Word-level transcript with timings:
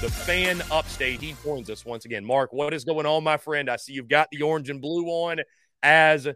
the 0.00 0.08
fan 0.08 0.62
upstate. 0.70 1.20
He 1.20 1.34
joins 1.42 1.68
us 1.68 1.84
once 1.84 2.04
again. 2.04 2.24
Marc, 2.24 2.52
what 2.52 2.72
is 2.72 2.84
going 2.84 3.04
on, 3.04 3.24
my 3.24 3.36
friend? 3.36 3.68
I 3.68 3.76
see 3.76 3.94
you've 3.94 4.08
got 4.08 4.28
the 4.30 4.42
orange 4.42 4.70
and 4.70 4.80
blue 4.80 5.06
on 5.06 5.40
as 5.82 6.28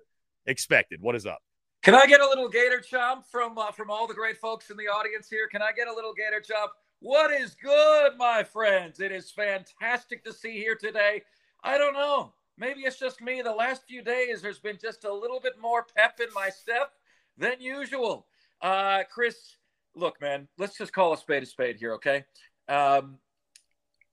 expected. 0.47 1.01
What 1.01 1.15
is 1.15 1.27
up? 1.27 1.39
Can 1.83 1.95
I 1.95 2.07
get 2.07 2.21
a 2.21 2.27
little 2.27 2.49
gator 2.49 2.83
chomp 2.83 3.25
from 3.31 3.57
uh, 3.59 3.71
from 3.71 3.89
all 3.89 4.09
the 4.09 4.15
great 4.15 4.37
folks 4.39 4.71
in 4.71 4.77
the 4.77 4.89
audience 4.89 5.29
here? 5.29 5.47
Can 5.47 5.63
I 5.63 5.71
get 5.77 5.87
a 5.87 5.93
little 5.93 6.13
gator 6.13 6.41
chomp? 6.41 6.69
What 6.99 7.31
is 7.31 7.55
good, 7.55 8.17
my 8.19 8.43
friends? 8.43 8.99
It 8.99 9.13
is 9.13 9.31
fantastic 9.31 10.25
to 10.25 10.33
see 10.33 10.59
here 10.59 10.75
today. 10.75 11.23
I 11.63 11.79
don't 11.79 11.95
know. 11.95 12.33
Maybe 12.59 12.81
it's 12.81 12.99
just 12.99 13.21
me. 13.21 13.43
The 13.43 13.53
last 13.53 13.85
few 13.87 14.03
days, 14.03 14.43
there's 14.43 14.59
been 14.59 14.79
just 14.81 15.05
a 15.05 15.13
little 15.13 15.39
bit 15.39 15.55
more 15.61 15.87
pep 15.97 16.19
in 16.21 16.33
my 16.35 16.49
step 16.49 16.93
than 17.39 17.61
usual. 17.61 18.27
Uh, 18.61 19.03
Chris, 19.09 19.57
look, 19.95 20.21
man, 20.21 20.49
let's 20.59 20.77
just 20.77 20.93
call 20.93 21.13
a 21.13 21.17
spade 21.17 21.45
a 21.45 21.47
spade 21.47 21.77
here, 21.77 21.95
okay? 21.95 22.25
Um, 22.69 23.19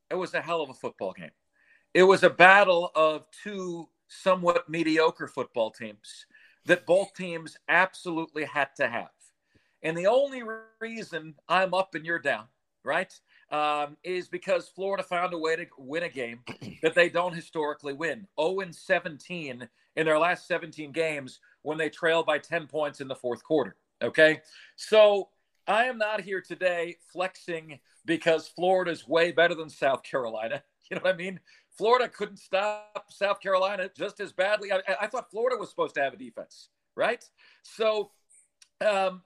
it 0.09 0.15
was 0.15 0.33
a 0.33 0.41
hell 0.41 0.61
of 0.61 0.69
a 0.69 0.73
football 0.73 1.13
game. 1.13 1.31
It 1.93 2.03
was 2.03 2.23
a 2.23 2.29
battle 2.29 2.91
of 2.95 3.25
two 3.43 3.89
somewhat 4.07 4.69
mediocre 4.69 5.27
football 5.27 5.71
teams 5.71 6.25
that 6.65 6.85
both 6.85 7.13
teams 7.13 7.57
absolutely 7.67 8.45
had 8.45 8.69
to 8.77 8.87
have. 8.87 9.09
And 9.81 9.97
the 9.97 10.07
only 10.07 10.43
reason 10.79 11.35
I'm 11.47 11.73
up 11.73 11.95
and 11.95 12.05
you're 12.05 12.19
down, 12.19 12.45
right, 12.83 13.13
um, 13.51 13.97
is 14.03 14.27
because 14.27 14.67
Florida 14.67 15.03
found 15.03 15.33
a 15.33 15.37
way 15.37 15.55
to 15.55 15.65
win 15.77 16.03
a 16.03 16.09
game 16.09 16.41
that 16.83 16.95
they 16.95 17.09
don't 17.09 17.33
historically 17.33 17.93
win. 17.93 18.27
0 18.39 18.59
and 18.59 18.75
17 18.75 19.67
in 19.95 20.05
their 20.05 20.19
last 20.19 20.47
17 20.47 20.91
games 20.91 21.39
when 21.61 21.77
they 21.77 21.89
trail 21.89 22.23
by 22.23 22.37
10 22.37 22.67
points 22.67 23.01
in 23.01 23.07
the 23.07 23.15
fourth 23.15 23.43
quarter. 23.43 23.75
Okay. 24.01 24.41
So 24.75 25.29
I 25.69 25.85
am 25.85 25.99
not 25.99 26.21
here 26.21 26.41
today 26.41 26.95
flexing 27.13 27.79
because 28.03 28.47
Florida 28.47 28.89
is 28.89 29.07
way 29.07 29.31
better 29.31 29.53
than 29.53 29.69
South 29.69 30.03
Carolina. 30.03 30.63
You 30.89 30.95
know 30.95 31.03
what 31.03 31.13
I 31.13 31.17
mean? 31.17 31.39
Florida 31.77 32.09
couldn't 32.09 32.37
stop 32.37 33.05
South 33.11 33.39
Carolina 33.39 33.91
just 33.95 34.19
as 34.19 34.31
badly. 34.31 34.71
I, 34.71 34.81
I 34.99 35.05
thought 35.05 35.29
Florida 35.29 35.55
was 35.55 35.69
supposed 35.69 35.93
to 35.93 36.01
have 36.01 36.13
a 36.13 36.17
defense, 36.17 36.69
right? 36.95 37.23
So, 37.61 38.09
um, 38.81 39.21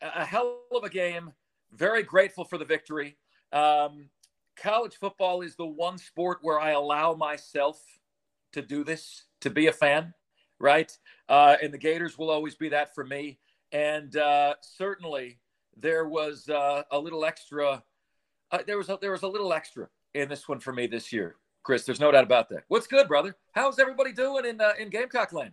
a 0.00 0.24
hell 0.24 0.60
of 0.70 0.84
a 0.84 0.88
game. 0.88 1.32
Very 1.72 2.04
grateful 2.04 2.44
for 2.44 2.58
the 2.58 2.64
victory. 2.64 3.16
Um, 3.52 4.08
college 4.56 4.98
football 5.00 5.40
is 5.40 5.56
the 5.56 5.66
one 5.66 5.98
sport 5.98 6.38
where 6.42 6.60
I 6.60 6.70
allow 6.70 7.14
myself 7.14 7.82
to 8.52 8.62
do 8.62 8.84
this, 8.84 9.24
to 9.40 9.50
be 9.50 9.66
a 9.66 9.72
fan, 9.72 10.14
right? 10.60 10.96
Uh, 11.28 11.56
and 11.60 11.74
the 11.74 11.78
Gators 11.78 12.16
will 12.16 12.30
always 12.30 12.54
be 12.54 12.68
that 12.68 12.94
for 12.94 13.02
me. 13.02 13.40
And 13.72 14.16
uh, 14.16 14.54
certainly, 14.60 15.40
there 15.80 16.06
was 16.06 16.48
uh, 16.48 16.82
a 16.90 16.98
little 16.98 17.24
extra. 17.24 17.82
Uh, 18.50 18.58
there 18.66 18.78
was 18.78 18.88
a, 18.88 18.98
there 19.00 19.12
was 19.12 19.22
a 19.22 19.28
little 19.28 19.52
extra 19.52 19.88
in 20.14 20.28
this 20.28 20.48
one 20.48 20.60
for 20.60 20.72
me 20.72 20.86
this 20.86 21.12
year, 21.12 21.36
Chris. 21.62 21.84
There's 21.84 22.00
no 22.00 22.10
doubt 22.10 22.24
about 22.24 22.48
that. 22.50 22.64
What's 22.68 22.86
good, 22.86 23.08
brother? 23.08 23.36
How's 23.52 23.78
everybody 23.78 24.12
doing 24.12 24.44
in 24.44 24.60
uh, 24.60 24.72
in 24.78 24.90
Gamecock 24.90 25.32
land? 25.32 25.52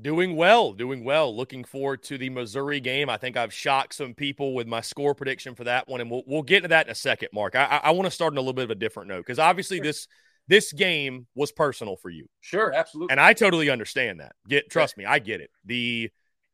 Doing 0.00 0.36
well, 0.36 0.72
doing 0.72 1.04
well. 1.04 1.34
Looking 1.34 1.64
forward 1.64 2.02
to 2.04 2.18
the 2.18 2.28
Missouri 2.28 2.80
game. 2.80 3.08
I 3.08 3.16
think 3.16 3.36
I've 3.36 3.52
shocked 3.52 3.94
some 3.94 4.12
people 4.12 4.54
with 4.54 4.66
my 4.66 4.80
score 4.80 5.14
prediction 5.14 5.54
for 5.54 5.64
that 5.64 5.88
one, 5.88 6.00
and 6.00 6.10
we'll 6.10 6.22
we'll 6.26 6.42
get 6.42 6.58
into 6.58 6.68
that 6.68 6.86
in 6.86 6.92
a 6.92 6.96
second, 6.96 7.28
Marc. 7.32 7.54
I, 7.54 7.80
I, 7.82 7.90
want 7.92 8.06
to 8.06 8.10
start 8.10 8.32
on 8.32 8.38
a 8.38 8.40
little 8.40 8.52
bit 8.52 8.64
of 8.64 8.70
a 8.70 8.76
different 8.76 9.08
note 9.08 9.20
because 9.20 9.38
obviously 9.38 9.78
sure. 9.78 9.84
this 9.84 10.08
this 10.48 10.72
game 10.72 11.26
was 11.34 11.52
personal 11.52 11.96
for 11.96 12.10
you. 12.10 12.26
Sure, 12.40 12.72
absolutely, 12.74 13.12
and 13.12 13.20
I 13.20 13.32
totally 13.32 13.70
understand 13.70 14.20
that. 14.20 14.32
Get 14.48 14.68
trust 14.68 14.96
me, 14.96 15.04
I 15.04 15.20
get 15.20 15.40
it. 15.40 15.50
The 15.64 16.10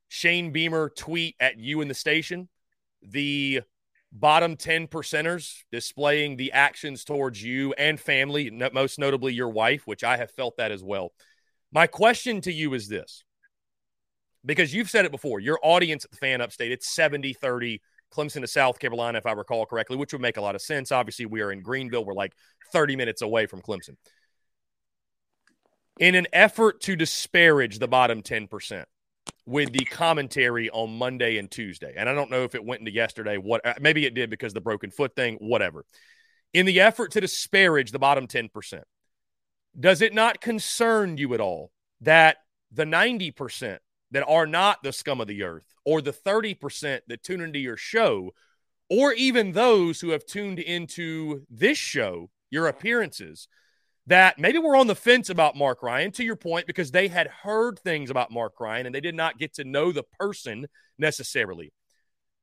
Shane 0.08 0.52
Beamer 0.52 0.90
tweet 0.90 1.36
at 1.40 1.58
you 1.58 1.80
in 1.80 1.88
the 1.88 1.94
station 1.94 2.48
the 3.02 3.62
bottom 4.12 4.56
10 4.56 4.88
percenters 4.88 5.62
displaying 5.70 6.37
the 6.37 6.52
actions 6.52 7.05
towards 7.05 7.43
you 7.43 7.73
and 7.75 8.00
family, 8.00 8.50
most 8.73 8.99
notably 8.99 9.32
your 9.32 9.50
wife, 9.50 9.87
which 9.87 10.02
I 10.02 10.17
have 10.17 10.31
felt 10.32 10.56
that 10.56 10.73
as 10.73 10.82
well. 10.82 11.12
My 11.73 11.87
question 11.87 12.41
to 12.43 12.52
you 12.52 12.75
is 12.75 12.88
this 12.88 13.23
because 14.44 14.75
you've 14.75 14.91
said 14.91 15.05
it 15.05 15.12
before, 15.12 15.38
your 15.41 15.58
audience 15.62 16.05
at 16.05 16.11
the 16.11 16.17
fan 16.17 16.41
upstate, 16.41 16.73
it's 16.73 16.94
70 16.94 17.35
30 17.35 17.81
Clemson 18.12 18.41
to 18.41 18.47
South 18.49 18.79
Carolina, 18.79 19.19
if 19.19 19.26
I 19.26 19.32
recall 19.32 19.67
correctly, 19.67 19.96
which 19.96 20.12
would 20.12 20.23
make 20.23 20.37
a 20.37 20.41
lot 20.41 20.55
of 20.55 20.62
sense. 20.62 20.91
Obviously, 20.91 21.26
we 21.26 21.43
are 21.43 21.53
in 21.53 21.62
Greenville, 21.62 22.05
we're 22.05 22.14
like 22.14 22.35
30 22.73 22.96
minutes 22.96 23.23
away 23.23 23.46
from 23.46 23.62
Clemson. 23.62 23.96
In 25.99 26.14
an 26.14 26.26
effort 26.32 26.81
to 26.82 26.96
disparage 26.96 27.79
the 27.79 27.87
bottom 27.87 28.23
10%, 28.23 28.85
with 29.47 29.73
the 29.73 29.85
commentary 29.85 30.71
on 30.71 30.97
Monday 30.97 31.38
and 31.38 31.50
Tuesday. 31.50 31.94
And 31.97 32.09
I 32.09 32.15
don't 32.15 32.31
know 32.31 32.44
if 32.44 32.55
it 32.55 32.65
went 32.65 32.81
into 32.81 32.93
yesterday. 32.93 33.37
What 33.37 33.65
uh, 33.67 33.75
maybe 33.81 34.06
it 34.06 34.15
did 34.15 34.31
because 34.31 34.53
the 34.53 34.61
broken 34.61 34.91
foot 34.91 35.15
thing, 35.17 35.37
whatever. 35.41 35.85
In 36.53 36.67
the 36.67 36.81
effort 36.81 37.12
to 37.12 37.21
disparage 37.21 37.93
the 37.93 37.99
bottom 37.99 38.27
10%, 38.27 38.82
does 39.79 40.03
it 40.03 40.15
not 40.15 40.41
concern 40.41 41.17
you 41.17 41.35
at 41.35 41.41
all 41.41 41.71
that 42.00 42.38
the 42.73 42.85
90% 42.85 43.79
that 44.11 44.27
are 44.27 44.47
not 44.47 44.82
the 44.82 44.93
scum 44.93 45.21
of 45.21 45.29
the 45.29 45.43
earth 45.43 45.75
or 45.85 46.03
the 46.03 46.12
30% 46.12 47.00
that 47.06 47.23
tune 47.23 47.41
into 47.41 47.59
your 47.59 47.77
show 47.77 48.32
or 48.88 49.12
even 49.12 49.53
those 49.53 50.00
who 50.00 50.11
have 50.11 50.27
tuned 50.27 50.59
into 50.59 51.47
this 51.49 51.79
show, 51.79 52.29
your 52.50 52.67
appearances, 52.67 53.47
that 54.10 54.40
maybe 54.40 54.58
we're 54.58 54.76
on 54.76 54.88
the 54.88 54.96
fence 54.96 55.30
about 55.30 55.54
Marc 55.54 55.84
Ryan, 55.84 56.10
to 56.12 56.24
your 56.24 56.34
point, 56.34 56.66
because 56.66 56.90
they 56.90 57.06
had 57.06 57.28
heard 57.28 57.78
things 57.78 58.10
about 58.10 58.32
Marc 58.32 58.58
Ryan 58.58 58.86
and 58.86 58.94
they 58.94 59.00
did 59.00 59.14
not 59.14 59.38
get 59.38 59.54
to 59.54 59.64
know 59.64 59.92
the 59.92 60.02
person 60.02 60.66
necessarily. 60.98 61.72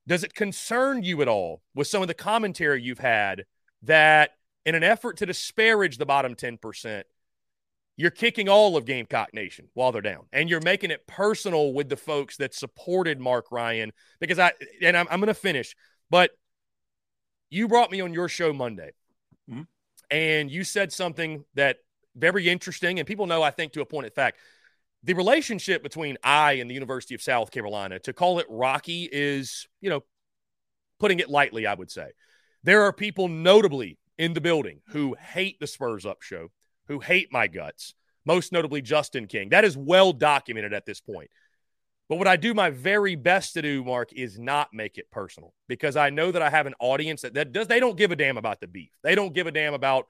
Does 0.07 0.23
it 0.23 0.33
concern 0.33 1.03
you 1.03 1.21
at 1.21 1.27
all 1.27 1.61
with 1.75 1.87
some 1.87 2.01
of 2.01 2.07
the 2.07 2.13
commentary 2.13 2.81
you've 2.81 2.99
had 2.99 3.43
that 3.83 4.31
in 4.65 4.75
an 4.75 4.83
effort 4.83 5.17
to 5.17 5.25
disparage 5.25 5.97
the 5.97 6.05
bottom 6.05 6.35
10%, 6.35 7.03
you're 7.97 8.11
kicking 8.11 8.47
all 8.47 8.77
of 8.77 8.85
Gamecock 8.85 9.33
Nation 9.33 9.67
while 9.73 9.91
they're 9.91 10.01
down, 10.01 10.27
and 10.31 10.49
you're 10.49 10.61
making 10.61 10.91
it 10.91 11.05
personal 11.05 11.73
with 11.73 11.89
the 11.89 11.97
folks 11.97 12.37
that 12.37 12.53
supported 12.53 13.19
Marc 13.19 13.51
Ryan. 13.51 13.91
Because 14.21 14.39
I, 14.39 14.53
and 14.81 14.95
I'm, 14.95 15.07
I'm 15.11 15.19
going 15.19 15.27
to 15.27 15.33
finish, 15.33 15.75
but 16.09 16.31
you 17.49 17.67
brought 17.67 17.91
me 17.91 17.99
on 17.99 18.13
your 18.13 18.29
show 18.29 18.53
Monday. 18.53 18.93
Mm-hmm 19.51 19.63
and 20.09 20.50
you 20.50 20.63
said 20.63 20.92
something 20.92 21.44
that 21.56 21.77
very 22.15 22.50
interesting, 22.50 23.00
and 23.00 23.07
people 23.07 23.27
know, 23.27 23.44
I 23.44 23.51
think, 23.51 23.74
to 23.74 23.81
a 23.81 23.86
point 23.86 24.07
of 24.07 24.13
fact. 24.13 24.38
The 25.04 25.13
relationship 25.13 25.83
between 25.83 26.18
I 26.24 26.54
and 26.54 26.69
the 26.69 26.74
University 26.74 27.13
of 27.13 27.21
South 27.21 27.51
Carolina, 27.51 28.00
to 28.00 28.13
call 28.13 28.39
it 28.39 28.48
rocky, 28.50 29.07
is, 29.12 29.68
you 29.80 29.89
know, 29.89 30.04
putting 31.00 31.19
it 31.19 31.30
lightly, 31.30 31.68
I 31.68 31.75
would 31.75 31.92
say. 31.92 32.07
There 32.63 32.83
are 32.83 32.92
people 32.92 33.27
notably 33.27 34.00
in 34.18 34.33
the 34.33 34.42
building 34.42 34.81
who 34.88 35.15
hate 35.15 35.59
the 35.59 35.68
Spurs 35.68 36.06
Up 36.06 36.21
show, 36.21 36.50
who 36.88 37.00
hate 37.00 37.31
my 37.31 37.48
guts, 37.48 37.93
most 38.25 38.51
notably 38.51 38.81
Justin 38.81 39.27
King. 39.27 39.50
That 39.50 39.63
is 39.63 39.77
well 39.77 40.12
documented 40.12 40.74
at 40.74 40.86
this 40.86 41.00
point. 41.00 41.29
But 42.09 42.17
what 42.17 42.27
I 42.27 42.37
do 42.37 42.53
my 42.53 42.69
very 42.69 43.15
best 43.15 43.53
to 43.53 43.61
do, 43.61 43.83
Marc, 43.83 44.13
is 44.13 44.39
not 44.39 44.73
make 44.73 44.97
it 44.97 45.11
personal 45.11 45.53
because 45.67 45.97
I 45.97 46.09
know 46.09 46.31
that 46.31 46.41
I 46.41 46.49
have 46.49 46.65
an 46.65 46.75
audience 46.79 47.21
that, 47.21 47.33
that 47.33 47.51
does 47.51 47.67
they 47.67 47.81
don't 47.81 47.97
give 47.97 48.11
a 48.11 48.15
damn 48.15 48.37
about 48.37 48.61
the 48.61 48.67
beef. 48.67 48.91
They 49.03 49.13
don't 49.13 49.33
give 49.33 49.47
a 49.47 49.51
damn 49.51 49.73
about 49.73 50.07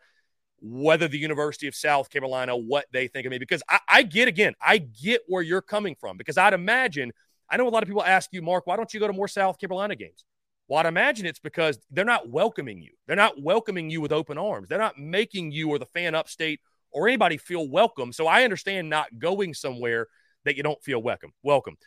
whether 0.60 1.08
the 1.08 1.18
University 1.18 1.68
of 1.68 1.76
South 1.76 2.10
Carolina, 2.10 2.56
what 2.56 2.86
they 2.92 3.08
think 3.08 3.26
of 3.26 3.32
me. 3.32 3.40
Because 3.40 3.64
I, 3.68 3.80
I 3.88 4.04
get 4.04 4.28
again, 4.28 4.54
I 4.62 4.78
get 4.78 5.22
where 5.28 5.42
you're 5.42 5.62
coming 5.62 5.96
from. 6.00 6.18
Because 6.18 6.38
I'd 6.38 6.54
imagine, 6.54 7.14
I 7.50 7.58
know 7.58 7.68
a 7.68 7.70
lot 7.70 7.82
of 7.82 7.88
people 7.88 8.04
ask 8.04 8.32
you, 8.32 8.44
Marc, 8.44 8.68
why 8.68 8.76
don't 8.76 8.94
you 8.94 9.00
go 9.00 9.08
to 9.08 9.14
more 9.14 9.28
South 9.28 9.60
Carolina 9.60 9.96
games? 9.96 10.24
Well, 10.68 10.80
I'd 10.80 10.86
imagine 10.86 11.26
it's 11.26 11.40
because 11.40 11.80
they're 11.90 12.06
not 12.06 12.30
welcoming 12.30 12.82
you. 12.82 12.92
They're 13.08 13.16
not 13.16 13.42
welcoming 13.42 13.90
you 13.90 14.02
with 14.02 14.12
open 14.12 14.38
arms. 14.38 14.70
They're 14.70 14.78
not 14.78 15.00
making 15.00 15.52
you 15.52 15.70
or 15.70 15.80
the 15.80 15.86
fan 15.86 16.14
upstate 16.14 16.60
or 16.92 17.08
anybody 17.08 17.38
feel 17.38 17.68
welcome. 17.68 18.12
So 18.12 18.28
I 18.28 18.44
understand 18.44 18.90
not 18.90 19.18
going 19.18 19.54
somewhere 19.54 20.08
that 20.48 20.58
you 20.58 20.64
don't 20.64 20.82
feel 20.84 21.02
welcome. 21.02 21.32
Welcome. 21.44 21.78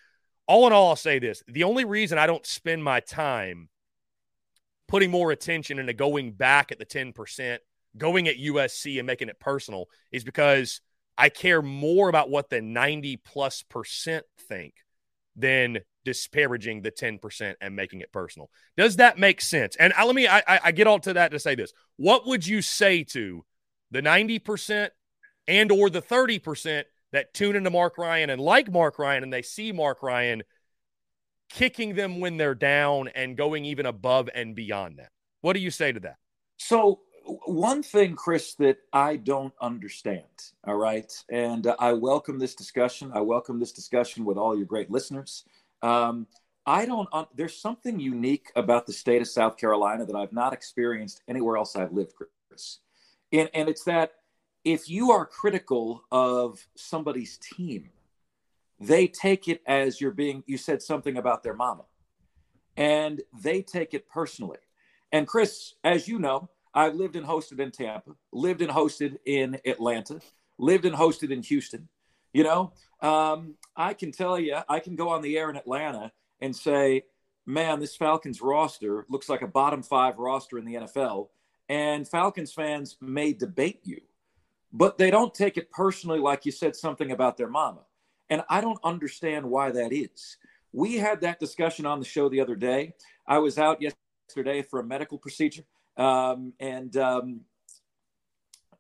All 0.46 0.66
in 0.66 0.72
all, 0.72 0.90
I'll 0.90 0.96
say 0.96 1.18
this: 1.18 1.42
the 1.46 1.64
only 1.64 1.84
reason 1.84 2.18
I 2.18 2.26
don't 2.26 2.46
spend 2.46 2.82
my 2.82 3.00
time 3.00 3.68
putting 4.88 5.10
more 5.10 5.30
attention 5.30 5.78
into 5.78 5.92
going 5.92 6.32
back 6.32 6.72
at 6.72 6.78
the 6.78 6.84
ten 6.84 7.12
percent, 7.12 7.62
going 7.96 8.28
at 8.28 8.36
USC 8.36 8.98
and 8.98 9.06
making 9.06 9.28
it 9.28 9.40
personal 9.40 9.86
is 10.10 10.24
because 10.24 10.80
I 11.18 11.28
care 11.28 11.62
more 11.62 12.08
about 12.08 12.30
what 12.30 12.50
the 12.50 12.60
ninety 12.60 13.16
plus 13.16 13.62
percent 13.62 14.24
think 14.48 14.74
than 15.36 15.78
disparaging 16.04 16.82
the 16.82 16.90
10% 16.90 17.54
and 17.60 17.76
making 17.76 18.00
it 18.00 18.12
personal. 18.12 18.50
Does 18.76 18.96
that 18.96 19.18
make 19.18 19.40
sense? 19.40 19.76
And 19.76 19.92
I, 19.94 20.04
let 20.04 20.14
me, 20.14 20.26
I, 20.26 20.42
I 20.46 20.72
get 20.72 20.86
all 20.86 20.98
to 21.00 21.12
that 21.14 21.30
to 21.30 21.38
say 21.38 21.54
this. 21.54 21.72
What 21.96 22.26
would 22.26 22.46
you 22.46 22.62
say 22.62 23.04
to 23.04 23.44
the 23.90 24.00
90% 24.00 24.90
and 25.46 25.72
or 25.72 25.90
the 25.90 26.02
30% 26.02 26.84
that 27.12 27.34
tune 27.34 27.56
into 27.56 27.70
Marc 27.70 27.98
Ryan 27.98 28.30
and 28.30 28.40
like 28.40 28.70
Marc 28.70 28.98
Ryan 28.98 29.22
and 29.22 29.32
they 29.32 29.42
see 29.42 29.72
Marc 29.72 30.02
Ryan 30.02 30.42
kicking 31.50 31.94
them 31.94 32.20
when 32.20 32.36
they're 32.36 32.54
down 32.54 33.08
and 33.08 33.36
going 33.36 33.64
even 33.64 33.86
above 33.86 34.30
and 34.34 34.54
beyond 34.54 34.98
that. 34.98 35.10
What 35.40 35.54
do 35.54 35.60
you 35.60 35.70
say 35.70 35.92
to 35.92 36.00
that? 36.00 36.16
So, 36.58 37.00
one 37.46 37.82
thing, 37.82 38.16
Chris, 38.16 38.54
that 38.54 38.78
I 38.92 39.16
don't 39.16 39.52
understand, 39.60 40.24
all 40.66 40.76
right, 40.76 41.12
and 41.28 41.66
uh, 41.66 41.76
I 41.78 41.92
welcome 41.92 42.38
this 42.38 42.54
discussion. 42.54 43.12
I 43.14 43.20
welcome 43.20 43.60
this 43.60 43.72
discussion 43.72 44.24
with 44.24 44.36
all 44.36 44.56
your 44.56 44.66
great 44.66 44.90
listeners. 44.90 45.44
Um, 45.82 46.26
I 46.66 46.86
don't, 46.86 47.08
uh, 47.12 47.24
there's 47.34 47.56
something 47.56 47.98
unique 47.98 48.50
about 48.56 48.86
the 48.86 48.92
state 48.92 49.22
of 49.22 49.28
South 49.28 49.56
Carolina 49.56 50.04
that 50.06 50.16
I've 50.16 50.32
not 50.32 50.52
experienced 50.52 51.22
anywhere 51.28 51.56
else 51.56 51.76
I've 51.76 51.92
lived, 51.92 52.14
Chris. 52.14 52.78
And, 53.32 53.48
and 53.54 53.68
it's 53.68 53.84
that 53.84 54.12
if 54.64 54.88
you 54.88 55.10
are 55.10 55.24
critical 55.24 56.04
of 56.10 56.66
somebody's 56.74 57.38
team, 57.38 57.90
they 58.78 59.06
take 59.06 59.48
it 59.48 59.62
as 59.66 60.00
you're 60.00 60.10
being, 60.10 60.42
you 60.46 60.56
said 60.56 60.82
something 60.82 61.16
about 61.16 61.42
their 61.42 61.54
mama, 61.54 61.84
and 62.76 63.20
they 63.42 63.62
take 63.62 63.94
it 63.94 64.08
personally. 64.08 64.58
And 65.12 65.26
Chris, 65.26 65.74
as 65.84 66.08
you 66.08 66.18
know, 66.18 66.48
I've 66.72 66.94
lived 66.94 67.16
and 67.16 67.26
hosted 67.26 67.58
in 67.58 67.70
Tampa, 67.72 68.12
lived 68.32 68.62
and 68.62 68.70
hosted 68.70 69.16
in 69.26 69.58
Atlanta, 69.66 70.20
lived 70.56 70.84
and 70.84 70.94
hosted 70.94 71.30
in 71.30 71.42
Houston. 71.42 71.88
You 72.32 72.44
know, 72.44 72.72
um, 73.00 73.54
I 73.76 73.92
can 73.94 74.12
tell 74.12 74.38
you, 74.38 74.56
I 74.68 74.78
can 74.78 74.94
go 74.94 75.08
on 75.08 75.22
the 75.22 75.36
air 75.36 75.50
in 75.50 75.56
Atlanta 75.56 76.12
and 76.40 76.54
say, 76.54 77.02
man, 77.44 77.80
this 77.80 77.96
Falcons 77.96 78.40
roster 78.40 79.04
looks 79.08 79.28
like 79.28 79.42
a 79.42 79.48
bottom 79.48 79.82
five 79.82 80.18
roster 80.18 80.58
in 80.58 80.64
the 80.64 80.74
NFL. 80.74 81.28
And 81.68 82.06
Falcons 82.06 82.52
fans 82.52 82.96
may 83.00 83.32
debate 83.32 83.80
you, 83.84 84.00
but 84.72 84.98
they 84.98 85.10
don't 85.10 85.34
take 85.34 85.56
it 85.56 85.70
personally 85.70 86.18
like 86.18 86.46
you 86.46 86.52
said 86.52 86.76
something 86.76 87.10
about 87.10 87.36
their 87.36 87.48
mama. 87.48 87.80
And 88.28 88.42
I 88.48 88.60
don't 88.60 88.78
understand 88.84 89.44
why 89.44 89.70
that 89.72 89.92
is. 89.92 90.36
We 90.72 90.96
had 90.96 91.20
that 91.22 91.40
discussion 91.40 91.84
on 91.86 91.98
the 91.98 92.04
show 92.04 92.28
the 92.28 92.40
other 92.40 92.54
day. 92.54 92.94
I 93.26 93.38
was 93.38 93.58
out 93.58 93.82
yesterday 93.82 94.62
for 94.62 94.78
a 94.80 94.84
medical 94.84 95.18
procedure 95.18 95.64
um, 95.96 96.52
and 96.58 96.96
um, 96.96 97.40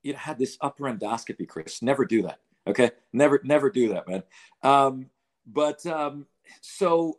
you 0.02 0.14
had 0.14 0.38
this 0.38 0.56
upper 0.60 0.84
endoscopy, 0.84 1.46
Chris. 1.46 1.82
Never 1.82 2.04
do 2.04 2.22
that. 2.22 2.40
Okay. 2.66 2.90
Never, 3.12 3.40
never 3.44 3.70
do 3.70 3.90
that, 3.90 4.08
man. 4.08 4.22
Um, 4.62 5.06
but 5.46 5.84
um, 5.86 6.26
so, 6.60 7.18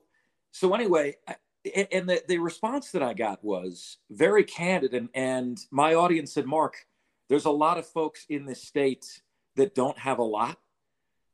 so 0.51 0.73
anyway, 0.73 1.17
and 1.91 2.09
the, 2.09 2.23
the 2.27 2.39
response 2.39 2.91
that 2.91 3.03
I 3.03 3.13
got 3.13 3.43
was 3.43 3.97
very 4.09 4.43
candid. 4.43 4.93
And, 4.93 5.09
and 5.13 5.59
my 5.69 5.93
audience 5.93 6.33
said, 6.33 6.45
Marc, 6.45 6.75
there's 7.31 7.45
a 7.45 7.49
lot 7.49 7.77
of 7.77 7.87
folks 7.87 8.25
in 8.27 8.43
the 8.43 8.53
state 8.53 9.21
that 9.55 9.73
don't 9.73 9.97
have 9.97 10.19
a 10.19 10.23
lot 10.23 10.57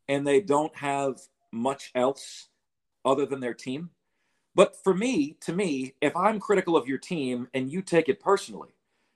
and 0.08 0.28
they 0.28 0.40
don't 0.40 0.76
have 0.78 1.20
much 1.52 1.90
else 1.96 2.50
other 3.04 3.26
than 3.26 3.40
their 3.40 3.56
team. 3.56 3.90
But 4.54 4.76
for 4.84 4.94
me, 4.94 5.38
to 5.42 5.54
me, 5.54 5.96
if 6.00 6.16
I'm 6.16 6.40
critical 6.40 6.78
of 6.78 6.88
your 6.88 7.00
team 7.00 7.48
and 7.56 7.72
you 7.72 7.82
take 7.82 8.10
it 8.10 8.20
personally, 8.20 8.76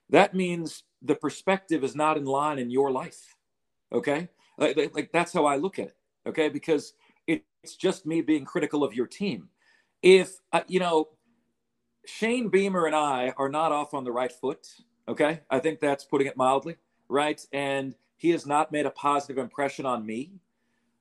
that 0.09 0.33
means 0.33 0.81
the 1.03 1.13
perspective 1.13 1.83
is 1.83 1.95
not 1.95 2.17
in 2.17 2.25
line 2.25 2.57
in 2.57 2.71
your 2.71 2.89
life. 2.89 3.35
Okay. 3.93 4.29
Like, 4.57 4.75
like 4.95 5.11
that's 5.11 5.33
how 5.33 5.45
I 5.45 5.57
look 5.57 5.77
at 5.77 5.89
it. 5.89 5.97
Okay. 6.25 6.49
Because 6.49 6.93
it's 7.27 7.75
just 7.75 8.07
me 8.07 8.21
being 8.21 8.43
critical 8.43 8.83
of 8.83 8.95
your 8.95 9.05
team. 9.05 9.49
If, 10.01 10.33
uh, 10.51 10.61
you 10.67 10.79
know, 10.79 11.09
Shane 12.07 12.49
Beamer 12.49 12.87
and 12.87 12.95
I 12.95 13.35
are 13.37 13.49
not 13.49 13.71
off 13.71 13.93
on 13.93 14.03
the 14.03 14.11
right 14.11 14.31
foot. 14.31 14.65
Okay. 15.07 15.41
I 15.49 15.59
think 15.59 15.79
that's 15.79 16.03
putting 16.03 16.27
it 16.27 16.37
mildly. 16.37 16.77
Right. 17.09 17.45
And 17.51 17.95
he 18.17 18.29
has 18.29 18.45
not 18.45 18.71
made 18.71 18.85
a 18.85 18.91
positive 18.91 19.37
impression 19.37 19.85
on 19.85 20.05
me. 20.05 20.31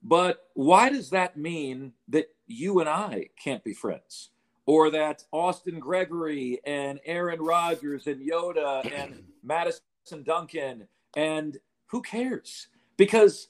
But 0.03 0.49
why 0.55 0.89
does 0.89 1.11
that 1.11 1.37
mean 1.37 1.93
that 2.09 2.31
you 2.47 2.81
and 2.81 2.89
I 2.89 3.27
can't 3.37 3.63
be 3.63 3.75
friends? 3.75 4.31
Or 4.67 4.91
that 4.91 5.25
Austin 5.33 5.81
Gregory 5.81 6.61
and 6.65 7.01
Aaron 7.05 7.41
Rodgers 7.41 8.07
and 8.07 8.27
Yoda 8.27 8.91
and 8.93 9.23
Madison 9.43 9.83
Duncan 10.25 10.89
and 11.17 11.59
who 11.87 12.03
cares? 12.03 12.69
Because 12.97 13.49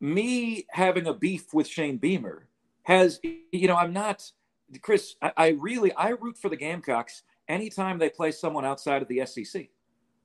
me 0.00 0.66
having 0.70 1.06
a 1.06 1.14
beef 1.14 1.52
with 1.52 1.66
Shane 1.66 1.98
Beamer 1.98 2.46
has, 2.84 3.20
you 3.22 3.68
know, 3.68 3.76
I'm 3.76 3.92
not, 3.92 4.30
Chris, 4.82 5.16
I, 5.20 5.32
I 5.36 5.48
really, 5.48 5.92
I 5.92 6.10
root 6.10 6.38
for 6.38 6.48
the 6.48 6.56
Gamecocks 6.56 7.22
anytime 7.48 7.98
they 7.98 8.10
play 8.10 8.32
someone 8.32 8.64
outside 8.64 9.02
of 9.02 9.08
the 9.08 9.24
SEC. 9.26 9.68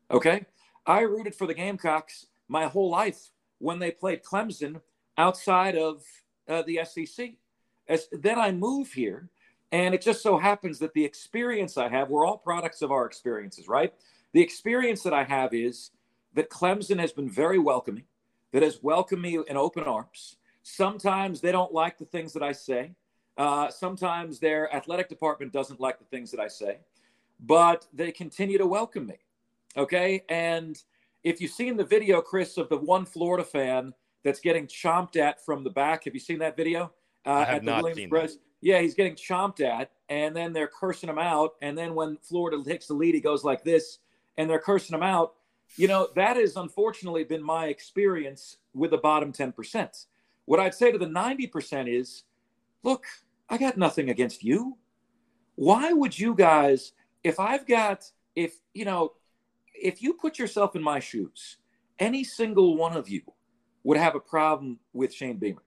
Okay. 0.09 0.45
I 0.85 1.01
rooted 1.01 1.35
for 1.35 1.47
the 1.47 1.53
Gamecocks 1.53 2.27
my 2.47 2.67
whole 2.67 2.89
life 2.89 3.29
when 3.59 3.79
they 3.79 3.91
played 3.91 4.23
Clemson 4.23 4.81
outside 5.17 5.77
of 5.77 6.03
uh, 6.47 6.63
the 6.63 6.81
SEC. 6.83 7.33
As, 7.87 8.07
then 8.11 8.39
I 8.39 8.51
move 8.51 8.91
here, 8.91 9.29
and 9.71 9.93
it 9.93 10.01
just 10.01 10.21
so 10.21 10.37
happens 10.37 10.79
that 10.79 10.93
the 10.93 11.05
experience 11.05 11.77
I 11.77 11.87
have, 11.89 12.09
we're 12.09 12.25
all 12.25 12.37
products 12.37 12.81
of 12.81 12.91
our 12.91 13.05
experiences, 13.05 13.67
right? 13.67 13.93
The 14.33 14.41
experience 14.41 15.03
that 15.03 15.13
I 15.13 15.23
have 15.23 15.53
is 15.53 15.91
that 16.33 16.49
Clemson 16.49 16.99
has 16.99 17.11
been 17.11 17.29
very 17.29 17.59
welcoming, 17.59 18.05
that 18.51 18.63
has 18.63 18.81
welcomed 18.81 19.21
me 19.21 19.39
in 19.47 19.57
open 19.57 19.83
arms. 19.83 20.37
Sometimes 20.63 21.41
they 21.41 21.51
don't 21.51 21.73
like 21.73 21.97
the 21.97 22.05
things 22.05 22.33
that 22.33 22.43
I 22.43 22.51
say. 22.51 22.91
Uh, 23.37 23.69
sometimes 23.69 24.39
their 24.39 24.73
athletic 24.75 25.09
department 25.09 25.53
doesn't 25.53 25.79
like 25.79 25.99
the 25.99 26.05
things 26.05 26.31
that 26.31 26.39
I 26.39 26.47
say, 26.47 26.79
but 27.41 27.88
they 27.93 28.12
continue 28.12 28.57
to 28.57 28.67
welcome 28.67 29.07
me. 29.07 29.17
Okay. 29.75 30.24
And 30.29 30.81
if 31.24 31.41
you've 31.41 31.51
seen 31.51 31.77
the 31.77 31.86
video, 31.86 32.21
Chris, 32.21 32.57
of 32.57 32.69
the 32.69 32.77
one 32.77 33.05
Florida 33.05 33.43
fan 33.43 33.93
that's 34.24 34.39
getting 34.39 34.67
chomped 34.67 35.15
at 35.15 35.43
from 35.43 35.63
the 35.63 35.69
back. 35.69 36.05
Have 36.05 36.13
you 36.13 36.19
seen 36.19 36.39
that 36.39 36.55
video? 36.55 36.91
Uh, 37.25 37.45
at 37.48 37.65
the 37.65 37.79
Williams 37.81 38.38
Yeah, 38.62 38.79
he's 38.79 38.93
getting 38.93 39.15
chomped 39.15 39.62
at, 39.62 39.91
and 40.10 40.36
then 40.36 40.53
they're 40.53 40.67
cursing 40.67 41.10
him 41.10 41.17
out. 41.17 41.51
And 41.62 41.77
then 41.77 41.95
when 41.95 42.17
Florida 42.21 42.63
takes 42.63 42.88
the 42.88 42.93
lead, 42.93 43.15
he 43.15 43.21
goes 43.21 43.43
like 43.43 43.63
this, 43.63 44.00
and 44.38 44.50
they're 44.50 44.60
cursing 44.60 44.95
him 44.95 45.03
out. 45.03 45.33
You 45.77 45.88
know, 45.88 46.10
that 46.15 46.36
has 46.36 46.57
unfortunately 46.57 47.24
been 47.24 47.41
my 47.41 47.67
experience 47.67 48.57
with 48.74 48.91
the 48.91 48.98
bottom 48.98 49.31
10%. 49.31 50.05
What 50.45 50.60
I'd 50.60 50.75
say 50.75 50.91
to 50.91 50.98
the 50.98 51.05
90% 51.05 51.88
is 51.91 52.24
look, 52.83 53.05
I 53.50 53.57
got 53.57 53.77
nothing 53.77 54.10
against 54.10 54.43
you. 54.43 54.77
Why 55.55 55.93
would 55.93 56.17
you 56.17 56.36
guys, 56.36 56.93
if 57.23 57.39
I've 57.39 57.67
got, 57.67 58.09
if, 58.35 58.55
you 58.73 58.85
know, 58.85 59.13
if 59.73 60.01
you 60.01 60.13
put 60.13 60.39
yourself 60.39 60.75
in 60.75 60.81
my 60.81 60.99
shoes, 60.99 61.57
any 61.99 62.23
single 62.23 62.77
one 62.77 62.93
of 62.93 63.09
you 63.09 63.21
would 63.83 63.97
have 63.97 64.15
a 64.15 64.19
problem 64.19 64.79
with 64.93 65.13
Shane 65.13 65.37
Beamer. 65.37 65.63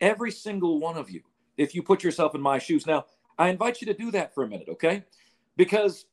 Every 0.00 0.30
single 0.30 0.80
one 0.80 0.96
of 0.96 1.10
you, 1.10 1.22
if 1.56 1.74
you 1.74 1.82
put 1.82 2.02
yourself 2.02 2.34
in 2.34 2.40
my 2.40 2.58
shoes. 2.58 2.86
Now, 2.86 3.06
I 3.38 3.48
invite 3.48 3.80
you 3.80 3.86
to 3.86 3.94
do 3.94 4.10
that 4.12 4.34
for 4.34 4.44
a 4.44 4.48
minute, 4.48 4.68
okay? 4.68 5.04
Because 5.56 6.06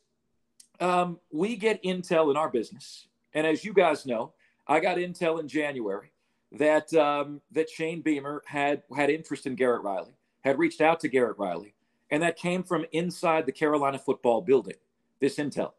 um, 0.80 1.20
we 1.32 1.56
get 1.56 1.84
intel 1.84 2.32
in 2.32 2.38
our 2.38 2.50
business, 2.50 3.08
and 3.34 3.46
as 3.46 3.64
you 3.64 3.74
guys 3.74 4.06
know, 4.06 4.34
I 4.68 4.80
got 4.80 4.98
intel 4.98 5.40
in 5.40 5.48
January 5.48 6.12
that 6.54 6.94
um, 6.94 7.42
that 7.52 7.70
Shane 7.70 8.02
Beamer 8.02 8.44
had 8.46 8.84
had 8.96 9.10
interest 9.10 9.46
in 9.46 9.56
Garrett 9.56 9.84
Riley, 9.84 10.16
had 10.42 10.58
reached 10.60 10.82
out 10.82 11.00
to 11.02 11.08
Garrett 11.08 11.38
Riley, 11.38 11.74
and 12.12 12.22
that 12.22 12.36
came 12.36 12.62
from 12.62 12.86
inside 12.92 13.46
the 13.46 13.52
Carolina 13.52 13.98
football 13.98 14.42
building. 14.42 14.76
This 15.20 15.38
intel. 15.38 15.72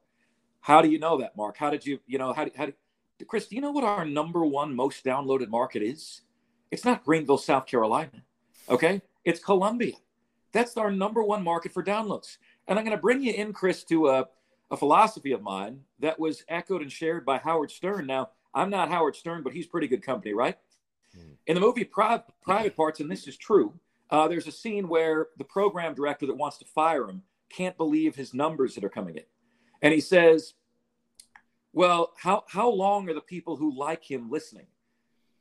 How 0.61 0.81
do 0.81 0.89
you 0.89 0.99
know 0.99 1.19
that, 1.19 1.37
Mark? 1.37 1.59
How 1.59 1.71
did 1.71 1.85
you, 1.85 2.01
you 2.07 2.19
know, 2.19 2.33
how, 2.33 2.47
how, 2.57 2.69
Chris, 3.27 3.47
do 3.47 3.55
you 3.55 3.61
know 3.61 3.73
what 3.73 3.85
our 3.85 4.05
number 4.05 4.45
one 4.45 4.75
most 4.75 5.05
downloaded 5.05 5.49
market 5.49 5.83
is? 5.83 6.23
It's 6.71 6.85
not 6.85 7.05
Greenville, 7.05 7.39
South 7.39 7.67
Carolina. 7.67 8.23
Okay. 8.69 9.03
It's 9.25 9.41
Columbia. 9.41 9.95
That's 10.53 10.77
our 10.77 10.91
number 10.91 11.23
one 11.23 11.43
market 11.43 11.73
for 11.73 11.83
downloads. 11.83 12.39
And 12.67 12.79
I'm 12.79 12.85
going 12.85 12.97
to 12.97 13.01
bring 13.01 13.23
you 13.23 13.33
in, 13.33 13.53
Chris, 13.53 13.85
to 13.85 14.09
a, 14.09 14.29
a 14.71 14.77
philosophy 14.77 15.33
of 15.33 15.43
mine 15.43 15.81
that 15.99 16.19
was 16.19 16.45
echoed 16.49 16.83
and 16.83 16.93
shared 16.93 17.25
by 17.27 17.39
Howard 17.39 17.71
Stern. 17.71 18.07
Now, 18.07 18.31
I'm 18.55 18.71
not 18.71 18.89
Howard 18.89 19.17
Stern, 19.17 19.43
but 19.43 19.53
he's 19.53 19.67
pretty 19.67 19.89
good 19.89 20.03
company, 20.03 20.33
right? 20.33 20.57
Mm. 21.17 21.37
In 21.47 21.55
the 21.55 21.61
movie 21.61 21.85
Pri- 21.85 22.23
Private 22.43 22.77
Parts, 22.77 23.01
and 23.01 23.11
this 23.11 23.27
is 23.27 23.37
true, 23.37 23.75
uh, 24.12 24.28
there's 24.28 24.47
a 24.47 24.52
scene 24.52 24.88
where 24.88 25.28
the 25.38 25.45
program 25.45 25.95
director 25.95 26.26
that 26.26 26.37
wants 26.37 26.59
to 26.59 26.66
fire 26.66 27.09
him 27.09 27.23
can't 27.49 27.78
believe 27.78 28.14
his 28.14 28.35
numbers 28.35 28.75
that 28.75 28.85
are 28.85 28.90
coming 28.90 29.16
in. 29.16 29.25
And 29.81 29.95
he 29.95 30.00
says, 30.00 30.52
well, 31.73 32.12
how, 32.19 32.45
how 32.47 32.69
long 32.69 33.09
are 33.09 33.14
the 33.14 33.23
people 33.23 33.57
who 33.57 33.76
like 33.76 34.04
him 34.04 34.31
listening? 34.31 34.66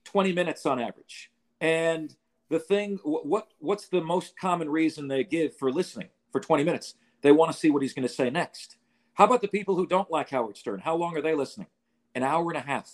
20 0.05 0.31
minutes 0.31 0.65
on 0.65 0.79
average. 0.79 1.31
And 1.59 2.15
the 2.49 2.59
thing, 2.59 2.97
what, 3.03 3.49
what's 3.59 3.89
the 3.89 4.01
most 4.01 4.39
common 4.39 4.69
reason 4.69 5.09
they 5.09 5.25
give 5.25 5.55
for 5.57 5.69
listening 5.69 6.07
for 6.31 6.39
20 6.39 6.63
minutes? 6.63 6.95
They 7.21 7.33
want 7.33 7.51
to 7.51 7.57
see 7.57 7.69
what 7.69 7.81
he's 7.81 7.93
going 7.93 8.07
to 8.07 8.13
say 8.13 8.29
next. 8.29 8.77
How 9.13 9.25
about 9.25 9.41
the 9.41 9.49
people 9.49 9.75
who 9.75 9.85
don't 9.85 10.09
like 10.09 10.29
Howard 10.29 10.55
Stern? 10.55 10.79
How 10.79 10.95
long 10.95 11.17
are 11.17 11.21
they 11.21 11.35
listening? 11.35 11.67
An 12.15 12.23
hour 12.23 12.49
and 12.49 12.57
a 12.57 12.65
half. 12.65 12.89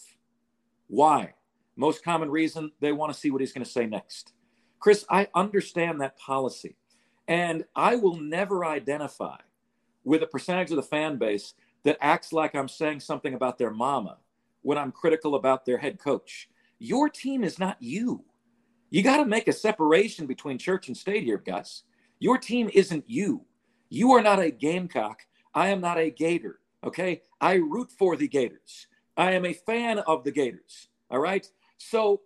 Why? 0.87 1.35
Most 1.75 2.03
common 2.03 2.31
reason 2.31 2.71
they 2.79 2.91
want 2.91 3.13
to 3.13 3.19
see 3.19 3.29
what 3.29 3.41
he's 3.41 3.53
going 3.53 3.63
to 3.63 3.69
say 3.69 3.85
next. 3.85 4.33
Chris, 4.79 5.05
I 5.09 5.27
understand 5.33 6.01
that 6.01 6.17
policy. 6.17 6.75
And 7.27 7.65
I 7.75 7.95
will 7.95 8.15
never 8.15 8.65
identify 8.65 9.37
with 10.03 10.23
a 10.23 10.27
percentage 10.27 10.71
of 10.71 10.77
the 10.77 10.83
fan 10.83 11.17
base 11.17 11.53
that 11.83 11.97
acts 11.99 12.31
like 12.31 12.55
I'm 12.55 12.69
saying 12.69 13.01
something 13.01 13.33
about 13.33 13.57
their 13.57 13.71
mama 13.71 14.17
when 14.61 14.77
I'm 14.77 14.91
critical 14.91 15.35
about 15.35 15.65
their 15.65 15.77
head 15.77 15.99
coach. 15.99 16.49
Your 16.79 17.09
team 17.09 17.43
is 17.43 17.59
not 17.59 17.77
you. 17.79 18.23
You 18.89 19.03
got 19.03 19.17
to 19.17 19.25
make 19.25 19.47
a 19.47 19.53
separation 19.53 20.25
between 20.25 20.57
church 20.57 20.87
and 20.87 20.95
state 20.95 21.23
here, 21.23 21.37
Gus. 21.37 21.83
Your 22.19 22.37
team 22.37 22.69
isn't 22.73 23.03
you. 23.07 23.45
You 23.89 24.13
are 24.13 24.21
not 24.21 24.39
a 24.39 24.51
Gamecock. 24.51 25.21
I 25.53 25.69
am 25.69 25.81
not 25.81 25.97
a 25.97 26.09
Gator. 26.09 26.59
Okay. 26.83 27.21
I 27.41 27.55
root 27.55 27.91
for 27.91 28.15
the 28.15 28.27
Gators. 28.27 28.87
I 29.17 29.31
am 29.31 29.45
a 29.45 29.53
fan 29.53 29.99
of 29.99 30.23
the 30.23 30.31
Gators. 30.31 30.87
All 31.09 31.19
right. 31.19 31.49
So 31.77 32.21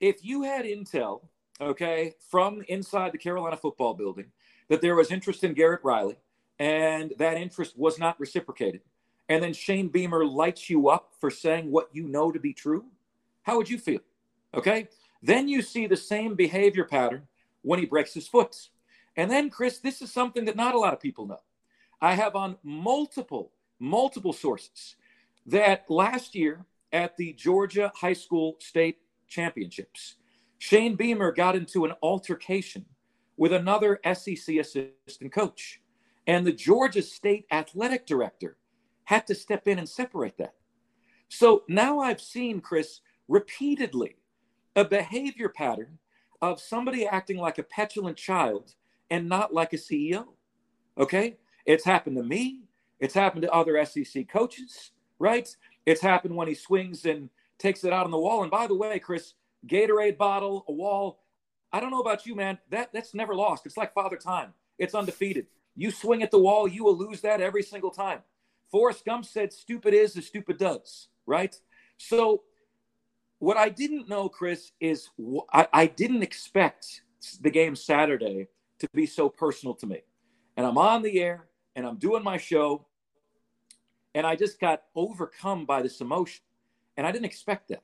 if 0.00 0.24
you 0.24 0.42
had 0.42 0.64
intel, 0.64 1.22
okay, 1.60 2.14
from 2.30 2.62
inside 2.68 3.12
the 3.12 3.18
Carolina 3.18 3.56
football 3.56 3.94
building 3.94 4.26
that 4.68 4.80
there 4.80 4.94
was 4.94 5.10
interest 5.10 5.44
in 5.44 5.54
Garrett 5.54 5.82
Riley 5.82 6.16
and 6.58 7.12
that 7.18 7.36
interest 7.36 7.78
was 7.78 7.98
not 7.98 8.20
reciprocated, 8.20 8.82
and 9.28 9.42
then 9.42 9.52
Shane 9.52 9.88
Beamer 9.88 10.26
lights 10.26 10.68
you 10.68 10.88
up 10.88 11.12
for 11.18 11.30
saying 11.30 11.70
what 11.70 11.88
you 11.92 12.06
know 12.08 12.30
to 12.32 12.40
be 12.40 12.52
true, 12.52 12.84
how 13.42 13.56
would 13.56 13.70
you 13.70 13.78
feel? 13.78 14.00
Okay. 14.54 14.88
Then 15.22 15.48
you 15.48 15.62
see 15.62 15.86
the 15.86 15.96
same 15.96 16.34
behavior 16.34 16.84
pattern 16.84 17.28
when 17.62 17.78
he 17.78 17.86
breaks 17.86 18.14
his 18.14 18.26
foot. 18.26 18.68
And 19.16 19.30
then, 19.30 19.50
Chris, 19.50 19.78
this 19.78 20.02
is 20.02 20.12
something 20.12 20.44
that 20.46 20.56
not 20.56 20.74
a 20.74 20.78
lot 20.78 20.92
of 20.92 21.00
people 21.00 21.26
know. 21.26 21.40
I 22.00 22.14
have 22.14 22.34
on 22.34 22.56
multiple, 22.62 23.52
multiple 23.78 24.32
sources 24.32 24.96
that 25.46 25.84
last 25.90 26.34
year 26.34 26.64
at 26.92 27.16
the 27.16 27.32
Georgia 27.34 27.92
High 27.94 28.14
School 28.14 28.56
State 28.58 28.98
Championships, 29.28 30.16
Shane 30.60 30.94
Beamer 30.94 31.32
got 31.32 31.56
into 31.56 31.86
an 31.86 31.94
altercation 32.02 32.84
with 33.38 33.54
another 33.54 33.98
SEC 34.04 34.56
assistant 34.56 35.32
coach. 35.32 35.80
And 36.26 36.46
the 36.46 36.52
Georgia 36.52 37.00
State 37.00 37.46
athletic 37.50 38.06
director 38.06 38.58
had 39.04 39.26
to 39.28 39.34
step 39.34 39.66
in 39.66 39.78
and 39.78 39.88
separate 39.88 40.36
that. 40.36 40.52
So 41.30 41.62
now 41.66 42.00
I've 42.00 42.20
seen, 42.20 42.60
Chris, 42.60 43.00
repeatedly 43.26 44.16
a 44.76 44.84
behavior 44.84 45.48
pattern 45.48 45.98
of 46.42 46.60
somebody 46.60 47.06
acting 47.06 47.38
like 47.38 47.56
a 47.56 47.62
petulant 47.62 48.18
child 48.18 48.74
and 49.10 49.30
not 49.30 49.54
like 49.54 49.72
a 49.72 49.76
CEO. 49.76 50.26
Okay? 50.98 51.38
It's 51.64 51.86
happened 51.86 52.16
to 52.16 52.22
me. 52.22 52.64
It's 52.98 53.14
happened 53.14 53.42
to 53.42 53.50
other 53.50 53.82
SEC 53.86 54.28
coaches, 54.28 54.90
right? 55.18 55.48
It's 55.86 56.02
happened 56.02 56.36
when 56.36 56.48
he 56.48 56.54
swings 56.54 57.06
and 57.06 57.30
takes 57.56 57.82
it 57.82 57.94
out 57.94 58.04
on 58.04 58.10
the 58.10 58.18
wall. 58.18 58.42
And 58.42 58.50
by 58.50 58.66
the 58.66 58.74
way, 58.74 58.98
Chris, 58.98 59.32
Gatorade 59.66 60.16
bottle, 60.16 60.64
a 60.68 60.72
wall. 60.72 61.22
I 61.72 61.80
don't 61.80 61.90
know 61.90 62.00
about 62.00 62.26
you, 62.26 62.34
man. 62.34 62.58
That 62.70 62.92
that's 62.92 63.14
never 63.14 63.34
lost. 63.34 63.66
It's 63.66 63.76
like 63.76 63.94
Father 63.94 64.16
Time. 64.16 64.52
It's 64.78 64.94
undefeated. 64.94 65.46
You 65.76 65.90
swing 65.90 66.22
at 66.22 66.30
the 66.30 66.38
wall, 66.38 66.66
you 66.66 66.84
will 66.84 66.96
lose 66.96 67.20
that 67.20 67.40
every 67.40 67.62
single 67.62 67.90
time. 67.90 68.20
Forrest 68.70 69.04
Gump 69.04 69.24
said, 69.24 69.52
"Stupid 69.52 69.94
is 69.94 70.16
as 70.16 70.26
stupid 70.26 70.58
does." 70.58 71.08
Right. 71.26 71.54
So, 71.98 72.42
what 73.38 73.56
I 73.56 73.68
didn't 73.68 74.08
know, 74.08 74.28
Chris, 74.28 74.72
is 74.80 75.10
I, 75.52 75.68
I 75.72 75.86
didn't 75.86 76.22
expect 76.22 77.02
the 77.40 77.50
game 77.50 77.76
Saturday 77.76 78.48
to 78.78 78.88
be 78.94 79.06
so 79.06 79.28
personal 79.28 79.74
to 79.74 79.86
me. 79.86 80.02
And 80.56 80.66
I'm 80.66 80.78
on 80.78 81.02
the 81.02 81.20
air 81.20 81.48
and 81.76 81.86
I'm 81.86 81.96
doing 81.96 82.24
my 82.24 82.36
show, 82.36 82.86
and 84.14 84.26
I 84.26 84.34
just 84.34 84.58
got 84.58 84.82
overcome 84.94 85.66
by 85.66 85.82
this 85.82 86.00
emotion, 86.00 86.42
and 86.96 87.06
I 87.06 87.12
didn't 87.12 87.26
expect 87.26 87.68
that. 87.68 87.82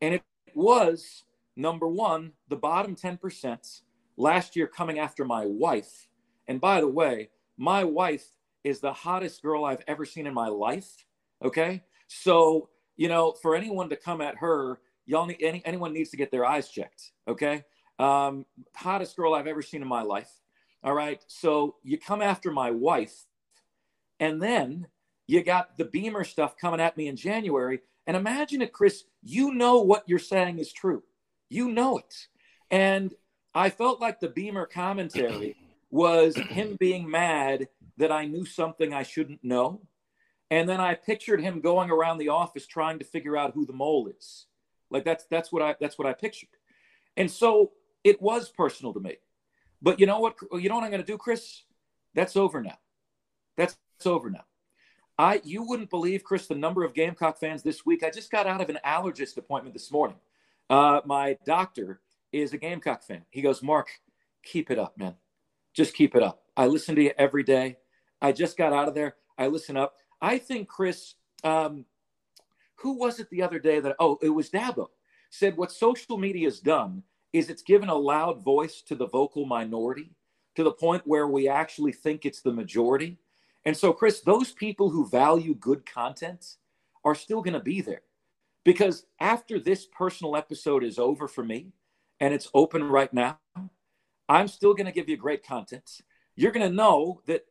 And 0.00 0.14
it 0.14 0.22
was 0.54 1.24
number 1.56 1.88
one, 1.88 2.32
the 2.48 2.56
bottom 2.56 2.94
10% 2.94 3.80
last 4.16 4.56
year 4.56 4.66
coming 4.66 4.98
after 4.98 5.24
my 5.24 5.46
wife. 5.46 6.08
And 6.48 6.60
by 6.60 6.80
the 6.80 6.88
way, 6.88 7.30
my 7.56 7.84
wife 7.84 8.26
is 8.64 8.80
the 8.80 8.92
hottest 8.92 9.42
girl 9.42 9.64
I've 9.64 9.82
ever 9.86 10.04
seen 10.04 10.26
in 10.26 10.34
my 10.34 10.48
life. 10.48 11.06
Okay. 11.44 11.82
So, 12.08 12.68
you 12.96 13.08
know, 13.08 13.32
for 13.42 13.54
anyone 13.54 13.88
to 13.90 13.96
come 13.96 14.20
at 14.20 14.36
her, 14.38 14.80
y'all 15.06 15.26
need 15.26 15.40
any, 15.40 15.62
anyone 15.64 15.92
needs 15.92 16.10
to 16.10 16.16
get 16.16 16.30
their 16.30 16.44
eyes 16.44 16.68
checked. 16.68 17.12
Okay. 17.28 17.64
Um, 17.98 18.44
hottest 18.74 19.16
girl 19.16 19.34
I've 19.34 19.46
ever 19.46 19.62
seen 19.62 19.82
in 19.82 19.88
my 19.88 20.02
life. 20.02 20.30
All 20.82 20.94
right. 20.94 21.22
So 21.26 21.76
you 21.82 21.98
come 21.98 22.22
after 22.22 22.50
my 22.50 22.70
wife, 22.70 23.26
and 24.20 24.40
then 24.42 24.86
you 25.26 25.42
got 25.42 25.76
the 25.76 25.84
Beamer 25.84 26.24
stuff 26.24 26.56
coming 26.56 26.80
at 26.80 26.96
me 26.96 27.08
in 27.08 27.16
January. 27.16 27.80
And 28.06 28.16
imagine 28.16 28.62
it, 28.62 28.72
Chris, 28.72 29.04
you 29.22 29.52
know 29.52 29.80
what 29.80 30.04
you're 30.06 30.18
saying 30.18 30.58
is 30.58 30.72
true. 30.72 31.02
You 31.48 31.70
know 31.70 31.98
it. 31.98 32.28
And 32.70 33.14
I 33.54 33.70
felt 33.70 34.00
like 34.00 34.20
the 34.20 34.28
Beamer 34.28 34.66
commentary 34.66 35.56
was 35.90 36.36
him 36.36 36.76
being 36.78 37.10
mad 37.10 37.68
that 37.96 38.12
I 38.12 38.26
knew 38.26 38.44
something 38.44 38.92
I 38.92 39.02
shouldn't 39.02 39.42
know. 39.42 39.80
And 40.50 40.68
then 40.68 40.80
I 40.80 40.94
pictured 40.94 41.40
him 41.40 41.60
going 41.60 41.90
around 41.90 42.18
the 42.18 42.28
office 42.28 42.66
trying 42.66 42.98
to 43.00 43.04
figure 43.04 43.36
out 43.36 43.54
who 43.54 43.66
the 43.66 43.72
mole 43.72 44.08
is. 44.08 44.46
Like 44.90 45.04
that's 45.04 45.24
that's 45.26 45.50
what 45.50 45.62
I 45.62 45.74
that's 45.80 45.98
what 45.98 46.06
I 46.06 46.12
pictured. 46.12 46.50
And 47.16 47.30
so 47.30 47.72
it 48.04 48.22
was 48.22 48.48
personal 48.48 48.92
to 48.92 49.00
me. 49.00 49.16
But 49.82 49.98
you 49.98 50.06
know 50.06 50.20
what 50.20 50.36
you 50.52 50.68
know 50.68 50.76
what 50.76 50.84
I'm 50.84 50.90
going 50.90 51.02
to 51.02 51.06
do, 51.06 51.18
Chris? 51.18 51.64
That's 52.14 52.36
over 52.36 52.62
now. 52.62 52.78
That's 53.56 53.76
over 54.04 54.30
now. 54.30 54.44
I 55.18 55.40
you 55.44 55.62
wouldn't 55.62 55.90
believe, 55.90 56.24
Chris, 56.24 56.46
the 56.46 56.54
number 56.54 56.84
of 56.84 56.94
Gamecock 56.94 57.38
fans 57.38 57.62
this 57.62 57.86
week. 57.86 58.02
I 58.02 58.10
just 58.10 58.30
got 58.30 58.46
out 58.46 58.60
of 58.60 58.68
an 58.68 58.78
allergist 58.84 59.36
appointment 59.36 59.74
this 59.74 59.90
morning. 59.90 60.16
Uh, 60.68 61.00
my 61.04 61.38
doctor 61.46 62.00
is 62.32 62.52
a 62.52 62.58
Gamecock 62.58 63.02
fan. 63.02 63.22
He 63.30 63.40
goes, 63.40 63.62
Marc, 63.62 63.88
keep 64.42 64.70
it 64.70 64.78
up, 64.78 64.98
man. 64.98 65.14
Just 65.72 65.94
keep 65.94 66.14
it 66.14 66.22
up. 66.22 66.42
I 66.56 66.66
listen 66.66 66.94
to 66.96 67.02
you 67.02 67.12
every 67.16 67.42
day. 67.42 67.76
I 68.20 68.32
just 68.32 68.56
got 68.56 68.72
out 68.72 68.88
of 68.88 68.94
there. 68.94 69.16
I 69.38 69.46
listen 69.46 69.76
up. 69.76 69.94
I 70.20 70.38
think, 70.38 70.68
Chris, 70.68 71.14
um, 71.44 71.84
who 72.76 72.98
was 72.98 73.20
it 73.20 73.30
the 73.30 73.42
other 73.42 73.58
day 73.58 73.80
that, 73.80 73.96
oh, 73.98 74.18
it 74.22 74.30
was 74.30 74.50
Dabo, 74.50 74.88
said 75.30 75.56
what 75.56 75.72
social 75.72 76.18
media 76.18 76.46
has 76.46 76.60
done 76.60 77.02
is 77.32 77.50
it's 77.50 77.62
given 77.62 77.88
a 77.88 77.94
loud 77.94 78.42
voice 78.42 78.82
to 78.82 78.94
the 78.94 79.06
vocal 79.06 79.44
minority 79.44 80.10
to 80.54 80.64
the 80.64 80.72
point 80.72 81.02
where 81.06 81.26
we 81.28 81.48
actually 81.48 81.92
think 81.92 82.24
it's 82.24 82.40
the 82.40 82.52
majority. 82.52 83.18
And 83.66 83.76
so, 83.76 83.92
Chris, 83.92 84.20
those 84.20 84.52
people 84.52 84.90
who 84.90 85.08
value 85.08 85.54
good 85.54 85.84
content 85.84 86.56
are 87.04 87.16
still 87.16 87.42
going 87.42 87.54
to 87.54 87.60
be 87.60 87.80
there. 87.80 88.02
Because 88.64 89.06
after 89.20 89.58
this 89.58 89.86
personal 89.86 90.36
episode 90.36 90.84
is 90.84 90.98
over 90.98 91.26
for 91.26 91.44
me 91.44 91.72
and 92.20 92.32
it's 92.32 92.48
open 92.54 92.84
right 92.84 93.12
now, 93.12 93.38
I'm 94.28 94.48
still 94.48 94.72
going 94.72 94.86
to 94.86 94.92
give 94.92 95.08
you 95.08 95.16
great 95.16 95.44
content. 95.44 96.00
You're 96.36 96.52
going 96.52 96.68
to 96.68 96.74
know 96.74 97.22
that, 97.26 97.44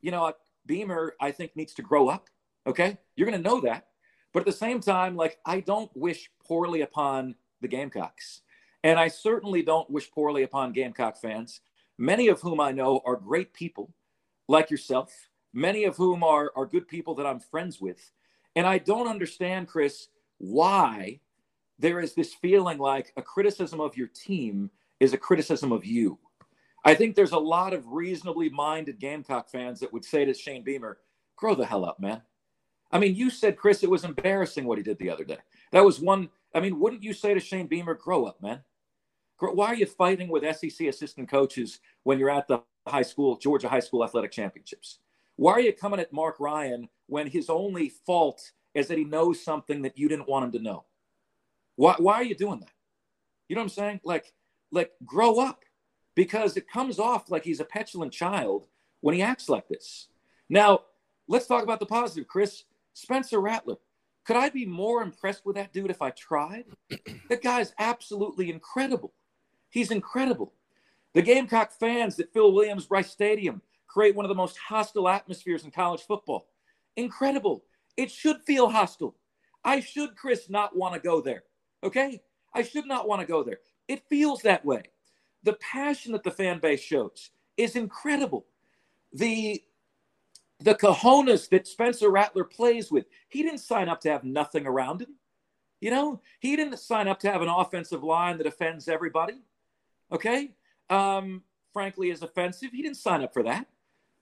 you 0.00 0.10
know, 0.10 0.32
Beamer, 0.66 1.14
I 1.20 1.30
think, 1.30 1.54
needs 1.54 1.74
to 1.74 1.82
grow 1.82 2.08
up. 2.08 2.28
Okay. 2.66 2.98
You're 3.16 3.28
going 3.28 3.42
to 3.42 3.48
know 3.48 3.60
that. 3.60 3.86
But 4.32 4.40
at 4.40 4.46
the 4.46 4.52
same 4.52 4.80
time, 4.80 5.16
like, 5.16 5.38
I 5.46 5.60
don't 5.60 5.90
wish 5.96 6.30
poorly 6.44 6.82
upon 6.82 7.36
the 7.60 7.68
Gamecocks. 7.68 8.42
And 8.82 8.98
I 8.98 9.08
certainly 9.08 9.62
don't 9.62 9.90
wish 9.90 10.10
poorly 10.10 10.42
upon 10.42 10.72
Gamecock 10.72 11.20
fans, 11.20 11.60
many 11.96 12.28
of 12.28 12.40
whom 12.40 12.60
I 12.60 12.72
know 12.72 13.00
are 13.04 13.16
great 13.16 13.52
people 13.52 13.92
like 14.48 14.70
yourself, 14.70 15.29
many 15.52 15.84
of 15.84 15.96
whom 15.96 16.22
are, 16.22 16.52
are 16.56 16.66
good 16.66 16.88
people 16.88 17.14
that 17.16 17.26
I'm 17.26 17.40
friends 17.40 17.80
with. 17.80 18.12
And 18.56 18.66
I 18.66 18.78
don't 18.78 19.08
understand, 19.08 19.68
Chris, 19.68 20.08
why 20.38 21.20
there 21.78 22.00
is 22.00 22.14
this 22.14 22.34
feeling 22.34 22.78
like 22.78 23.12
a 23.16 23.22
criticism 23.22 23.80
of 23.80 23.96
your 23.96 24.08
team 24.08 24.70
is 25.00 25.12
a 25.12 25.18
criticism 25.18 25.72
of 25.72 25.84
you. 25.84 26.18
I 26.84 26.94
think 26.94 27.14
there's 27.14 27.32
a 27.32 27.38
lot 27.38 27.72
of 27.72 27.86
reasonably 27.88 28.48
minded 28.48 28.98
Gamecock 28.98 29.50
fans 29.50 29.80
that 29.80 29.92
would 29.92 30.04
say 30.04 30.24
to 30.24 30.34
Shane 30.34 30.62
Beamer, 30.62 30.98
grow 31.36 31.54
the 31.54 31.66
hell 31.66 31.84
up, 31.84 32.00
man. 32.00 32.22
I 32.92 32.98
mean, 32.98 33.14
you 33.14 33.30
said, 33.30 33.56
Chris, 33.56 33.82
it 33.82 33.90
was 33.90 34.04
embarrassing 34.04 34.64
what 34.64 34.78
he 34.78 34.84
did 34.84 34.98
the 34.98 35.10
other 35.10 35.24
day. 35.24 35.38
That 35.72 35.84
was 35.84 36.00
one. 36.00 36.28
I 36.54 36.60
mean, 36.60 36.80
wouldn't 36.80 37.02
you 37.02 37.12
say 37.12 37.34
to 37.34 37.40
Shane 37.40 37.66
Beamer, 37.66 37.94
grow 37.94 38.24
up, 38.24 38.42
man? 38.42 38.60
Why 39.38 39.68
are 39.68 39.74
you 39.74 39.86
fighting 39.86 40.28
with 40.28 40.44
SEC 40.56 40.86
assistant 40.86 41.30
coaches 41.30 41.80
when 42.02 42.18
you're 42.18 42.30
at 42.30 42.48
the 42.48 42.60
high 42.86 43.02
school, 43.02 43.36
Georgia 43.36 43.68
High 43.68 43.80
School 43.80 44.04
Athletic 44.04 44.32
Championships? 44.32 44.98
Why 45.40 45.52
are 45.52 45.60
you 45.60 45.72
coming 45.72 46.00
at 46.00 46.12
Marc 46.12 46.38
Ryan 46.38 46.90
when 47.06 47.26
his 47.26 47.48
only 47.48 47.88
fault 47.88 48.52
is 48.74 48.88
that 48.88 48.98
he 48.98 49.04
knows 49.04 49.42
something 49.42 49.80
that 49.80 49.96
you 49.96 50.06
didn't 50.06 50.28
want 50.28 50.44
him 50.44 50.52
to 50.52 50.58
know? 50.58 50.84
Why, 51.76 51.94
why 51.96 52.16
are 52.16 52.24
you 52.24 52.34
doing 52.34 52.60
that? 52.60 52.72
You 53.48 53.56
know 53.56 53.62
what 53.62 53.64
I'm 53.64 53.68
saying? 53.70 54.00
Like, 54.04 54.34
like 54.70 54.90
grow 55.06 55.40
up 55.40 55.64
because 56.14 56.58
it 56.58 56.68
comes 56.68 56.98
off 56.98 57.30
like 57.30 57.42
he's 57.42 57.58
a 57.58 57.64
petulant 57.64 58.12
child 58.12 58.66
when 59.00 59.14
he 59.14 59.22
acts 59.22 59.48
like 59.48 59.66
this. 59.66 60.08
Now, 60.50 60.80
let's 61.26 61.46
talk 61.46 61.62
about 61.62 61.80
the 61.80 61.86
positive, 61.86 62.28
Chris. 62.28 62.64
Spencer 62.92 63.40
Rattler. 63.40 63.76
Could 64.26 64.36
I 64.36 64.50
be 64.50 64.66
more 64.66 65.00
impressed 65.00 65.46
with 65.46 65.56
that 65.56 65.72
dude 65.72 65.90
if 65.90 66.02
I 66.02 66.10
tried? 66.10 66.66
That 67.30 67.42
guy's 67.42 67.72
absolutely 67.78 68.50
incredible. 68.50 69.14
He's 69.70 69.90
incredible. 69.90 70.52
The 71.14 71.22
Gamecock 71.22 71.72
fans 71.72 72.16
that 72.16 72.34
fill 72.34 72.52
Williams 72.52 72.84
Brice 72.84 73.08
Stadium 73.08 73.62
create 73.92 74.14
one 74.14 74.24
of 74.24 74.28
the 74.28 74.34
most 74.34 74.56
hostile 74.58 75.08
atmospheres 75.08 75.64
in 75.64 75.70
college 75.70 76.02
football. 76.02 76.46
Incredible. 76.96 77.64
It 77.96 78.10
should 78.10 78.42
feel 78.46 78.68
hostile. 78.68 79.16
I 79.64 79.80
should, 79.80 80.16
Chris, 80.16 80.48
not 80.48 80.76
want 80.76 80.94
to 80.94 81.00
go 81.00 81.20
there. 81.20 81.44
Okay? 81.82 82.22
I 82.54 82.62
should 82.62 82.86
not 82.86 83.08
want 83.08 83.20
to 83.20 83.26
go 83.26 83.42
there. 83.42 83.58
It 83.88 84.02
feels 84.08 84.42
that 84.42 84.64
way. 84.64 84.82
The 85.42 85.54
passion 85.54 86.12
that 86.12 86.22
the 86.22 86.30
fan 86.30 86.58
base 86.58 86.80
shows 86.80 87.30
is 87.56 87.76
incredible. 87.76 88.46
The 89.12 89.62
the 90.62 90.74
cojones 90.74 91.48
that 91.48 91.66
Spencer 91.66 92.10
Rattler 92.10 92.44
plays 92.44 92.90
with. 92.90 93.06
He 93.30 93.42
didn't 93.42 93.60
sign 93.60 93.88
up 93.88 94.02
to 94.02 94.10
have 94.10 94.24
nothing 94.24 94.66
around 94.66 95.00
him. 95.00 95.14
You 95.80 95.90
know, 95.90 96.20
he 96.38 96.54
didn't 96.54 96.78
sign 96.78 97.08
up 97.08 97.18
to 97.20 97.32
have 97.32 97.40
an 97.40 97.48
offensive 97.48 98.04
line 98.04 98.36
that 98.36 98.46
offends 98.46 98.86
everybody 98.86 99.40
okay, 100.12 100.50
um, 100.88 101.42
frankly, 101.72 102.10
is 102.10 102.22
offensive. 102.22 102.70
He 102.72 102.82
didn't 102.82 102.96
sign 102.96 103.22
up 103.22 103.32
for 103.32 103.42
that. 103.44 103.66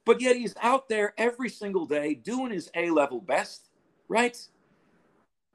But 0.05 0.21
yet 0.21 0.35
he's 0.35 0.55
out 0.61 0.89
there 0.89 1.13
every 1.17 1.49
single 1.49 1.85
day 1.85 2.15
doing 2.15 2.51
his 2.51 2.69
A 2.75 2.89
level 2.89 3.21
best, 3.21 3.69
right? 4.07 4.37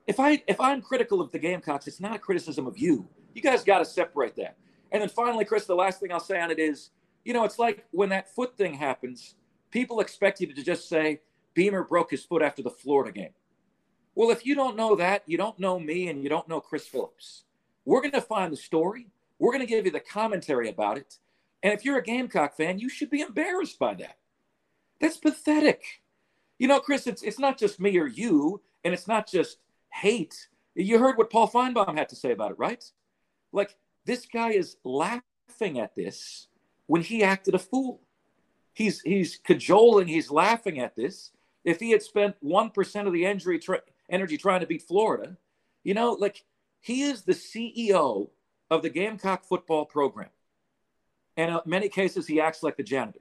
If 0.07 0.21
I 0.21 0.43
if 0.47 0.61
I'm 0.61 0.83
critical 0.83 1.21
of 1.21 1.33
the 1.33 1.39
Gamecocks, 1.39 1.87
it's 1.87 2.01
not 2.01 2.17
a 2.17 2.19
criticism 2.19 2.67
of 2.67 2.79
you. 2.79 3.09
You 3.35 3.43
guys 3.43 3.65
got 3.65 3.79
to 3.79 3.85
separate 3.85 4.37
that. 4.37 4.57
And 4.93 5.03
then 5.03 5.09
finally, 5.09 5.45
Chris, 5.45 5.67
the 5.67 5.75
last 5.75 5.99
thing 5.99 6.13
I'll 6.13 6.21
say 6.21 6.41
on 6.41 6.51
it 6.51 6.59
is, 6.59 6.91
you 7.25 7.33
know, 7.33 7.45
it's 7.45 7.59
like 7.59 7.85
when 7.91 8.11
that 8.11 8.33
foot 8.33 8.57
thing 8.57 8.75
happens, 8.75 9.35
people 9.71 9.99
expect 10.01 10.41
you 10.41 10.47
to 10.53 10.63
just 10.63 10.89
say, 10.89 11.21
Beamer 11.55 11.83
broke 11.83 12.13
his 12.13 12.25
foot 12.25 12.43
after 12.43 12.63
the 12.63 12.71
Florida 12.71 13.11
game. 13.11 13.33
Well, 14.15 14.31
if 14.31 14.47
you 14.47 14.55
don't 14.55 14.77
know 14.77 14.95
that, 14.95 15.25
you 15.27 15.37
don't 15.37 15.59
know 15.59 15.81
me 15.81 16.09
and 16.09 16.23
you 16.23 16.29
don't 16.29 16.49
know 16.49 16.61
Chris 16.61 16.87
Phillips. 16.87 17.45
We're 17.85 18.01
going 18.01 18.13
to 18.13 18.21
find 18.21 18.53
the 18.53 18.57
story. 18.57 19.09
We're 19.39 19.51
going 19.51 19.67
to 19.67 19.67
give 19.67 19.85
you 19.85 19.91
the 19.91 20.01
commentary 20.01 20.69
about 20.69 20.99
it. 20.99 21.19
And 21.63 21.73
if 21.73 21.85
you're 21.85 21.99
a 21.99 22.03
Gamecock 22.03 22.57
fan, 22.57 22.79
you 22.79 22.89
should 22.89 23.11
be 23.11 23.21
embarrassed 23.21 23.79
by 23.79 23.95
that. 23.95 24.19
That's 25.01 25.17
pathetic. 25.17 25.83
You 26.59 26.69
know, 26.69 26.81
Chris, 26.81 27.07
it's, 27.07 27.23
it's 27.23 27.39
not 27.39 27.59
just 27.59 27.81
me 27.81 27.99
or 27.99 28.07
you, 28.07 28.63
and 28.85 28.95
it's 28.95 29.09
not 29.09 29.29
just 29.29 29.59
hate. 29.93 30.49
You 30.75 30.99
heard 30.99 31.19
what 31.19 31.31
Paul 31.31 31.49
Finebaum 31.49 31.97
had 31.97 32.09
to 32.11 32.17
say 32.17 32.33
about 32.33 32.53
it, 32.53 32.59
right? 32.59 32.85
Like, 33.53 33.77
this 34.07 34.27
guy 34.27 34.51
is 34.51 34.77
laughing 34.85 35.79
at 35.79 35.95
this 35.95 36.49
when 36.87 37.03
he 37.03 37.23
acted 37.23 37.55
a 37.55 37.59
fool. 37.59 38.01
He's, 38.73 39.01
he's 39.03 39.37
cajoling, 39.37 40.09
he's 40.09 40.31
laughing 40.31 40.79
at 40.81 40.97
this. 40.97 41.31
If 41.65 41.81
he 41.81 41.91
had 41.91 42.03
spent 42.03 42.37
1% 42.45 43.07
of 43.07 43.13
the 43.13 43.25
injury 43.25 43.59
tra- 43.59 43.83
energy 44.11 44.37
trying 44.37 44.61
to 44.61 44.67
beat 44.67 44.83
Florida, 44.83 45.37
you 45.83 45.95
know, 45.95 46.13
like 46.13 46.45
he 46.81 47.03
is 47.03 47.23
the 47.23 47.33
CEO 47.33 48.31
of 48.71 48.83
the 48.83 48.91
Gamecock 48.91 49.45
football 49.45 49.87
program. 49.87 50.31
And 51.37 51.51
in 51.51 51.61
many 51.67 51.89
cases, 51.89 52.27
he 52.27 52.41
acts 52.41 52.63
like 52.63 52.77
the 52.77 52.83
janitor. 52.83 53.21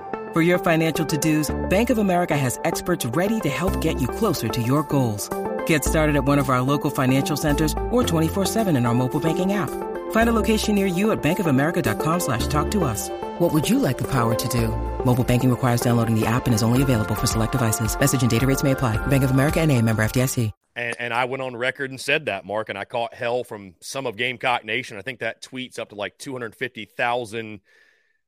For 0.33 0.41
your 0.41 0.59
financial 0.59 1.05
to-dos, 1.05 1.53
Bank 1.69 1.89
of 1.89 1.97
America 1.97 2.37
has 2.37 2.57
experts 2.63 3.05
ready 3.07 3.41
to 3.41 3.49
help 3.49 3.81
get 3.81 3.99
you 3.99 4.07
closer 4.07 4.47
to 4.47 4.61
your 4.61 4.83
goals. 4.83 5.29
Get 5.65 5.83
started 5.83 6.15
at 6.15 6.23
one 6.23 6.39
of 6.39 6.49
our 6.49 6.61
local 6.61 6.89
financial 6.89 7.35
centers 7.35 7.73
or 7.91 8.01
24-7 8.01 8.77
in 8.77 8.85
our 8.85 8.93
mobile 8.93 9.19
banking 9.19 9.51
app. 9.51 9.69
Find 10.11 10.29
a 10.29 10.33
location 10.33 10.75
near 10.75 10.85
you 10.85 11.11
at 11.11 11.21
bankofamerica.com 11.21 12.19
slash 12.21 12.47
talk 12.47 12.71
to 12.71 12.85
us. 12.85 13.09
What 13.39 13.51
would 13.51 13.69
you 13.69 13.77
like 13.77 13.97
the 13.97 14.07
power 14.07 14.33
to 14.33 14.47
do? 14.47 14.69
Mobile 15.03 15.25
banking 15.25 15.49
requires 15.49 15.81
downloading 15.81 16.17
the 16.17 16.25
app 16.25 16.45
and 16.45 16.55
is 16.55 16.63
only 16.63 16.81
available 16.81 17.15
for 17.15 17.27
select 17.27 17.51
devices. 17.51 17.99
Message 17.99 18.21
and 18.21 18.31
data 18.31 18.47
rates 18.47 18.63
may 18.63 18.71
apply. 18.71 18.95
Bank 19.07 19.25
of 19.25 19.31
America 19.31 19.59
and 19.59 19.69
a 19.69 19.81
member 19.81 20.01
FDIC. 20.01 20.53
And, 20.77 20.95
and 20.97 21.13
I 21.13 21.25
went 21.25 21.43
on 21.43 21.57
record 21.57 21.89
and 21.89 21.99
said 21.99 22.27
that, 22.27 22.45
Marc, 22.45 22.69
and 22.69 22.77
I 22.77 22.85
caught 22.85 23.13
hell 23.13 23.43
from 23.43 23.75
some 23.81 24.05
of 24.05 24.15
Gamecock 24.15 24.63
Nation. 24.63 24.97
I 24.97 25.01
think 25.01 25.19
that 25.19 25.41
tweet's 25.41 25.77
up 25.77 25.89
to 25.89 25.95
like 25.95 26.17
250,000 26.17 27.59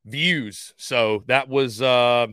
views. 0.05 0.73
So 0.77 1.23
that 1.27 1.49
was, 1.49 1.81
uh, 1.81 2.27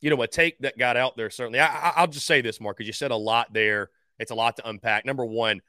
you 0.00 0.10
know, 0.10 0.22
a 0.22 0.26
take 0.26 0.58
that 0.60 0.78
got 0.78 0.96
out 0.96 1.16
there. 1.16 1.30
Certainly, 1.30 1.60
I, 1.60 2.00
will 2.00 2.08
just 2.08 2.26
say 2.26 2.40
this, 2.40 2.60
Marc, 2.60 2.76
because 2.76 2.86
you 2.86 2.92
said 2.92 3.10
a 3.10 3.16
lot 3.16 3.52
there. 3.52 3.90
It's 4.18 4.30
a 4.30 4.34
lot 4.34 4.56
to 4.56 4.68
unpack. 4.68 5.04
Number 5.04 5.24
one, 5.24 5.60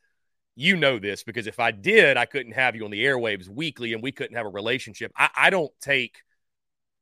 you 0.56 0.76
know 0.76 1.00
this 1.00 1.24
because 1.24 1.48
if 1.48 1.60
I 1.60 1.72
did, 1.72 2.18
I 2.18 2.26
couldn't 2.26 2.52
have 2.54 2.76
you 2.76 2.84
on 2.86 2.92
the 2.92 3.04
airwaves 3.04 3.48
weekly, 3.48 3.94
and 3.94 4.04
we 4.04 4.12
couldn't 4.12 4.36
have 4.36 4.46
a 4.46 4.50
relationship. 4.50 5.12
I, 5.16 5.30
I 5.36 5.50
don't 5.50 5.72
take 5.82 6.18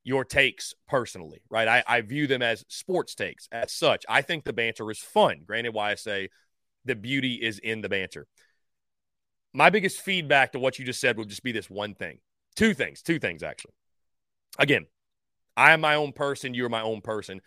your 0.03 0.23
takes 0.23 0.73
personally, 0.87 1.41
right? 1.49 1.67
I, 1.67 1.83
I 1.85 2.01
view 2.01 2.27
them 2.27 2.41
as 2.41 2.63
sports 2.69 3.15
takes. 3.15 3.49
As 3.51 3.73
such, 3.73 4.05
I 4.07 4.21
think 4.21 4.45
the 4.45 4.53
banter 4.53 4.89
is 4.91 4.99
fun. 4.99 5.41
Granted, 5.45 5.73
why 5.73 5.91
I 5.91 5.95
say 5.95 6.29
the 6.85 6.95
beauty 6.95 7.35
is 7.35 7.59
in 7.59 7.81
the 7.81 7.89
banter. 7.89 8.27
My 9.53 9.69
biggest 9.69 9.99
feedback 9.99 10.51
to 10.51 10.59
what 10.59 10.79
you 10.79 10.85
just 10.85 11.01
said 11.01 11.17
would 11.17 11.29
just 11.29 11.43
be 11.43 11.51
this 11.51 11.69
one 11.69 11.95
thing. 11.95 12.19
Two 12.55 12.73
things, 12.73 13.01
two 13.01 13.19
things 13.19 13.43
actually. 13.43 13.73
Again, 14.57 14.87
I 15.55 15.73
am 15.73 15.81
my 15.81 15.95
own 15.95 16.13
person, 16.13 16.53
you're 16.53 16.69
my 16.69 16.81
own 16.81 17.01
person. 17.01 17.41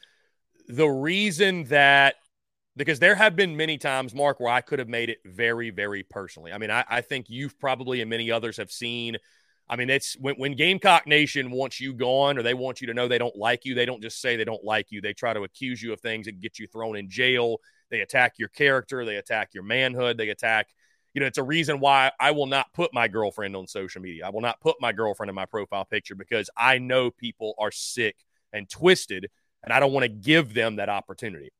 The 0.68 0.88
reason 0.88 1.64
that 1.64 2.16
because 2.76 3.00
there 3.00 3.16
have 3.16 3.36
been 3.36 3.56
many 3.56 3.76
times, 3.78 4.14
Marc, 4.14 4.40
where 4.40 4.52
I 4.52 4.60
could 4.60 4.78
have 4.78 4.88
made 4.88 5.10
it 5.10 5.18
very, 5.24 5.70
very 5.70 6.02
personally. 6.04 6.52
I 6.52 6.58
mean, 6.58 6.70
I, 6.70 6.84
I 6.88 7.00
think 7.00 7.26
you've 7.28 7.58
probably 7.58 8.00
and 8.00 8.08
many 8.08 8.30
others 8.30 8.56
have 8.56 8.70
seen. 8.70 9.16
I 9.68 9.76
mean, 9.76 9.90
it's 9.90 10.16
when, 10.18 10.36
when 10.36 10.54
Gamecock 10.54 11.06
Nation 11.06 11.50
wants 11.50 11.80
you 11.80 11.92
gone 11.92 12.38
or 12.38 12.42
they 12.42 12.54
want 12.54 12.80
you 12.80 12.86
to 12.86 12.94
know 12.94 13.08
they 13.08 13.18
don't 13.18 13.36
like 13.36 13.64
you, 13.64 13.74
they 13.74 13.86
don't 13.86 14.00
just 14.00 14.20
say 14.20 14.36
they 14.36 14.44
don't 14.44 14.64
like 14.64 14.86
you. 14.90 15.00
They 15.00 15.12
try 15.12 15.34
to 15.34 15.42
accuse 15.42 15.82
you 15.82 15.92
of 15.92 16.00
things 16.00 16.26
and 16.28 16.40
get 16.40 16.58
you 16.58 16.66
thrown 16.66 16.96
in 16.96 17.10
jail 17.10 17.58
they 17.90 18.00
attack 18.00 18.34
your 18.38 18.48
character, 18.48 19.04
they 19.04 19.16
attack 19.16 19.50
your 19.52 19.64
manhood, 19.64 20.16
they 20.16 20.30
attack, 20.30 20.68
you 21.14 21.20
know, 21.20 21.26
it's 21.26 21.38
a 21.38 21.42
reason 21.42 21.80
why 21.80 22.12
I 22.20 22.30
will 22.30 22.46
not 22.46 22.72
put 22.72 22.94
my 22.94 23.08
girlfriend 23.08 23.56
on 23.56 23.66
social 23.66 24.00
media. 24.00 24.26
I 24.26 24.30
will 24.30 24.40
not 24.40 24.60
put 24.60 24.76
my 24.80 24.92
girlfriend 24.92 25.28
in 25.28 25.34
my 25.34 25.46
profile 25.46 25.84
picture 25.84 26.14
because 26.14 26.48
I 26.56 26.78
know 26.78 27.10
people 27.10 27.54
are 27.58 27.72
sick 27.72 28.16
and 28.52 28.68
twisted, 28.68 29.28
and 29.62 29.72
I 29.72 29.80
don't 29.80 29.92
want 29.92 30.04
to 30.04 30.08
give 30.08 30.54
them 30.54 30.76
that 30.76 30.88
opportunity. 30.88 31.50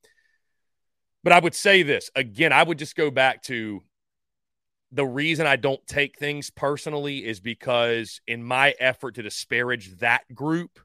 But 1.22 1.32
I 1.32 1.40
would 1.40 1.54
say 1.54 1.82
this 1.82 2.10
again, 2.14 2.52
I 2.52 2.62
would 2.62 2.78
just 2.78 2.96
go 2.96 3.10
back 3.10 3.42
to 3.44 3.82
the 4.92 5.06
reason 5.06 5.46
I 5.46 5.56
don't 5.56 5.84
take 5.86 6.18
things 6.18 6.50
personally 6.50 7.24
is 7.24 7.40
because 7.40 8.20
in 8.26 8.42
my 8.42 8.74
effort 8.80 9.14
to 9.16 9.22
disparage 9.22 9.98
that 9.98 10.22
group, 10.34 10.80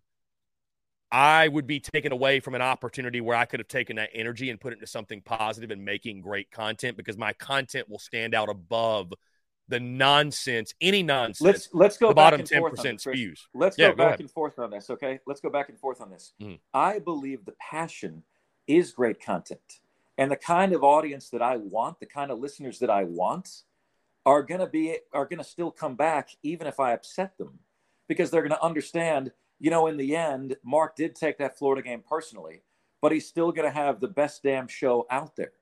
I 1.12 1.48
would 1.48 1.68
be 1.68 1.80
taken 1.80 2.12
away 2.12 2.40
from 2.40 2.56
an 2.56 2.62
opportunity 2.62 3.22
where 3.22 3.38
I 3.38 3.46
could 3.46 3.60
have 3.60 3.68
taken 3.68 3.96
that 3.98 4.10
energy 4.14 4.50
and 4.50 4.60
put 4.60 4.74
it 4.74 4.78
into 4.78 4.88
something 4.88 5.22
positive 5.22 5.72
and 5.72 5.84
making 5.86 6.22
great 6.22 6.52
content 6.52 6.98
because 6.98 7.18
my 7.18 7.34
content 7.34 7.90
will 7.90 8.00
stand 8.00 8.34
out 8.34 8.50
above 8.50 9.14
the 9.68 9.80
nonsense, 9.80 10.74
any 10.82 11.02
nonsense. 11.04 11.42
Let's 11.42 11.70
let's 11.74 11.98
go 11.98 12.10
the 12.10 12.14
back 12.16 12.26
bottom 12.26 12.40
and 12.42 12.50
ten 12.50 12.60
forth 12.60 12.76
percent 12.76 13.02
spews. 13.02 13.48
Let's 13.54 13.78
Yeah, 13.78 13.88
go 13.88 13.92
go 13.94 13.98
back 13.98 14.08
ahead. 14.08 14.20
and 14.22 14.32
forth 14.32 14.60
on 14.60 14.70
this, 14.72 14.90
okay? 14.90 15.20
Let's 15.26 15.42
go 15.42 15.50
back 15.50 15.70
and 15.70 15.80
forth 15.80 16.02
on 16.02 16.10
this. 16.12 16.34
Mhm. 16.42 16.60
I 16.74 17.00
believe 17.00 17.46
the 17.46 17.54
passion 17.54 18.24
is 18.68 18.92
great 18.92 19.20
content. 19.22 19.80
And 20.18 20.32
the 20.32 20.36
kind 20.38 20.74
of 20.74 20.84
audience 20.84 21.30
that 21.32 21.42
I 21.42 21.58
want, 21.58 22.00
the 22.00 22.06
kind 22.06 22.32
of 22.32 22.40
listeners 22.40 22.80
that 22.80 22.90
I 22.90 23.04
want 23.04 23.64
are 24.26 24.44
going 24.44 24.60
to 24.62 24.68
be 24.68 24.98
are 25.14 25.26
going 25.26 25.40
to 25.40 25.44
still 25.44 25.72
come 25.72 25.96
back 25.96 26.30
even 26.44 26.68
if 26.68 26.80
I 26.80 26.94
upset 26.94 27.38
them 27.38 27.60
because 28.08 28.32
they're 28.32 28.42
going 28.42 28.52
to 28.52 28.64
understand, 28.64 29.32
you 29.60 29.70
know, 29.70 29.88
in 29.88 29.98
the 29.98 30.16
end, 30.16 30.56
Marc 30.64 30.96
did 30.96 31.16
take 31.16 31.38
that 31.38 31.58
Florida 31.58 31.82
game 31.82 32.04
personally, 32.08 32.64
but 33.02 33.12
he's 33.12 33.28
still 33.28 33.52
going 33.52 33.68
to 33.68 33.74
have 33.74 34.00
the 34.00 34.08
best 34.08 34.44
damn 34.44 34.68
show 34.68 35.06
out 35.10 35.36
there, 35.36 35.54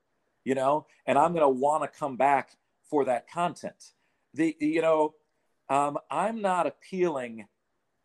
you 0.43 0.55
know, 0.55 0.87
and 1.05 1.17
I'm 1.17 1.33
going 1.33 1.41
to 1.41 1.49
want 1.49 1.83
to 1.83 1.99
come 1.99 2.17
back 2.17 2.55
for 2.89 3.05
that 3.05 3.29
content. 3.29 3.91
The, 4.33 4.55
you 4.59 4.81
know, 4.81 5.13
um, 5.69 5.97
I'm 6.09 6.41
not 6.41 6.67
appealing, 6.67 7.47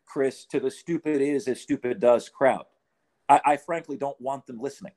Chris, 0.05 0.44
to 0.46 0.61
the 0.61 0.70
stupid 0.70 1.20
is 1.20 1.48
as 1.48 1.61
stupid 1.61 2.01
does 2.01 2.29
crowd. 2.29 2.66
I, 3.29 3.40
I 3.44 3.57
frankly 3.57 3.96
don't 3.96 4.20
want 4.20 4.46
them 4.46 4.61
listening. 4.61 4.92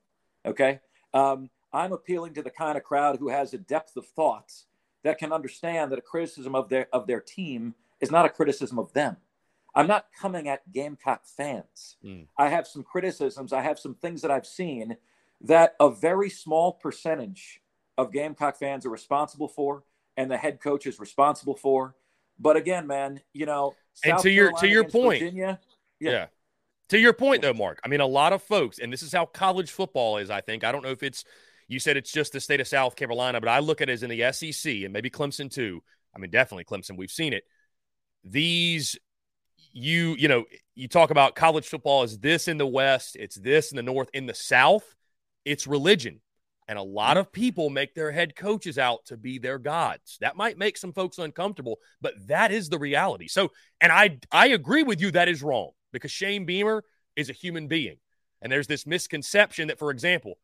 Okay. 0.45 0.80
Um, 1.13 1.49
I'm 1.73 1.93
appealing 1.93 2.34
to 2.34 2.41
the 2.41 2.49
kind 2.49 2.77
of 2.77 2.84
crowd 2.84 3.17
who 3.19 3.30
has 3.30 3.54
a 3.54 3.58
depth 3.58 3.95
of 3.95 4.06
thoughts 4.08 4.65
that 5.04 5.17
can 5.17 5.32
understand 5.32 5.91
that 5.91 5.99
a 5.99 6.01
criticism 6.01 6.56
of 6.56 6.69
their 6.69 6.88
of 6.93 7.08
their 7.08 7.21
team 7.21 7.75
is 7.99 8.12
not 8.12 8.25
a 8.25 8.30
criticism 8.30 8.77
of 8.77 8.91
them. 8.93 9.17
I'm 9.73 9.88
not 9.88 10.07
coming 10.19 10.47
at 10.49 10.69
Gamecock 10.71 11.21
fans. 11.25 11.97
Mm. 12.03 12.27
I 12.38 12.49
have 12.49 12.67
some 12.67 12.84
criticisms. 12.84 13.53
I 13.53 13.62
have 13.62 13.79
some 13.79 13.95
things 13.95 14.21
that 14.21 14.31
I've 14.31 14.45
seen 14.45 14.97
that 15.41 15.75
a 15.79 15.89
very 15.89 16.29
small 16.29 16.73
percentage 16.73 17.62
of 17.97 18.12
Gamecock 18.12 18.57
fans 18.57 18.86
are 18.86 18.89
responsible 18.89 19.47
for, 19.47 19.84
and 20.17 20.29
the 20.29 20.38
head 20.38 20.60
coach 20.60 20.86
is 20.86 20.99
responsible 20.99 21.55
for. 21.55 21.95
But 22.39 22.57
again, 22.57 22.88
man, 22.88 23.21
you 23.34 23.45
know, 23.45 23.75
and 24.03 24.15
South 24.15 24.23
to 24.23 24.29
your 24.29 24.51
to 24.53 24.67
your 24.67 24.84
point, 24.84 25.21
Virginia, 25.21 25.60
yeah. 25.99 26.10
Yeah. 26.10 26.10
To 26.10 26.10
your 26.10 26.10
point, 26.10 26.12
Yeah. 26.12 26.12
yeah. 26.12 26.25
To 26.89 26.99
your 26.99 27.13
point, 27.13 27.41
though, 27.41 27.53
Marc, 27.53 27.79
I 27.86 27.88
mean, 27.88 28.01
a 28.01 28.05
lot 28.05 28.34
of 28.34 28.43
folks, 28.43 28.79
and 28.79 28.91
this 28.91 29.01
is 29.01 29.13
how 29.13 29.25
college 29.25 29.71
football 29.71 30.17
is, 30.17 30.29
I 30.29 30.41
think. 30.41 30.65
I 30.65 30.73
don't 30.73 30.84
know 30.84 30.91
if 30.91 31.03
it's, 31.03 31.23
you 31.69 31.79
said 31.79 31.95
it's 31.95 32.12
just 32.12 32.34
the 32.34 32.41
state 32.41 32.60
of 32.60 32.67
South 32.67 32.97
Carolina, 32.97 33.39
but 33.39 33.47
I 33.47 33.60
look 33.60 33.79
at 33.79 33.89
it 33.89 33.93
as 33.93 34.03
in 34.03 34.10
the 34.10 34.29
SEC 34.34 34.84
and 34.84 34.91
maybe 34.91 35.10
Clemson 35.10 35.49
too. 35.49 35.81
I 36.13 36.19
mean, 36.19 36.31
definitely 36.31 36.65
Clemson. 36.65 36.97
We've 36.97 37.10
seen 37.10 37.31
it. 37.31 37.45
These, 38.25 38.97
you, 39.73 40.15
you 40.17 40.27
know, 40.27 40.45
you 40.75 40.88
talk 40.88 41.12
about 41.12 41.36
college 41.36 41.67
football 41.67 42.03
is 42.03 42.19
this 42.19 42.47
in 42.47 42.57
the 42.57 42.67
West, 42.67 43.15
it's 43.19 43.36
this 43.36 43.71
in 43.71 43.77
the 43.77 43.84
North. 43.84 44.10
In 44.13 44.25
the 44.25 44.34
South, 44.34 44.95
it's 45.45 45.67
religion. 45.67 46.21
And 46.67 46.79
a 46.79 46.84
lot 46.84 47.17
of 47.17 47.31
people 47.34 47.69
make 47.69 47.95
their 47.95 48.12
head 48.12 48.36
coaches 48.36 48.77
out 48.77 49.05
to 49.05 49.17
be 49.17 49.39
their 49.39 49.60
gods. 49.60 50.17
That 50.21 50.38
might 50.38 50.57
make 50.57 50.77
some 50.77 50.93
folks 50.93 51.17
uncomfortable, 51.17 51.79
but 51.99 52.13
that 52.27 52.51
is 52.51 52.69
the 52.69 52.79
reality. 52.79 53.27
So, 53.27 53.51
and 53.81 53.91
I 53.91 54.19
I 54.31 54.47
agree 54.47 54.84
with 54.84 55.01
you 55.01 55.12
that 55.12 55.27
is 55.27 55.43
wrong 55.43 55.71
because 55.91 56.12
Shane 56.12 56.45
Beamer 56.45 56.84
is 57.15 57.29
a 57.29 57.34
human 57.34 57.67
being. 57.67 57.97
And 58.41 58.51
there's 58.51 58.67
this 58.67 58.88
misconception 58.88 59.67
that, 59.67 59.79
for 59.79 59.91
example, 59.91 60.36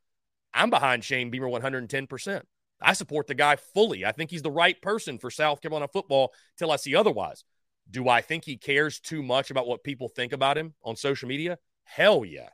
I'm 0.53 0.69
behind 0.69 1.03
Shane 1.03 1.29
Beamer 1.29 1.47
110%. 1.47 2.41
I 2.81 2.93
support 2.93 3.27
the 3.27 3.33
guy 3.33 3.55
fully. 3.55 4.05
I 4.05 4.11
think 4.11 4.29
he's 4.29 4.41
the 4.41 4.51
right 4.51 4.79
person 4.81 5.17
for 5.17 5.31
South 5.31 5.61
Carolina 5.61 5.87
football 5.87 6.33
till 6.57 6.71
I 6.71 6.75
see 6.75 6.95
otherwise. 6.95 7.43
Do 7.89 8.10
I 8.10 8.21
think 8.21 8.43
he 8.45 8.58
cares 8.58 9.00
too 9.00 9.23
much 9.23 9.52
about 9.52 9.67
what 9.67 9.84
people 9.84 10.10
think 10.10 10.34
about 10.34 10.58
him 10.58 10.73
on 10.84 10.95
social 10.95 11.28
media? 11.30 11.58
Hell 11.84 12.26
yeah. 12.26 12.50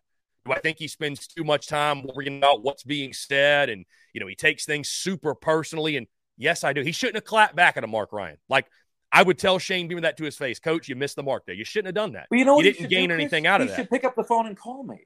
Do 0.45 0.51
I 0.51 0.59
think 0.59 0.77
he 0.77 0.87
spends 0.87 1.27
too 1.27 1.43
much 1.43 1.67
time 1.67 2.03
worrying 2.03 2.37
about 2.37 2.63
what's 2.63 2.83
being 2.83 3.13
said 3.13 3.69
and, 3.69 3.85
you 4.13 4.19
know, 4.19 4.27
he 4.27 4.35
takes 4.35 4.65
things 4.65 4.89
super 4.89 5.33
personally? 5.33 5.95
And 5.97 6.05
yes, 6.37 6.63
I 6.63 6.73
do. 6.73 6.81
He 6.81 6.91
shouldn't 6.91 7.15
have 7.15 7.23
clapped 7.23 7.55
back 7.55 7.77
at 7.77 7.83
a 7.83 7.87
Marc 7.87 8.11
Ryan. 8.11 8.37
Like, 8.49 8.67
I 9.11 9.23
would 9.23 9.37
tell 9.39 9.59
Shane 9.59 9.87
Beamer 9.87 10.01
that 10.01 10.17
to 10.17 10.23
his 10.23 10.35
face, 10.37 10.59
Coach, 10.59 10.89
you 10.89 10.95
missed 10.95 11.15
the 11.15 11.23
mark 11.23 11.45
there. 11.45 11.55
You 11.55 11.63
shouldn't 11.63 11.87
have 11.87 11.95
done 11.95 12.13
that. 12.13 12.27
But 12.29 12.39
you 12.39 12.45
know 12.45 12.55
what? 12.55 12.65
you 12.65 12.71
he 12.71 12.77
didn't 12.79 12.89
gain 12.89 13.09
do, 13.09 13.15
anything 13.15 13.45
out 13.47 13.61
of 13.61 13.67
he 13.67 13.71
that. 13.71 13.75
should 13.77 13.89
pick 13.89 14.03
up 14.03 14.15
the 14.15 14.23
phone 14.23 14.47
and 14.47 14.57
call 14.57 14.83
me. 14.83 15.05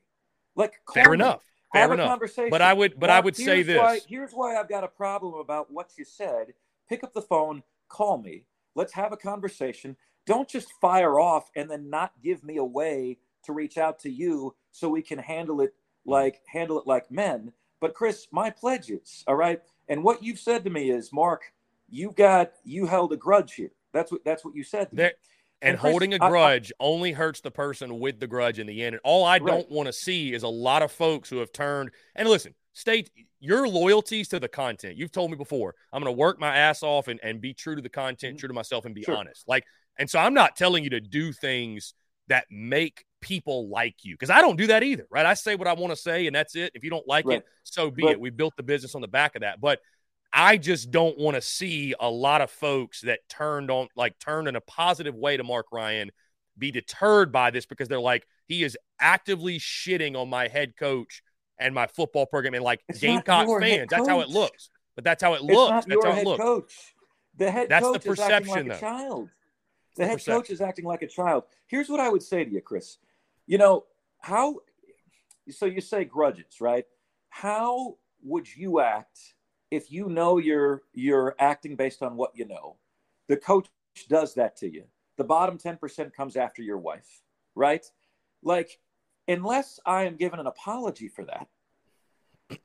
Like, 0.56 0.74
call 0.86 1.04
Fair 1.04 1.12
me. 1.12 1.16
enough. 1.16 1.44
Fair 1.74 1.82
Have 1.84 1.92
a 1.92 1.94
enough. 1.96 2.08
conversation. 2.10 2.50
But 2.50 2.62
I 2.62 2.74
would, 2.74 2.98
but 3.00 3.10
I 3.10 3.20
would 3.20 3.36
say 3.36 3.62
this. 3.64 3.78
Why, 3.78 4.00
here's 4.08 4.32
why 4.32 4.56
I've 4.56 4.70
got 4.70 4.84
a 4.86 4.88
problem 4.88 5.34
about 5.36 5.68
what 5.70 5.92
you 5.98 6.06
said. 6.06 6.54
Pick 6.90 7.04
up 7.04 7.14
the 7.14 7.22
phone, 7.22 7.62
call 7.90 8.18
me. 8.18 8.46
Let's 8.76 8.94
have 8.94 9.12
a 9.12 9.18
conversation. 9.18 9.98
Don't 10.28 10.48
just 10.48 10.72
fire 10.80 11.20
off 11.20 11.50
and 11.56 11.70
then 11.72 11.90
not 11.90 12.12
give 12.22 12.44
me 12.44 12.58
a 12.58 12.64
way 12.64 13.18
to 13.46 13.54
reach 13.54 13.78
out 13.78 13.98
to 14.00 14.12
you 14.12 14.54
so 14.72 14.90
we 14.90 15.02
can 15.02 15.18
handle 15.18 15.62
it 15.62 15.74
mm. 16.06 16.12
like 16.12 16.42
handle 16.48 16.80
it 16.80 16.86
like 16.86 17.10
men. 17.10 17.52
But 17.80 17.96
Chris, 17.96 18.28
my 18.32 18.50
pledges, 18.52 19.24
all 19.28 19.36
right. 19.36 19.62
And 19.88 20.04
what 20.04 20.22
you've 20.22 20.40
said 20.40 20.64
to 20.66 20.70
me 20.70 20.92
is, 20.92 21.12
Marc, 21.12 21.42
you 21.90 22.12
got 22.12 22.52
you 22.64 22.86
held 22.86 23.14
a 23.14 23.18
grudge 23.18 23.54
here. 23.56 23.72
That's 23.94 24.12
what 24.12 24.24
that's 24.24 24.46
what 24.46 24.56
you 24.56 24.64
said. 24.64 24.90
To 24.90 24.96
me. 24.96 25.04
There, 25.04 25.14
and, 25.62 25.72
And 25.72 25.80
Chris, 25.80 25.92
holding 25.92 26.14
a 26.14 26.20
grudge 26.20 26.72
only 26.80 27.14
hurts 27.14 27.42
the 27.42 27.50
person 27.50 28.00
with 28.00 28.20
the 28.20 28.28
grudge 28.28 28.60
in 28.60 28.68
the 28.68 28.84
end. 28.84 28.96
And 28.96 29.02
all 29.04 29.26
I 29.26 29.38
Right. 29.38 29.48
don't 29.48 29.72
want 29.72 29.88
to 29.88 29.94
see 29.94 30.34
is 30.34 30.44
a 30.44 30.48
lot 30.48 30.84
of 30.84 30.92
folks 30.92 31.30
who 31.30 31.38
have 31.38 31.52
turned 31.52 31.92
and 32.16 32.30
listen, 32.30 32.54
state 32.74 33.10
your 33.40 33.68
loyalties 33.68 34.28
to 34.30 34.40
the 34.40 34.48
content. 34.48 34.98
You've 34.98 35.12
told 35.12 35.32
me 35.32 35.38
before, 35.38 35.74
I'm 35.92 36.04
going 36.04 36.14
to 36.14 36.18
work 36.18 36.40
my 36.40 36.56
ass 36.56 36.84
off 36.84 37.08
and, 37.08 37.20
and 37.24 37.42
be 37.42 37.56
true 37.56 37.76
to 37.76 37.82
the 37.82 37.90
content, 37.90 38.36
mm. 38.36 38.40
true 38.40 38.50
to 38.50 38.54
myself, 38.54 38.86
and 38.86 38.94
be. 38.94 39.02
Sure. 39.02 39.16
honest. 39.16 39.48
Like, 39.48 39.64
and 39.98 40.10
so 40.10 40.20
I'm 40.20 40.34
not 40.34 40.56
telling 40.56 40.84
you 40.84 40.90
to 40.92 41.00
do 41.02 41.32
things 41.32 41.94
that 42.28 42.46
make 42.52 43.06
people 43.22 43.70
like 43.70 43.96
you 44.04 44.14
because 44.14 44.30
I 44.30 44.42
don't 44.42 44.58
do 44.58 44.68
that 44.68 44.84
either, 44.84 45.08
right? 45.10 45.26
I 45.26 45.34
say 45.34 45.56
what 45.56 45.68
I 45.68 45.74
want 45.74 45.92
to 45.92 45.96
say, 45.96 46.28
and 46.28 46.36
that's 46.36 46.56
it. 46.56 46.72
If 46.76 46.84
you 46.84 46.90
don't 46.90 47.08
like 47.08 47.26
Right. 47.26 47.40
it, 47.40 47.46
so 47.64 47.90
be 47.90 48.04
But- 48.04 48.12
it. 48.14 48.20
We 48.20 48.30
built 48.30 48.56
the 48.58 48.64
business 48.64 48.96
on 48.96 49.02
the 49.02 49.08
back 49.08 49.36
of 49.36 49.42
that, 49.42 49.60
but 49.62 49.80
I 50.34 50.58
just 50.58 50.92
don't 50.92 51.18
want 51.18 51.36
to 51.36 51.42
see 51.42 51.96
a 52.00 52.10
lot 52.10 52.42
of 52.42 52.52
folks 52.52 53.02
that 53.02 53.22
turned 53.30 53.72
on, 53.72 53.88
like 53.96 54.20
turned 54.20 54.48
in 54.48 54.56
a 54.56 54.62
positive 54.62 55.16
way 55.16 55.38
to 55.38 55.44
Marc 55.44 55.68
Ryan, 55.72 56.12
be 56.58 56.70
deterred 56.70 57.32
by 57.32 57.50
this 57.50 57.66
because 57.66 57.88
they're 57.88 58.00
like, 58.00 58.28
he 58.48 58.64
is 58.64 58.78
actively 59.00 59.58
shitting 59.58 60.16
on 60.20 60.30
my 60.30 60.48
head 60.48 60.76
coach 60.76 61.24
and 61.58 61.74
my 61.74 61.88
football 61.88 62.26
program 62.26 62.54
and 62.56 62.64
like 62.64 62.82
It's 62.90 63.00
Gamecock 63.00 63.48
fans. 63.62 63.88
That's 63.90 64.08
how 64.08 64.20
it 64.20 64.28
looks. 64.30 64.70
But 64.96 65.04
that's 65.06 65.24
how 65.24 65.34
it 65.34 65.38
It's 65.38 65.46
looks. 65.46 65.70
not 65.72 65.88
That's 65.88 65.88
your 65.94 66.06
how 66.06 66.12
it 66.12 66.16
head 66.16 66.26
looks. 66.28 66.44
coach. 66.44 66.94
The 67.38 67.52
head 67.52 67.70
That's 67.70 67.86
the 67.86 68.00
coach 68.00 68.08
is 68.08 68.20
acting 68.20 68.50
like 68.52 68.66
perception, 68.66 68.72
a 68.72 68.74
though. 68.74 68.80
child. 68.80 69.30
The 69.98 70.06
head 70.06 70.14
perception. 70.14 70.34
coach 70.34 70.50
is 70.50 70.62
acting 70.62 70.86
like 70.86 71.02
a 71.02 71.08
child. 71.08 71.44
Here's 71.66 71.90
what 71.90 72.00
I 72.00 72.10
would 72.10 72.24
say 72.24 72.44
to 72.44 72.50
you, 72.50 72.62
Chris. 72.62 72.98
You 73.46 73.58
know 73.58 73.86
how? 74.22 74.58
So 75.50 75.66
you 75.66 75.82
say 75.82 76.06
grudges, 76.06 76.62
right? 76.62 76.86
How 77.30 77.98
would 78.24 78.54
you 78.56 78.80
act 78.80 79.36
if 79.72 79.92
you 79.92 80.10
know 80.10 80.38
you're 80.38 80.84
you're 80.94 81.36
acting 81.40 81.76
based 81.76 82.04
on 82.04 82.16
what 82.16 82.32
you 82.36 82.48
know? 82.48 82.78
The 83.28 83.38
coach 83.38 83.68
does 84.08 84.34
that 84.36 84.56
to 84.58 84.72
you. 84.72 84.84
The 85.18 85.24
bottom 85.24 85.58
ten 85.58 85.78
percent 85.78 86.16
comes 86.16 86.36
after 86.36 86.62
your 86.62 86.78
wife, 86.78 87.22
right? 87.56 87.86
Like, 88.44 88.80
unless 89.28 89.80
I 89.86 90.04
am 90.04 90.16
given 90.16 90.40
an 90.40 90.48
apology 90.48 91.08
for 91.08 91.26
that, 91.26 91.48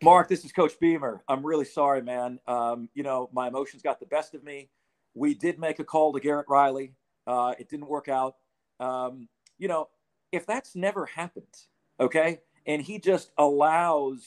Marc, 0.03 0.29
this 0.29 0.45
is 0.45 0.53
Coach 0.53 0.79
Beamer. 0.79 1.23
I'm 1.29 1.45
really 1.45 1.65
sorry, 1.65 2.03
man. 2.03 2.39
Um, 2.47 2.89
you 2.95 3.03
know, 3.03 3.31
my 3.33 3.49
emotions 3.49 3.83
got 3.83 4.01
the 4.01 4.07
best 4.07 4.35
of 4.35 4.45
me. 4.45 4.69
We 5.15 5.35
did 5.35 5.59
make 5.59 5.79
a 5.79 5.85
call 5.85 6.13
to 6.13 6.21
Garrett 6.21 6.47
Riley. 6.49 6.95
Uh, 7.27 7.55
it 7.59 7.69
didn't 7.69 7.89
work 7.89 8.09
out. 8.09 8.37
Um, 8.81 9.29
you 9.59 9.69
know, 9.69 9.89
if 10.33 10.47
that's 10.47 10.75
never 10.75 11.07
happened, 11.07 11.55
okay, 12.01 12.41
and 12.67 12.83
he 12.83 12.99
just 12.99 13.31
allows 13.39 14.25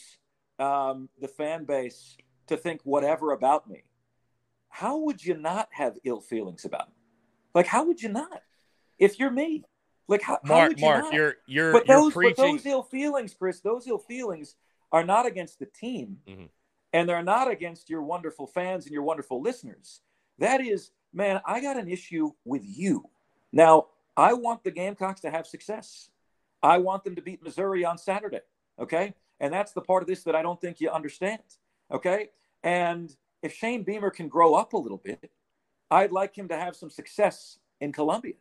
um, 0.58 1.08
the 1.20 1.28
fan 1.28 1.64
base 1.64 2.16
to 2.46 2.56
think 2.56 2.80
whatever 2.84 3.32
about 3.32 3.68
me, 3.68 3.84
how 4.68 4.98
would 4.98 5.24
you 5.24 5.36
not 5.36 5.68
have 5.72 5.98
ill 6.04 6.20
feelings 6.20 6.64
about 6.64 6.88
him? 6.88 6.94
Like, 7.54 7.66
how 7.66 7.84
would 7.86 8.02
you 8.02 8.08
not? 8.08 8.42
If 8.98 9.18
you're 9.18 9.30
me, 9.30 9.64
like, 10.08 10.22
how, 10.22 10.38
how 10.44 10.54
Marc, 10.54 10.68
would 10.70 10.80
you 10.80 10.86
Marc, 10.86 11.04
not? 11.04 11.12
you're 11.14 11.34
you're 11.46 11.72
but 11.72 11.86
you're 11.86 11.96
those, 11.98 12.14
but 12.14 12.36
those 12.36 12.64
ill 12.66 12.82
feelings, 12.82 13.34
Chris, 13.34 13.60
those 13.60 13.86
ill 13.86 13.98
feelings 13.98 14.56
are 14.92 15.04
not 15.04 15.26
against 15.26 15.58
the 15.58 15.66
team, 15.66 16.18
Mhm. 16.28 16.48
and 16.92 17.08
they're 17.08 17.22
not 17.22 17.50
against 17.50 17.90
your 17.90 18.02
wonderful 18.02 18.46
fans 18.46 18.86
and 18.86 18.92
your 18.92 19.02
wonderful 19.02 19.40
listeners. 19.42 20.00
That 20.38 20.60
is, 20.60 20.92
man, 21.16 21.40
I 21.46 21.60
got 21.60 21.76
an 21.76 21.88
issue 21.88 22.32
with 22.44 22.62
you. 22.64 23.04
Now, 23.52 23.86
I 24.16 24.34
want 24.34 24.62
the 24.62 24.70
Gamecocks 24.70 25.22
to 25.22 25.30
have 25.30 25.46
success. 25.46 26.10
I 26.62 26.78
want 26.78 27.04
them 27.04 27.16
to 27.16 27.22
beat 27.22 27.42
Missouri 27.42 27.84
on 27.84 27.98
Saturday. 27.98 28.40
Okay, 28.78 29.14
and 29.40 29.52
that's 29.52 29.72
the 29.72 29.80
part 29.80 30.02
of 30.02 30.06
this 30.06 30.22
that 30.24 30.36
I 30.36 30.42
don't 30.42 30.60
think 30.60 30.80
you 30.80 30.90
understand. 30.90 31.42
Okay, 31.90 32.28
and 32.62 33.14
if 33.42 33.54
Shane 33.54 33.82
Beamer 33.82 34.10
can 34.10 34.28
grow 34.28 34.54
up 34.54 34.74
a 34.74 34.78
little 34.78 35.00
bit, 35.02 35.30
I'd 35.90 36.12
like 36.12 36.36
him 36.36 36.48
to 36.48 36.56
have 36.56 36.76
some 36.76 36.90
success 36.90 37.58
in 37.80 37.92
Columbia. 37.92 38.34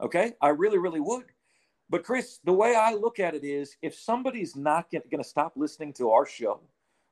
Okay, 0.00 0.32
I 0.40 0.48
really, 0.48 0.78
really 0.78 1.00
would. 1.00 1.24
But 1.88 2.04
Chris, 2.04 2.38
the 2.44 2.52
way 2.52 2.74
I 2.74 2.94
look 2.94 3.18
at 3.18 3.34
it 3.34 3.44
is 3.44 3.76
if 3.82 3.94
somebody's 3.94 4.54
not 4.54 4.90
going 4.90 5.22
to 5.22 5.24
stop 5.24 5.54
listening 5.56 5.92
to 5.94 6.10
our 6.10 6.26
show 6.26 6.60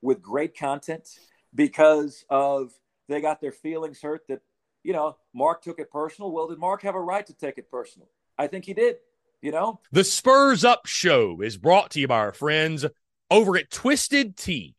with 0.02 0.22
great 0.22 0.56
content 0.56 1.08
because 1.54 2.24
of 2.30 2.72
they 3.08 3.20
got 3.20 3.40
their 3.40 3.52
feelings 3.52 4.00
hurt 4.00 4.22
that, 4.28 4.40
you 4.88 4.94
know, 4.94 5.18
Marc 5.34 5.60
took 5.60 5.78
it 5.78 5.90
personal, 5.90 6.32
well, 6.32 6.48
did 6.48 6.58
Marc 6.58 6.80
have 6.80 6.94
a 6.94 7.00
right 7.00 7.26
to 7.26 7.34
take 7.34 7.58
it 7.58 7.70
personal? 7.70 8.08
I 8.38 8.46
think 8.46 8.64
he 8.64 8.72
did, 8.72 8.96
you 9.42 9.52
know? 9.52 9.80
The 9.92 10.02
Spurs 10.02 10.64
Up 10.64 10.86
Show 10.86 11.42
is 11.42 11.58
brought 11.58 11.90
to 11.90 12.00
you 12.00 12.08
by 12.08 12.20
our 12.20 12.32
friends 12.32 12.86
over 13.30 13.58
at 13.58 13.70
Twisted 13.70 14.38
Tea. 14.38 14.76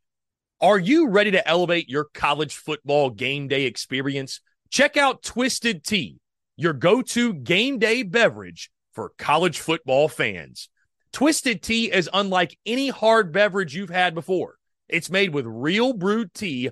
Are 0.62 0.80
you 0.80 1.10
ready 1.10 1.30
to 1.30 1.48
elevate 1.48 1.89
your 1.89 2.06
college 2.06 2.56
football 2.56 3.12
game 3.12 3.48
day 3.48 3.65
experience? 3.65 4.41
Check 4.72 4.98
out 4.98 5.22
Twisted 5.22 5.84
Tea, 5.84 6.19
your 6.58 6.74
go 6.74 7.04
to 7.04 7.36
game 7.36 7.78
day 7.78 8.02
beverage 8.02 8.72
for 8.93 9.12
college 9.19 9.60
football 9.60 10.08
fans. 10.08 10.69
Twisted 11.13 11.62
Tea 11.62 11.91
is 11.91 12.10
unlike 12.12 12.58
any 12.65 12.89
hard 12.89 13.32
beverage 13.32 13.76
you've 13.76 13.91
had 13.91 14.15
before. 14.15 14.56
It's 14.88 15.12
made 15.12 15.36
with 15.36 15.45
real 15.45 15.93
brewed 15.93 16.34
tea 16.34 16.72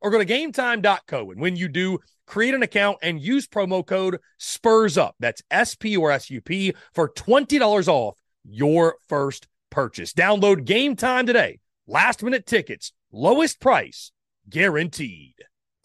or 0.00 0.10
go 0.10 0.18
to 0.18 0.26
gametime.co. 0.26 1.30
And 1.30 1.40
when 1.40 1.56
you 1.56 1.68
do, 1.68 1.98
create 2.26 2.54
an 2.54 2.62
account 2.62 2.98
and 3.02 3.20
use 3.20 3.46
promo 3.46 3.84
code 3.84 4.18
SPURS 4.38 4.98
UP. 4.98 5.16
That's 5.18 5.42
S 5.50 5.74
P 5.74 5.96
or 5.96 6.10
S 6.10 6.30
U 6.30 6.40
P 6.40 6.74
for 6.92 7.08
$20 7.08 7.88
off 7.88 8.16
your 8.44 8.96
first 9.08 9.48
purchase. 9.70 10.12
Download 10.12 10.64
Game 10.64 10.96
Time 10.96 11.26
today. 11.26 11.60
Last 11.86 12.22
minute 12.22 12.46
tickets, 12.46 12.92
lowest 13.12 13.60
price 13.60 14.12
guaranteed. 14.48 15.34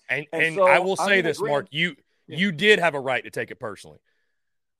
And 0.09 0.25
and, 0.33 0.43
and 0.43 0.55
so 0.55 0.67
I 0.67 0.79
will 0.79 0.97
say 0.97 1.21
this, 1.21 1.41
Marc, 1.41 1.67
you 1.71 1.95
yeah. 2.27 2.37
you 2.37 2.51
did 2.51 2.79
have 2.79 2.93
a 2.93 2.99
right 2.99 3.23
to 3.23 3.31
take 3.31 3.51
it 3.51 3.59
personally. 3.59 3.99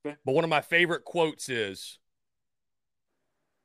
Okay. 0.06 0.17
But 0.26 0.34
one 0.34 0.43
of 0.43 0.50
my 0.50 0.62
favorite 0.62 1.06
quotes 1.06 1.48
is 1.48 1.98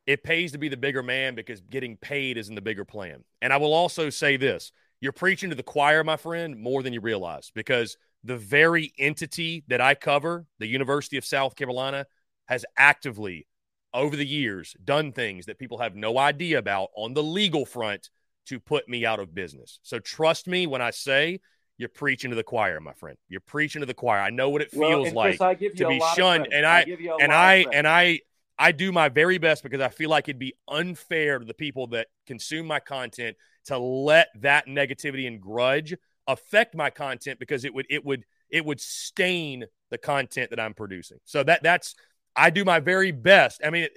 it 0.07 0.22
pays 0.22 0.52
to 0.52 0.59
be 0.59 0.68
the 0.68 0.76
bigger 0.76 1.02
man 1.02 1.35
because 1.35 1.61
getting 1.61 1.96
paid 1.96 2.38
isn't 2.38 2.54
the 2.54 2.62
bigger 2.62 2.85
plan. 2.85 3.24
And 3.42 3.52
I 3.52 3.59
will 3.59 3.74
also 3.74 4.09
say 4.09 4.37
this 4.37 4.72
you're 5.00 5.12
preaching 5.12 5.50
to 5.50 5.56
the 5.56 5.62
choir, 5.62 6.02
my 6.04 6.16
friend, 6.16 6.58
more 6.58 6.82
than 6.82 6.92
you 6.92 7.00
realize 7.00 7.50
because 7.54 7.96
the 8.24 8.37
very 8.37 8.92
entity 8.98 9.64
that 9.68 9.80
I 9.80 9.94
cover, 9.94 10.46
the 10.58 10.66
University 10.66 11.16
of 11.16 11.24
South 11.24 11.54
Carolina, 11.56 12.06
has 12.46 12.64
actively 12.76 13.46
over 13.94 14.16
the 14.16 14.26
years 14.26 14.74
done 14.84 15.12
things 15.12 15.46
that 15.46 15.58
people 15.58 15.78
have 15.78 15.94
no 15.94 16.18
idea 16.18 16.58
about 16.58 16.88
on 16.96 17.14
the 17.14 17.22
legal 17.22 17.64
front 17.64 18.11
to 18.46 18.58
put 18.58 18.88
me 18.88 19.04
out 19.06 19.20
of 19.20 19.34
business. 19.34 19.78
So 19.82 19.98
trust 19.98 20.46
me 20.46 20.66
when 20.66 20.82
I 20.82 20.90
say 20.90 21.40
you're 21.76 21.88
preaching 21.88 22.30
to 22.30 22.37
the 22.37 22.42
choir, 22.42 22.80
my 22.80 22.92
friend. 22.92 23.16
You're 23.28 23.40
preaching 23.40 23.80
to 23.80 23.87
the 23.87 23.94
choir. 23.94 24.20
I 24.20 24.30
know 24.30 24.50
what 24.50 24.62
it 24.62 24.70
feels 24.70 25.12
well, 25.12 25.32
like 25.38 25.58
to 25.61 25.88
be 25.88 26.02
shunned, 26.16 26.48
and 26.52 26.66
I, 26.66 26.80
I 26.80 27.16
and 27.20 27.32
I 27.32 27.66
and 27.72 27.87
I 27.87 28.20
I 28.58 28.72
do 28.72 28.90
my 28.90 29.08
very 29.08 29.38
best 29.38 29.62
because 29.62 29.80
I 29.80 29.88
feel 29.88 30.11
like 30.11 30.28
it'd 30.28 30.40
be 30.40 30.54
unfair 30.66 31.38
to 31.38 31.44
the 31.44 31.54
people 31.54 31.87
that 31.88 32.08
consume 32.26 32.66
my 32.66 32.80
content 32.80 33.37
to 33.68 33.78
let 33.78 34.28
that 34.40 34.66
negativity 34.66 35.26
and 35.26 35.40
grudge 35.40 35.94
affect 36.26 36.74
my 36.74 36.90
content 36.90 37.38
because 37.38 37.64
it 37.64 37.72
would 37.72 37.87
it 37.88 38.04
would 38.04 38.24
it 38.50 38.64
would 38.64 38.81
stain 38.81 39.64
the 39.90 39.98
content 39.98 40.50
that 40.50 40.61
I'm 40.61 40.74
producing. 40.74 41.18
So 41.24 41.42
that 41.44 41.62
that's 41.62 41.94
I 42.37 42.50
do 42.50 42.64
my 42.64 42.81
very 42.81 43.11
best. 43.11 43.61
I 43.64 43.70
mean, 43.70 43.88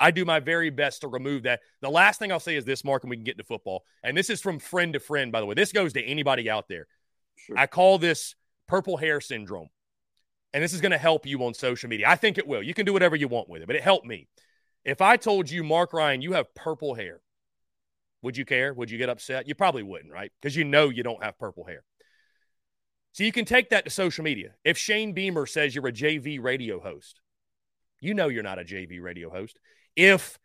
I 0.00 0.10
do 0.10 0.24
my 0.24 0.40
very 0.40 0.70
best 0.70 1.02
to 1.02 1.08
remove 1.08 1.44
that. 1.44 1.60
The 1.80 1.90
last 1.90 2.18
thing 2.18 2.32
I'll 2.32 2.40
say 2.40 2.56
is 2.56 2.64
this, 2.64 2.84
Marc, 2.84 3.04
and 3.04 3.10
we 3.10 3.16
can 3.16 3.24
get 3.24 3.34
into 3.34 3.44
football. 3.44 3.84
And 4.02 4.16
this 4.16 4.30
is 4.30 4.40
from 4.40 4.58
friend 4.58 4.92
to 4.94 5.00
friend, 5.00 5.30
by 5.30 5.40
the 5.40 5.46
way. 5.46 5.54
This 5.54 5.72
goes 5.72 5.92
to 5.92 6.02
anybody 6.02 6.50
out 6.50 6.68
there. 6.68 6.86
Sure. 7.36 7.56
I 7.58 7.66
call 7.66 7.98
this 7.98 8.34
purple 8.66 8.96
hair 8.96 9.20
syndrome. 9.20 9.68
And 10.52 10.62
this 10.62 10.72
is 10.72 10.80
going 10.80 10.92
to 10.92 10.98
help 10.98 11.26
you 11.26 11.42
on 11.44 11.54
social 11.54 11.88
media. 11.88 12.08
I 12.08 12.16
think 12.16 12.38
it 12.38 12.46
will. 12.46 12.62
You 12.62 12.74
can 12.74 12.86
do 12.86 12.92
whatever 12.92 13.16
you 13.16 13.26
want 13.26 13.48
with 13.48 13.62
it, 13.62 13.66
but 13.66 13.76
it 13.76 13.82
helped 13.82 14.06
me. 14.06 14.28
If 14.84 15.00
I 15.00 15.16
told 15.16 15.50
you, 15.50 15.64
Marc 15.64 15.92
Ryan, 15.92 16.22
you 16.22 16.32
have 16.32 16.54
purple 16.54 16.94
hair, 16.94 17.20
would 18.24 18.36
you 18.36 18.44
care? 18.44 18.72
Would 18.72 18.90
you 18.90 18.98
get 18.98 19.08
upset? 19.08 19.46
You 19.46 19.54
probably 19.54 19.82
wouldn't, 19.82 20.12
right? 20.12 20.32
Because 20.40 20.56
you 20.56 20.64
know 20.64 20.88
you 20.88 21.02
don't 21.02 21.22
have 21.22 21.38
purple 21.38 21.64
hair. 21.64 21.84
So 23.12 23.22
you 23.22 23.30
can 23.30 23.44
take 23.44 23.70
that 23.70 23.84
to 23.84 23.90
social 23.90 24.24
media. 24.24 24.54
If 24.64 24.76
Shane 24.76 25.12
Beamer 25.12 25.46
says 25.46 25.74
you're 25.74 25.86
a 25.86 25.92
JV 25.92 26.42
radio 26.42 26.80
host, 26.80 27.20
you 28.00 28.14
know 28.14 28.28
you're 28.28 28.42
not 28.42 28.58
a 28.58 28.64
JV 28.64 29.00
radio 29.00 29.30
host. 29.30 29.60
If 29.94 30.38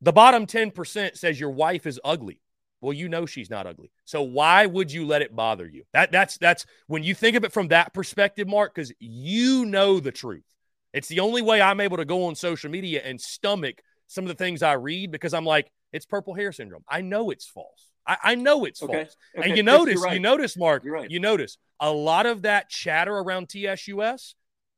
the 0.00 0.12
bottom 0.12 0.46
10% 0.46 1.18
says 1.18 1.38
your 1.38 1.50
wife 1.50 1.86
is 1.86 2.00
ugly, 2.02 2.40
well, 2.80 2.92
you 2.92 3.08
know 3.08 3.26
she's 3.26 3.50
not 3.50 3.66
ugly. 3.66 3.90
So 4.04 4.22
why 4.22 4.66
would 4.66 4.92
you 4.92 5.06
let 5.06 5.22
it 5.22 5.34
bother 5.34 5.66
you? 5.66 5.84
That 5.92 6.12
that's 6.12 6.38
that's 6.38 6.66
when 6.86 7.02
you 7.02 7.14
think 7.14 7.36
of 7.36 7.44
it 7.44 7.52
from 7.52 7.68
that 7.68 7.92
perspective, 7.94 8.46
Marc, 8.46 8.74
because 8.74 8.92
you 9.00 9.64
know 9.64 10.00
the 10.00 10.12
truth. 10.12 10.44
It's 10.92 11.08
the 11.08 11.20
only 11.20 11.42
way 11.42 11.60
I'm 11.60 11.80
able 11.80 11.96
to 11.96 12.04
go 12.04 12.26
on 12.26 12.36
social 12.36 12.70
media 12.70 13.02
and 13.04 13.20
stomach 13.20 13.82
some 14.06 14.24
of 14.24 14.28
the 14.28 14.34
things 14.34 14.62
I 14.62 14.74
read 14.74 15.10
because 15.10 15.34
I'm 15.34 15.44
like, 15.44 15.70
it's 15.94 16.06
purple 16.06 16.34
hair 16.34 16.50
syndrome. 16.50 16.84
I 16.88 17.00
know 17.00 17.30
it's 17.30 17.46
false. 17.46 17.90
I, 18.06 18.16
I 18.22 18.34
know 18.34 18.64
it's 18.64 18.82
okay. 18.82 18.92
false. 18.92 19.16
Okay. 19.38 19.48
And 19.48 19.56
you 19.56 19.62
notice, 19.62 20.02
right. 20.02 20.14
you 20.14 20.20
notice, 20.20 20.56
Marc, 20.56 20.82
right. 20.84 21.08
you 21.08 21.20
notice 21.20 21.56
a 21.78 21.90
lot 21.90 22.26
of 22.26 22.42
that 22.42 22.68
chatter 22.68 23.16
around 23.16 23.48
TSUS 23.48 24.34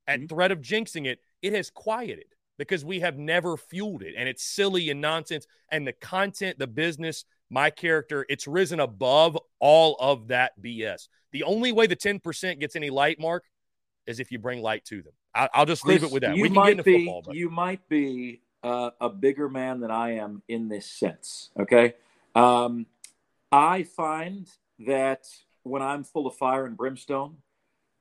at 0.06 0.20
mm-hmm. 0.20 0.26
threat 0.26 0.52
of 0.52 0.60
jinxing 0.60 1.06
it, 1.06 1.20
it 1.40 1.54
has 1.54 1.70
quieted 1.70 2.26
because 2.58 2.84
we 2.84 3.00
have 3.00 3.16
never 3.16 3.56
fueled 3.56 4.02
it. 4.02 4.14
And 4.16 4.28
it's 4.28 4.44
silly 4.44 4.90
and 4.90 5.00
nonsense. 5.00 5.46
And 5.70 5.86
the 5.86 5.94
content, 5.94 6.58
the 6.58 6.66
business, 6.66 7.24
my 7.50 7.70
character, 7.70 8.26
it's 8.28 8.46
risen 8.46 8.78
above 8.78 9.38
all 9.58 9.96
of 9.98 10.28
that 10.28 10.52
BS. 10.60 11.08
The 11.32 11.44
only 11.44 11.72
way 11.72 11.86
the 11.86 11.96
10% 11.96 12.60
gets 12.60 12.76
any 12.76 12.90
light, 12.90 13.18
Marc, 13.18 13.44
is 14.06 14.20
if 14.20 14.30
you 14.30 14.38
bring 14.38 14.60
light 14.60 14.84
to 14.86 15.02
them. 15.02 15.12
I, 15.34 15.48
will 15.58 15.66
just 15.66 15.82
Chris, 15.82 16.02
leave 16.02 16.10
it 16.10 16.12
with 16.12 16.22
that. 16.22 16.34
we 16.34 16.48
can 16.48 16.54
get 16.54 16.70
into 16.70 16.82
be, 16.82 16.98
football. 16.98 17.22
But. 17.26 17.34
You 17.34 17.50
might 17.50 17.86
be 17.88 18.40
uh, 18.66 18.90
a 19.00 19.08
bigger 19.08 19.48
man 19.48 19.78
than 19.78 19.92
I 19.92 20.16
am 20.16 20.42
in 20.48 20.68
this 20.68 20.86
sense. 20.90 21.50
Okay. 21.58 21.94
Um, 22.34 22.86
I 23.52 23.84
find 23.84 24.48
that 24.80 25.28
when 25.62 25.82
I'm 25.82 26.02
full 26.02 26.26
of 26.26 26.34
fire 26.34 26.66
and 26.66 26.76
brimstone, 26.76 27.36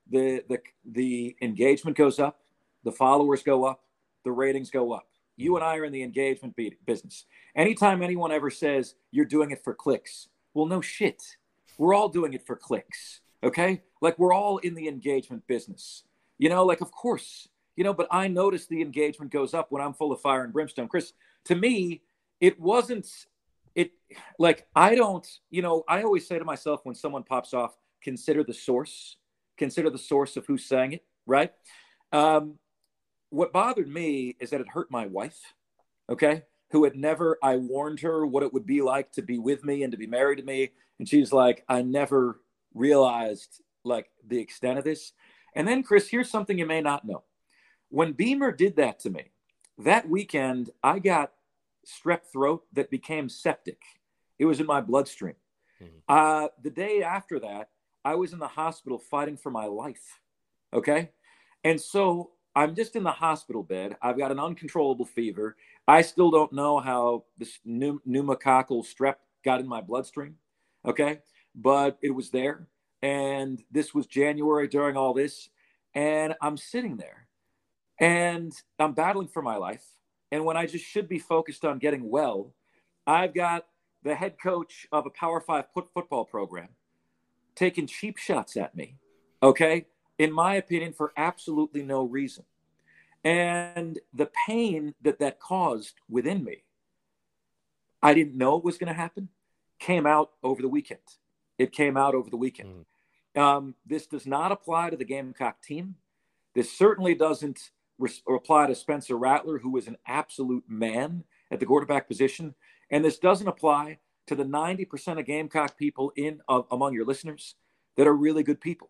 the, 0.09 0.43
the, 0.49 0.59
the 0.83 1.35
engagement 1.39 1.95
goes 1.95 2.19
up, 2.19 2.39
the 2.83 2.91
followers 2.91 3.43
go 3.43 3.63
up, 3.63 3.83
the 4.23 4.31
ratings 4.31 4.71
go 4.71 4.91
up. 4.91 5.07
You 5.37 5.55
and 5.55 5.63
I 5.63 5.77
are 5.77 5.85
in 5.85 5.93
the 5.93 6.01
engagement 6.01 6.55
business. 6.85 7.25
Anytime 7.55 8.01
anyone 8.01 8.31
ever 8.31 8.49
says 8.49 8.95
you're 9.11 9.25
doing 9.25 9.51
it 9.51 9.63
for 9.63 9.75
clicks, 9.75 10.29
well, 10.55 10.65
no 10.65 10.81
shit. 10.81 11.21
We're 11.77 11.93
all 11.93 12.09
doing 12.09 12.33
it 12.33 12.45
for 12.45 12.55
clicks. 12.55 13.21
Okay. 13.43 13.83
Like 14.01 14.17
we're 14.17 14.33
all 14.33 14.57
in 14.59 14.73
the 14.73 14.87
engagement 14.87 15.45
business. 15.45 16.05
You 16.39 16.49
know, 16.49 16.65
like, 16.65 16.81
of 16.81 16.91
course, 16.91 17.49
you 17.75 17.83
know, 17.83 17.93
but 17.93 18.07
I 18.11 18.27
notice 18.27 18.65
the 18.65 18.81
engagement 18.81 19.31
goes 19.31 19.53
up 19.53 19.71
when 19.71 19.81
I'm 19.81 19.93
full 19.93 20.11
of 20.11 20.21
fire 20.21 20.43
and 20.43 20.53
brimstone. 20.53 20.87
Chris, 20.87 21.13
to 21.45 21.55
me, 21.55 22.01
it 22.39 22.59
wasn't, 22.59 23.07
it 23.75 23.91
like, 24.39 24.67
I 24.75 24.95
don't, 24.95 25.27
you 25.49 25.61
know, 25.61 25.83
I 25.87 26.03
always 26.03 26.27
say 26.27 26.39
to 26.39 26.45
myself 26.45 26.81
when 26.83 26.95
someone 26.95 27.23
pops 27.23 27.53
off, 27.53 27.75
consider 28.01 28.43
the 28.43 28.53
source, 28.53 29.17
consider 29.57 29.89
the 29.89 29.97
source 29.97 30.37
of 30.37 30.45
who's 30.45 30.65
saying 30.65 30.93
it, 30.93 31.03
right? 31.25 31.51
Um, 32.11 32.59
what 33.29 33.51
bothered 33.51 33.89
me 33.89 34.35
is 34.39 34.51
that 34.51 34.61
it 34.61 34.69
hurt 34.69 34.89
my 34.91 35.07
wife, 35.07 35.39
okay, 36.09 36.43
who 36.71 36.83
had 36.83 36.95
never, 36.95 37.37
I 37.43 37.57
warned 37.57 37.99
her 38.01 38.25
what 38.25 38.43
it 38.43 38.53
would 38.53 38.65
be 38.65 38.81
like 38.81 39.11
to 39.13 39.21
be 39.21 39.37
with 39.37 39.63
me 39.63 39.83
and 39.83 39.91
to 39.91 39.97
be 39.97 40.07
married 40.07 40.37
to 40.37 40.43
me. 40.43 40.71
And 40.99 41.07
she's 41.07 41.33
like, 41.33 41.63
I 41.67 41.81
never 41.81 42.39
realized 42.73 43.61
like 43.83 44.09
the 44.25 44.39
extent 44.39 44.77
of 44.77 44.83
this. 44.83 45.13
And 45.55 45.67
then, 45.67 45.83
Chris, 45.83 46.07
here's 46.07 46.29
something 46.29 46.57
you 46.57 46.65
may 46.65 46.81
not 46.81 47.05
know. 47.05 47.23
When 47.89 48.13
Beamer 48.13 48.51
did 48.51 48.75
that 48.77 48.99
to 49.01 49.09
me, 49.09 49.31
that 49.77 50.07
weekend, 50.09 50.69
I 50.83 50.99
got 50.99 51.33
strep 51.85 52.25
throat 52.31 52.63
that 52.73 52.89
became 52.89 53.29
septic. 53.29 53.81
It 54.39 54.45
was 54.45 54.59
in 54.59 54.65
my 54.65 54.81
bloodstream. 54.81 55.35
Mm-hmm. 55.81 55.97
Uh, 56.07 56.47
the 56.61 56.69
day 56.69 57.03
after 57.03 57.39
that, 57.39 57.69
I 58.03 58.15
was 58.15 58.33
in 58.33 58.39
the 58.39 58.47
hospital 58.47 58.99
fighting 58.99 59.37
for 59.37 59.51
my 59.51 59.65
life. 59.65 60.19
Okay. 60.73 61.11
And 61.63 61.79
so 61.79 62.31
I'm 62.55 62.75
just 62.75 62.95
in 62.95 63.03
the 63.03 63.11
hospital 63.11 63.63
bed. 63.63 63.97
I've 64.01 64.17
got 64.17 64.31
an 64.31 64.39
uncontrollable 64.39 65.05
fever. 65.05 65.55
I 65.87 66.01
still 66.01 66.31
don't 66.31 66.53
know 66.53 66.79
how 66.79 67.25
this 67.37 67.59
pneumococcal 67.67 68.85
strep 68.85 69.15
got 69.43 69.59
in 69.59 69.67
my 69.67 69.81
bloodstream. 69.81 70.35
Okay. 70.85 71.19
But 71.55 71.97
it 72.01 72.11
was 72.11 72.29
there. 72.29 72.67
And 73.01 73.63
this 73.71 73.93
was 73.93 74.05
January 74.07 74.67
during 74.67 74.97
all 74.97 75.13
this. 75.13 75.49
And 75.93 76.35
I'm 76.41 76.57
sitting 76.57 76.97
there 76.97 77.24
and 77.99 78.53
I'm 78.79 78.93
battling 78.93 79.27
for 79.27 79.41
my 79.41 79.55
life. 79.55 79.85
And 80.31 80.45
when 80.45 80.57
I 80.57 80.65
just 80.65 80.85
should 80.85 81.07
be 81.07 81.19
focused 81.19 81.63
on 81.63 81.79
getting 81.79 82.09
well, 82.09 82.53
I've 83.07 83.33
got 83.33 83.65
the 84.03 84.15
head 84.15 84.37
coach 84.41 84.87
of 84.91 85.05
a 85.05 85.09
Power 85.09 85.39
Five 85.39 85.65
football 85.73 86.25
program 86.25 86.69
taking 87.55 87.87
cheap 87.87 88.17
shots 88.17 88.57
at 88.57 88.75
me, 88.75 88.97
okay, 89.41 89.85
in 90.19 90.31
my 90.31 90.55
opinion, 90.55 90.93
for 90.93 91.13
absolutely 91.17 91.83
no 91.83 92.03
reason. 92.03 92.43
And 93.23 93.99
the 94.13 94.29
pain 94.45 94.93
that 95.01 95.19
that 95.19 95.39
caused 95.39 95.95
within 96.09 96.43
me, 96.43 96.63
I 98.03 98.13
didn't 98.13 98.37
know 98.37 98.57
it 98.57 98.63
was 98.63 98.77
going 98.77 98.93
to 98.93 98.99
happen, 98.99 99.29
came 99.79 100.05
out 100.05 100.31
over 100.43 100.61
the 100.61 100.67
weekend. 100.69 100.99
It 101.57 101.71
came 101.71 101.97
out 101.97 102.13
over 102.13 102.29
the 102.29 102.37
weekend. 102.37 102.85
Mm. 103.35 103.41
Um, 103.41 103.75
this 103.85 104.05
does 104.05 104.27
not 104.27 104.51
apply 104.51 104.91
to 104.91 104.97
the 104.97 105.05
Gamecock 105.05 105.61
team. 105.61 105.95
This 106.53 106.71
certainly 106.71 107.15
doesn't 107.15 107.71
re- 107.97 108.11
apply 108.27 108.67
to 108.67 108.75
Spencer 108.75 109.17
Rattler, 109.17 109.59
who 109.59 109.77
is 109.77 109.87
an 109.87 109.97
absolute 110.07 110.63
man 110.67 111.23
at 111.51 111.59
the 111.59 111.65
quarterback 111.65 112.07
position. 112.07 112.55
And 112.89 113.03
this 113.03 113.19
doesn't 113.19 113.47
apply 113.47 113.99
to 114.27 114.35
the 114.35 114.43
90% 114.43 115.19
of 115.19 115.25
Gamecock 115.25 115.77
people 115.77 116.11
in 116.15 116.41
uh, 116.47 116.63
among 116.71 116.93
your 116.93 117.05
listeners 117.05 117.55
that 117.97 118.07
are 118.07 118.15
really 118.15 118.43
good 118.43 118.59
people. 118.59 118.89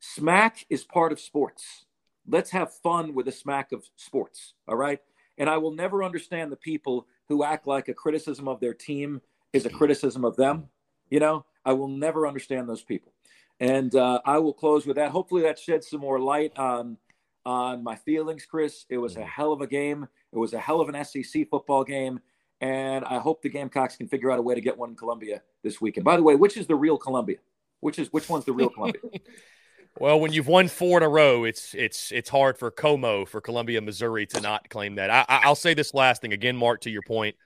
Smack 0.00 0.64
is 0.70 0.84
part 0.84 1.12
of 1.12 1.20
sports. 1.20 1.86
Let's 2.26 2.50
have 2.50 2.72
fun 2.72 3.14
with 3.14 3.26
the 3.26 3.32
smack 3.32 3.72
of 3.72 3.84
sports. 3.96 4.54
All 4.66 4.76
right. 4.76 5.00
And 5.36 5.48
I 5.48 5.56
will 5.58 5.72
never 5.72 6.04
understand 6.04 6.52
the 6.52 6.56
people 6.56 7.06
who 7.28 7.44
act 7.44 7.66
like 7.66 7.88
a 7.88 7.94
criticism 7.94 8.48
of 8.48 8.60
their 8.60 8.74
team 8.74 9.20
is 9.52 9.66
a 9.66 9.70
criticism 9.70 10.24
of 10.24 10.36
them. 10.36 10.68
You 11.10 11.20
know, 11.20 11.44
I 11.64 11.72
will 11.72 11.88
never 11.88 12.26
understand 12.26 12.68
those 12.68 12.82
people. 12.82 13.12
And 13.60 13.94
uh, 13.94 14.20
I 14.24 14.38
will 14.38 14.52
close 14.52 14.86
with 14.86 14.96
that. 14.96 15.10
Hopefully, 15.10 15.42
that 15.42 15.58
sheds 15.58 15.88
some 15.88 16.00
more 16.00 16.20
light 16.20 16.56
on 16.56 16.96
on 17.48 17.82
my 17.82 17.96
feelings, 17.96 18.44
Chris. 18.44 18.84
It 18.90 18.98
was 18.98 19.16
a 19.16 19.20
mm-hmm. 19.20 19.28
hell 19.28 19.52
of 19.54 19.62
a 19.62 19.66
game. 19.66 20.06
It 20.32 20.38
was 20.38 20.52
a 20.52 20.58
hell 20.58 20.82
of 20.82 20.90
an 20.90 21.02
SEC 21.02 21.48
football 21.48 21.82
game. 21.82 22.20
And 22.60 23.06
I 23.06 23.18
hope 23.18 23.40
the 23.40 23.48
Gamecocks 23.48 23.96
can 23.96 24.06
figure 24.06 24.30
out 24.30 24.38
a 24.38 24.42
way 24.42 24.54
to 24.54 24.60
get 24.60 24.76
one 24.76 24.90
in 24.90 24.96
Columbia 24.96 25.40
this 25.62 25.80
weekend. 25.80 26.04
By 26.04 26.18
the 26.18 26.22
way, 26.22 26.34
which 26.34 26.58
is 26.58 26.66
the 26.66 26.74
real 26.74 26.98
Columbia? 26.98 27.38
Which 27.80 27.98
is 27.98 28.12
which 28.12 28.28
one's 28.28 28.44
the 28.44 28.52
real 28.52 28.68
Columbia? 28.68 29.00
well, 29.98 30.20
when 30.20 30.32
you've 30.32 30.48
won 30.48 30.68
four 30.68 30.98
in 30.98 31.02
a 31.04 31.08
row, 31.08 31.44
it's 31.44 31.74
it's 31.74 32.12
it's 32.12 32.28
hard 32.28 32.58
for 32.58 32.70
CoMo 32.70 33.26
for 33.26 33.40
Columbia, 33.40 33.80
Missouri, 33.80 34.26
to 34.26 34.40
not 34.40 34.68
claim 34.68 34.96
that. 34.96 35.08
I, 35.08 35.24
I'll 35.28 35.54
say 35.54 35.72
this 35.72 35.94
last 35.94 36.20
thing 36.20 36.32
again, 36.34 36.56
Marc. 36.56 36.82
To 36.82 36.90
your 36.90 37.02
point, 37.02 37.36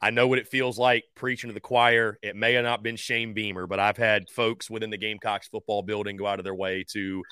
I 0.00 0.10
know 0.10 0.28
what 0.28 0.38
it 0.38 0.46
feels 0.46 0.78
like 0.78 1.04
preaching 1.16 1.48
to 1.48 1.54
the 1.54 1.60
choir. 1.60 2.18
It 2.22 2.36
may 2.36 2.52
have 2.52 2.64
not 2.64 2.82
been 2.82 2.96
Shane 2.96 3.32
Beamer, 3.32 3.66
but 3.66 3.80
I've 3.80 3.96
had 3.96 4.28
folks 4.28 4.68
within 4.70 4.90
the 4.90 4.98
Gamecocks 4.98 5.48
football 5.48 5.82
building 5.82 6.18
go 6.18 6.26
out 6.26 6.38
of 6.38 6.44
their 6.44 6.54
way 6.54 6.84
to 6.92 7.22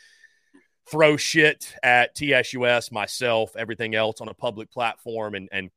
throw 0.91 1.17
shit 1.17 1.75
at 1.83 2.15
TSUS, 2.17 2.91
myself, 2.93 3.55
everything 3.57 3.95
else 3.95 4.21
on 4.21 4.29
a 4.29 4.35
public 4.35 4.71
platform 4.71 5.35
and, 5.35 5.49
and 5.53 5.71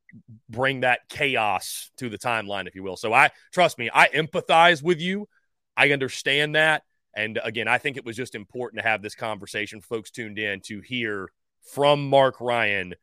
bring 0.50 0.82
that 0.82 1.02
chaos 1.10 1.92
to 1.98 2.10
the 2.10 2.18
timeline, 2.18 2.68
if 2.68 2.76
you 2.76 2.84
will. 2.84 2.98
So 2.98 3.14
I 3.14 3.30
trust 3.52 3.78
me, 3.78 3.90
I 3.94 4.08
empathize 4.10 4.82
with 4.82 5.00
you. 5.00 5.28
I 5.76 5.92
understand 5.92 6.56
that. 6.56 6.84
And 7.16 7.40
again, 7.44 7.68
I 7.68 7.78
think 7.78 7.98
it 7.98 8.06
was 8.06 8.16
just 8.16 8.36
important 8.36 8.82
to 8.82 8.88
have 8.88 9.02
this 9.02 9.16
conversation. 9.16 9.82
Folks 9.82 10.12
tuned 10.12 10.40
in 10.40 10.62
to 10.62 10.80
hear 10.82 11.30
from 11.74 12.08
Marc 12.08 12.40
Ryan, 12.40 12.96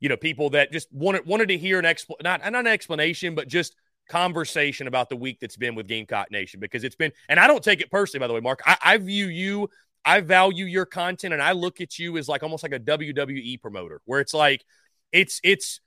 you 0.00 0.08
know, 0.08 0.16
people 0.16 0.50
that 0.50 0.72
just 0.72 0.92
wanted 0.92 1.26
wanted 1.26 1.48
to 1.48 1.58
hear 1.58 1.78
an 1.78 1.84
expl- 1.84 2.22
not 2.22 2.40
not 2.40 2.54
an 2.54 2.66
explanation, 2.66 3.34
but 3.34 3.48
just 3.48 3.74
conversation 4.08 4.86
about 4.86 5.08
the 5.08 5.16
week 5.16 5.38
that's 5.40 5.56
been 5.56 5.74
with 5.74 5.88
Gamecock 5.88 6.30
Nation 6.30 6.60
because 6.60 6.84
it's 6.84 6.96
been, 6.96 7.12
and 7.28 7.38
I 7.38 7.46
don't 7.46 7.62
take 7.62 7.80
it 7.80 7.90
personally, 7.90 8.20
by 8.20 8.26
the 8.26 8.34
way, 8.34 8.40
Marc. 8.40 8.60
I, 8.66 8.76
I 8.82 8.96
view 8.98 9.26
you 9.26 9.68
I 10.04 10.20
value 10.20 10.64
your 10.64 10.86
content 10.86 11.32
and 11.32 11.42
I 11.42 11.52
look 11.52 11.80
at 11.80 11.98
you 11.98 12.16
as 12.18 12.28
like 12.28 12.42
almost 12.42 12.62
like 12.62 12.72
a 12.72 12.78
WWE 12.78 13.60
promoter 13.60 14.00
where 14.04 14.20
it's 14.20 14.34
like 14.34 14.64
it's 15.12 15.40
it's 15.44 15.80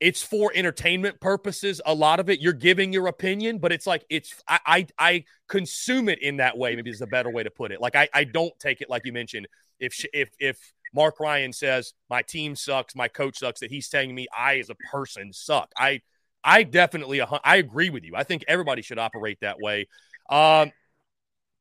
it's 0.00 0.22
for 0.22 0.52
entertainment 0.54 1.20
purposes 1.20 1.80
a 1.86 1.94
lot 1.94 2.20
of 2.20 2.28
it 2.28 2.40
you're 2.40 2.52
giving 2.52 2.92
your 2.92 3.06
opinion 3.06 3.58
but 3.58 3.72
it's 3.72 3.86
like 3.86 4.04
it's 4.10 4.34
I, 4.48 4.58
I 4.66 4.86
i, 4.98 5.24
consume 5.48 6.08
it 6.08 6.20
in 6.20 6.38
that 6.38 6.58
way 6.58 6.74
maybe 6.74 6.90
is 6.90 7.00
a 7.00 7.06
better 7.06 7.30
way 7.30 7.42
to 7.42 7.50
put 7.50 7.70
it. 7.70 7.80
Like 7.80 7.96
i 7.96 8.08
i 8.12 8.24
don't 8.24 8.52
take 8.58 8.80
it 8.80 8.90
like 8.90 9.02
you 9.04 9.12
mentioned 9.12 9.46
if 9.78 10.04
if 10.12 10.30
if 10.38 10.72
marc 10.92 11.20
ryan 11.20 11.52
says 11.52 11.94
my 12.10 12.22
team 12.22 12.56
sucks 12.56 12.94
my 12.94 13.08
coach 13.08 13.38
sucks 13.38 13.60
that 13.60 13.70
he's 13.70 13.88
telling 13.88 14.14
me 14.14 14.26
i 14.36 14.58
as 14.58 14.70
a 14.70 14.74
person 14.90 15.32
suck. 15.32 15.70
I 15.76 16.02
i 16.42 16.64
definitely 16.64 17.20
i 17.22 17.56
agree 17.56 17.90
with 17.90 18.04
you. 18.04 18.14
I 18.16 18.24
think 18.24 18.44
everybody 18.48 18.82
should 18.82 18.98
operate 18.98 19.38
that 19.40 19.60
way. 19.60 19.86
Um 20.28 20.72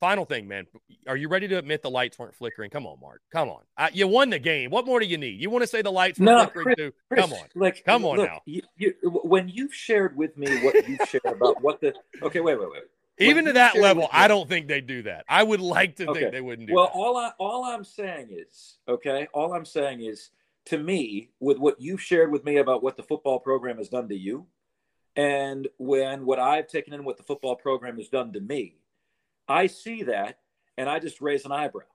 Final 0.04 0.26
thing, 0.26 0.50
man. 0.50 0.68
Are 1.08 1.16
you 1.16 1.30
ready 1.30 1.48
to 1.48 1.58
admit 1.58 1.82
the 1.82 1.90
lights 1.90 2.20
weren't 2.20 2.36
flickering? 2.36 2.70
Come 2.70 2.86
on, 2.86 3.00
Marc. 3.00 3.22
Come 3.32 3.48
on. 3.48 3.62
Uh, 3.78 3.88
you 3.94 4.06
won 4.06 4.32
the 4.32 4.38
game. 4.38 4.70
What 4.70 4.86
more 4.86 5.00
do 5.00 5.06
you 5.06 5.18
need? 5.18 5.40
You 5.40 5.50
want 5.50 5.64
to 5.64 5.68
say 5.68 5.82
the 5.82 5.94
lights 5.94 6.20
were 6.20 6.26
no, 6.26 6.40
flickering 6.44 6.66
Chris, 6.66 6.76
too? 6.76 6.94
Chris, 7.08 7.22
come 7.22 7.32
on. 7.32 7.46
Like, 7.56 7.86
come 7.86 8.04
on 8.04 8.18
look, 8.18 8.28
now. 8.28 8.42
You, 8.44 8.64
you, 8.76 8.94
when 9.24 9.48
you've 9.48 9.74
shared 9.74 10.18
with 10.18 10.38
me 10.38 10.62
what 10.62 10.86
you've 10.90 11.08
shared 11.08 11.24
about 11.24 11.64
what 11.64 11.80
the 11.80 11.94
okay, 12.22 12.42
wait, 12.42 12.60
wait, 12.60 12.70
wait. 12.70 12.82
When 13.18 13.30
Even 13.30 13.46
to 13.46 13.54
that 13.54 13.78
level, 13.78 14.10
I 14.12 14.28
don't 14.28 14.50
think 14.50 14.68
they 14.68 14.82
do 14.82 15.04
that. 15.04 15.24
I 15.30 15.42
would 15.42 15.62
like 15.62 15.96
to 15.96 16.10
okay. 16.10 16.20
think 16.20 16.34
they 16.34 16.42
wouldn't 16.42 16.68
do 16.68 16.74
well, 16.74 16.88
that. 16.88 16.98
Well, 16.98 17.08
all 17.08 17.18
I 17.18 17.32
all 17.38 17.64
I'm 17.64 17.86
saying 17.86 18.28
is, 18.30 18.80
okay, 18.90 19.30
all 19.32 19.54
I'm 19.54 19.66
saying 19.66 20.02
is 20.02 20.32
to 20.66 20.78
me, 20.78 21.30
with 21.40 21.60
what 21.60 21.80
you've 21.80 22.02
shared 22.02 22.30
with 22.30 22.44
me 22.44 22.58
about 22.58 22.84
what 22.84 22.98
the 22.98 23.04
football 23.04 23.40
program 23.40 23.78
has 23.78 23.88
done 23.88 24.10
to 24.10 24.18
you, 24.18 24.48
and 25.16 25.70
when 25.78 26.26
what 26.26 26.40
I've 26.40 26.68
taken 26.68 26.94
in 26.94 27.06
what 27.06 27.16
the 27.16 27.24
football 27.24 27.56
program 27.56 27.96
has 27.96 28.10
done 28.10 28.34
to 28.34 28.42
me, 28.42 28.76
I 29.48 29.68
see 29.68 30.04
that 30.04 30.40
and 30.78 30.90
I 30.90 31.00
just 31.00 31.22
raise 31.22 31.46
an 31.46 31.52
eyebrow. 31.52 31.86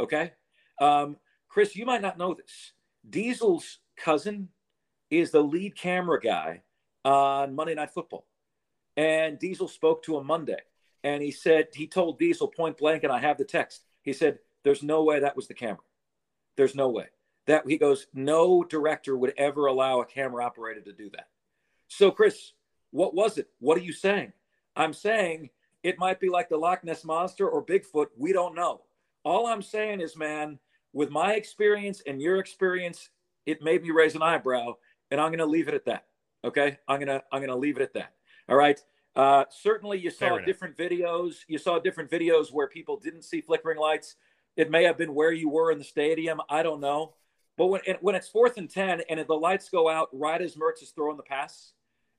Okay. 0.00 0.32
Um, 0.80 1.16
Chris, 1.48 1.76
you 1.76 1.86
might 1.86 2.02
not 2.02 2.18
know 2.18 2.34
this. 2.34 2.72
Diesel's 3.08 3.78
cousin 3.96 4.48
is 5.10 5.30
the 5.30 5.42
lead 5.42 5.76
camera 5.76 6.20
guy 6.20 6.62
on 7.04 7.54
Monday 7.54 7.74
Night 7.74 7.90
Football. 7.90 8.26
And 8.96 9.38
Diesel 9.38 9.68
spoke 9.68 10.02
to 10.04 10.16
him 10.18 10.26
Monday. 10.26 10.60
And 11.04 11.22
he 11.22 11.30
said, 11.30 11.68
he 11.72 11.86
told 11.86 12.18
Diesel 12.18 12.48
point 12.48 12.78
blank, 12.78 13.04
and 13.04 13.12
I 13.12 13.20
have 13.20 13.38
the 13.38 13.44
text. 13.44 13.84
He 14.02 14.12
said, 14.12 14.38
There's 14.64 14.82
no 14.82 15.04
way 15.04 15.20
that 15.20 15.36
was 15.36 15.46
the 15.46 15.54
camera. 15.54 15.78
There's 16.56 16.74
no 16.74 16.88
way. 16.88 17.06
That 17.46 17.62
he 17.68 17.78
goes, 17.78 18.06
no 18.12 18.64
director 18.64 19.16
would 19.16 19.34
ever 19.36 19.66
allow 19.66 20.00
a 20.00 20.06
camera 20.06 20.44
operator 20.44 20.80
to 20.80 20.92
do 20.92 21.10
that. 21.10 21.28
So, 21.88 22.10
Chris, 22.10 22.52
what 22.90 23.14
was 23.14 23.38
it? 23.38 23.48
What 23.60 23.78
are 23.78 23.82
you 23.82 23.92
saying? 23.92 24.32
I'm 24.74 24.92
saying 24.92 25.50
it 25.86 26.00
might 26.00 26.18
be 26.18 26.28
like 26.28 26.48
the 26.48 26.56
Loch 26.56 26.82
Ness 26.82 27.04
Monster 27.04 27.48
or 27.48 27.64
Bigfoot. 27.64 28.06
We 28.18 28.32
don't 28.32 28.56
know. 28.56 28.82
All 29.22 29.46
I'm 29.46 29.62
saying 29.62 30.00
is, 30.00 30.16
man, 30.16 30.58
with 30.92 31.10
my 31.10 31.34
experience 31.34 32.02
and 32.08 32.20
your 32.20 32.38
experience, 32.38 33.10
it 33.46 33.62
made 33.62 33.84
me 33.84 33.92
raise 33.92 34.16
an 34.16 34.22
eyebrow, 34.22 34.74
and 35.12 35.20
I'm 35.20 35.28
going 35.28 35.38
to 35.38 35.46
leave 35.46 35.68
it 35.68 35.74
at 35.74 35.84
that. 35.84 36.06
Okay, 36.44 36.78
I'm 36.86 36.98
gonna 37.00 37.22
I'm 37.32 37.40
gonna 37.40 37.56
leave 37.56 37.76
it 37.76 37.82
at 37.82 37.94
that. 37.94 38.14
All 38.48 38.56
right. 38.56 38.80
Uh, 39.14 39.44
certainly, 39.48 39.98
you 39.98 40.10
saw 40.10 40.38
different 40.38 40.76
videos. 40.76 41.36
You 41.48 41.58
saw 41.58 41.78
different 41.78 42.10
videos 42.10 42.52
where 42.52 42.68
people 42.68 42.98
didn't 42.98 43.22
see 43.22 43.40
flickering 43.40 43.78
lights. 43.78 44.16
It 44.56 44.70
may 44.70 44.84
have 44.84 44.98
been 44.98 45.14
where 45.14 45.32
you 45.32 45.48
were 45.48 45.70
in 45.70 45.78
the 45.78 45.84
stadium. 45.84 46.40
I 46.50 46.62
don't 46.62 46.80
know. 46.80 47.14
But 47.56 47.66
when 47.66 47.80
when 48.00 48.14
it's 48.14 48.28
fourth 48.28 48.58
and 48.58 48.68
ten 48.68 49.02
and 49.08 49.24
the 49.26 49.34
lights 49.34 49.68
go 49.68 49.88
out 49.88 50.08
right 50.12 50.42
as 50.42 50.56
Mertz 50.56 50.82
is 50.82 50.90
throwing 50.90 51.16
the 51.16 51.22
pass, 51.22 51.72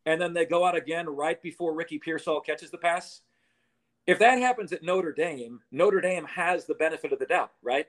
and 0.06 0.20
then 0.20 0.34
they 0.34 0.46
go 0.46 0.66
out 0.66 0.76
again 0.76 1.08
right 1.08 1.42
before 1.42 1.76
Ricky 1.76 2.00
Pearsall 2.00 2.42
catches 2.42 2.72
the 2.72 2.78
pass, 2.78 3.22
if 4.08 4.20
that 4.20 4.40
happens 4.40 4.72
at 4.72 4.84
Notre 4.84 5.12
Dame, 5.12 5.60
Notre 5.72 6.02
Dame 6.02 6.26
has 6.26 6.66
the 6.66 6.76
benefit 6.76 7.12
of 7.12 7.20
the 7.20 7.26
doubt, 7.26 7.52
right? 7.62 7.86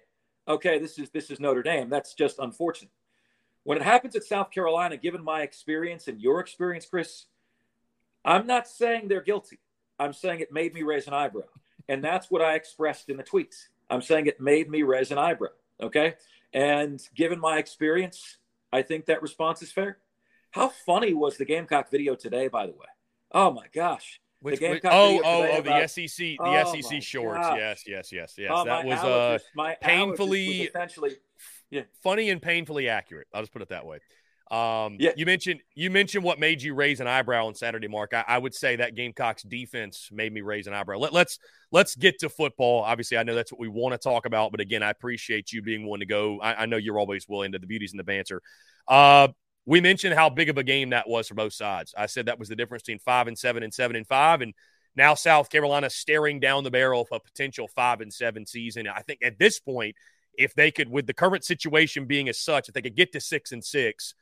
Okay, 0.47 0.79
this 0.79 0.99
is 0.99 1.11
this 1.11 1.31
is 1.31 1.41
Notre 1.41 1.63
Dame. 1.63 1.89
That's 1.89 2.15
just 2.15 2.39
unfortunate. 2.39 2.91
When 3.65 3.79
it 3.79 3.85
happens 3.85 4.17
at 4.17 4.25
South 4.25 4.51
Carolina, 4.51 4.97
given 4.97 5.23
my 5.23 5.43
experience 5.43 6.09
and 6.09 6.21
your 6.21 6.41
experience, 6.41 6.87
Chris, 6.87 7.27
I'm 8.25 8.47
not 8.47 8.67
saying 8.67 9.09
they're 9.09 9.21
guilty. 9.21 9.59
I'm 9.99 10.13
saying 10.13 10.41
it 10.41 10.53
made 10.53 10.75
me 10.75 10.83
raise 10.83 11.07
an 11.07 11.15
eyebrow. 11.15 11.43
And 11.89 12.03
that's 12.03 12.31
what 12.31 12.43
I 12.43 12.55
expressed 12.55 13.09
in 13.09 13.17
the 13.17 13.23
tweets. 13.23 13.69
I'm 13.91 14.03
saying 14.03 14.27
it 14.27 14.41
made 14.41 14.71
me 14.71 14.83
raise 14.83 15.11
an 15.11 15.19
eyebrow. 15.19 15.49
Okay. 15.81 16.15
And 16.53 17.01
given 17.15 17.39
my 17.39 17.59
experience, 17.59 18.39
I 18.73 18.83
think 18.83 19.07
that 19.07 19.23
response 19.23 19.63
is 19.63 19.73
fair. 19.73 19.99
How 20.51 20.69
funny 20.69 21.15
was 21.15 21.37
the 21.37 21.45
Gamecock 21.45 21.91
video 21.91 22.15
today, 22.15 22.49
by 22.49 22.67
the 22.67 22.73
way? 22.73 22.87
Oh 23.33 23.51
my 23.53 23.67
gosh. 23.73 24.21
Which, 24.41 24.61
which 24.61 24.83
oh 24.85 25.21
oh 25.25 25.49
oh 25.51 25.63
the 25.63 25.87
SEC 25.89 26.17
the 26.17 26.39
oh 26.41 26.81
SEC 26.81 27.03
shorts. 27.03 27.41
gosh. 27.41 27.59
yes 27.59 27.83
yes 27.87 28.13
yes 28.13 28.35
yes. 28.39 28.51
Oh, 28.55 28.65
that 28.65 28.85
was 28.85 28.99
allergist, 29.01 29.41
uh 29.59 29.75
painfully 29.83 30.61
was 30.61 30.69
essentially 30.69 31.11
yeah. 31.71 31.83
funny 32.05 32.31
and 32.31 32.41
painfully 32.41 32.89
accurate. 32.89 33.27
I'll 33.35 33.43
just 33.43 33.53
put 33.53 33.63
it 33.63 33.71
that 33.71 33.85
way. 33.85 33.99
Um 34.53 34.97
yeah. 35.01 35.11
you 35.17 35.27
mentioned 35.27 35.61
you 35.75 35.91
mentioned 35.91 36.23
what 36.23 36.39
made 36.39 36.63
you 36.63 36.75
raise 36.75 37.01
an 37.01 37.09
eyebrow 37.09 37.47
on 37.49 37.57
Saturday 37.57 37.89
Marc. 37.89 38.15
I, 38.15 38.25
I 38.29 38.39
would 38.39 38.55
say 38.55 38.77
that 38.77 38.95
Gamecocks 38.95 39.43
defense 39.43 40.09
made 40.13 40.33
me 40.33 40.41
raise 40.41 40.69
an 40.69 40.73
eyebrow. 40.73 40.99
Let, 40.99 41.13
let's 41.13 41.41
let's 41.73 41.97
get 41.97 42.21
to 42.21 42.29
football. 42.29 42.85
Obviously 42.85 43.19
I 43.19 43.25
know 43.25 43.35
that's 43.35 43.51
what 43.51 43.61
we 43.61 43.69
want 43.69 43.93
to 43.93 43.99
talk 43.99 44.25
about 44.25 44.53
but 44.53 44.61
again 44.61 44.85
I 44.85 44.91
appreciate 44.91 45.53
you 45.53 45.63
being 45.63 45.85
willing 45.85 46.01
to 46.01 46.07
go. 46.07 46.39
I, 46.41 46.63
I 46.63 46.67
know 46.67 46.77
you're 46.77 47.01
always 47.01 47.27
willing 47.29 47.53
to 47.53 47.59
the 47.59 47.67
beauties 47.67 47.93
and 47.93 47.99
the 47.99 48.05
banter. 48.05 48.41
Uh 48.87 49.29
we 49.69 49.83
mentioned 49.83 50.15
how 50.15 50.31
big 50.31 50.49
of 50.49 50.57
a 50.57 50.65
game 50.65 50.91
that 50.91 51.07
was 51.07 51.29
for 51.29 51.35
both 51.35 51.53
sides. 51.53 51.95
I 51.97 52.07
said 52.07 52.27
that 52.27 52.39
was 52.39 52.49
the 52.49 52.57
difference 52.57 52.85
between 52.85 53.01
five 53.01 53.29
and 53.29 53.39
seven 53.39 53.63
and 53.63 53.73
seven 53.73 53.97
and 53.97 54.07
five. 54.07 54.41
And 54.41 54.55
now 54.97 55.13
South 55.13 55.51
Carolina 55.51 55.91
staring 55.91 56.41
down 56.41 56.65
the 56.65 56.71
barrel 56.71 57.03
of 57.03 57.09
a 57.13 57.21
potential 57.21 57.69
five 57.69 58.01
and 58.01 58.11
seven 58.11 58.47
season. 58.47 58.89
I 58.89 59.03
think 59.03 59.21
at 59.23 59.39
this 59.39 59.61
point, 59.61 59.95
if 60.33 60.55
they 60.55 60.71
could, 60.71 60.89
with 60.89 61.07
the 61.07 61.13
current 61.13 61.45
situation 61.45 62.07
being 62.07 62.31
as 62.31 62.41
such, 62.41 62.69
if 62.69 62.75
they 62.75 62.81
could 62.81 62.97
get 62.97 63.13
to 63.13 63.21
six 63.21 63.53
and 63.53 63.63
six, 63.63 64.15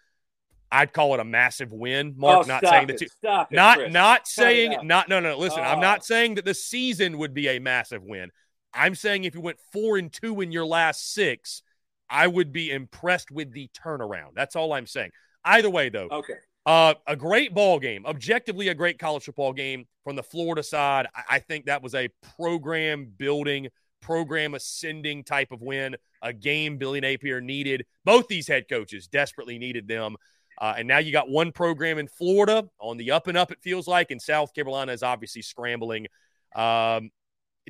I'd 0.73 0.93
call 0.93 1.15
it 1.15 1.21
a 1.21 1.25
massive 1.25 1.73
win. 1.73 2.15
Marc, 2.17 2.47
oh, 2.47 2.49
not 2.49 2.67
saying 2.67 2.89
that. 2.89 3.01
You, 3.01 3.07
stop 3.07 3.53
it, 3.53 3.55
not 3.55 3.79
Chris. 3.79 3.93
not 3.93 4.27
saying 4.27 4.79
not. 4.83 5.09
No, 5.09 5.21
no. 5.21 5.39
Listen, 5.39 5.61
oh. 5.61 5.69
I'm 5.69 5.81
not 5.81 6.01
oh. 6.01 6.03
saying 6.03 6.35
that 6.35 6.45
the 6.45 6.55
season 6.55 7.19
would 7.19 7.35
be 7.35 7.49
a 7.51 7.61
massive 7.61 8.03
win. 8.03 8.33
I'm 8.75 8.97
saying 8.97 9.23
if 9.23 9.37
you 9.37 9.41
went 9.41 9.61
four 9.73 9.97
and 9.97 10.13
two 10.13 10.41
in 10.41 10.51
your 10.51 10.67
last 10.67 11.15
six, 11.15 11.63
I 12.11 12.27
would 12.27 12.53
be 12.53 12.73
impressed 12.73 13.31
with 13.31 13.53
the 13.53 13.71
turnaround. 13.81 14.35
That's 14.35 14.57
all 14.57 14.73
I'm 14.73 14.89
saying. 14.89 15.13
Either 15.47 15.71
way, 15.71 15.89
though. 15.89 16.09
Okay. 16.11 16.35
Uh, 16.67 16.95
a 17.07 17.15
great 17.15 17.55
ball 17.55 17.79
game, 17.79 18.05
objectively 18.05 18.69
a 18.69 18.75
great 18.75 18.99
college 18.99 19.23
football 19.23 19.53
game 19.53 19.87
from 20.03 20.17
the 20.17 20.23
Florida 20.23 20.65
side. 20.65 21.07
I, 21.15 21.37
I 21.37 21.39
think 21.39 21.67
that 21.67 21.81
was 21.81 21.95
a 21.95 22.09
program 22.37 23.13
building, 23.17 23.69
program 24.03 24.55
ascending 24.55 25.23
type 25.23 25.53
of 25.53 25.63
win. 25.63 25.97
A 26.23 26.33
game 26.33 26.77
Billy 26.77 27.01
Napier 27.01 27.41
needed. 27.41 27.87
Both 28.05 28.27
these 28.27 28.49
head 28.49 28.69
coaches 28.69 29.07
desperately 29.07 29.59
needed 29.59 29.87
them. 29.87 30.17
Uh, 30.61 30.75
and 30.79 30.89
now 30.89 30.99
you 30.99 31.13
got 31.13 31.29
one 31.29 31.53
program 31.53 31.99
in 31.99 32.09
Florida 32.09 32.69
on 32.81 32.97
the 32.97 33.13
up 33.13 33.29
and 33.29 33.39
up, 33.39 33.53
it 33.53 33.61
feels 33.61 33.87
like, 33.87 34.11
and 34.11 34.21
South 34.21 34.53
Carolina 34.53 34.91
is 34.91 35.05
obviously 35.05 35.43
scrambling. 35.43 36.09
Um, 36.57 37.11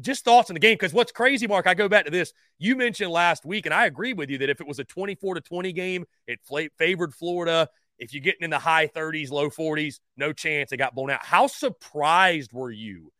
just 0.01 0.24
thoughts 0.24 0.51
on 0.51 0.55
the 0.55 0.61
game 0.61 0.74
because 0.74 0.92
what's 0.92 1.12
crazy, 1.12 1.47
Marc, 1.47 1.66
I 1.66 1.74
go 1.74 1.88
back 1.88 2.05
to 2.05 2.11
this. 2.11 2.32
You 2.59 2.76
mentioned 2.76 3.11
last 3.11 3.44
week, 3.44 3.66
and 3.66 3.74
I 3.74 3.86
agree 3.86 4.12
with 4.12 4.30
you 4.30 4.38
that 4.38 4.51
if 4.51 4.61
it 4.61 4.66
was 4.66 4.78
a 4.78 4.84
24 4.84 5.36
to 5.36 5.40
20 5.40 5.72
game, 5.72 6.05
it 6.26 6.40
favored 6.78 7.14
Florida. 7.14 7.68
If 7.99 8.12
you're 8.12 8.22
getting 8.22 8.42
in 8.42 8.51
the 8.51 8.59
high 8.59 8.88
30s, 8.88 9.30
low 9.30 9.49
40s, 9.49 10.01
no 10.16 10.32
chance 10.32 10.70
it 10.72 10.76
got 10.76 10.94
blown 10.94 11.11
out. 11.11 11.24
How 11.24 11.47
surprised 11.47 12.53
were 12.53 12.70
you 12.70 13.11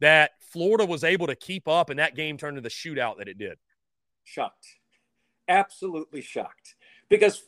that 0.00 0.32
Florida 0.40 0.84
was 0.84 1.02
able 1.02 1.28
to 1.28 1.34
keep 1.34 1.66
up 1.66 1.88
and 1.88 1.98
that 1.98 2.14
game 2.14 2.36
turned 2.36 2.58
into 2.58 2.68
the 2.68 2.72
shootout 2.72 3.18
that 3.18 3.28
it 3.28 3.38
did? 3.38 3.58
Shocked. 4.24 4.66
Absolutely 5.48 6.20
shocked. 6.20 6.74
Because 7.08 7.42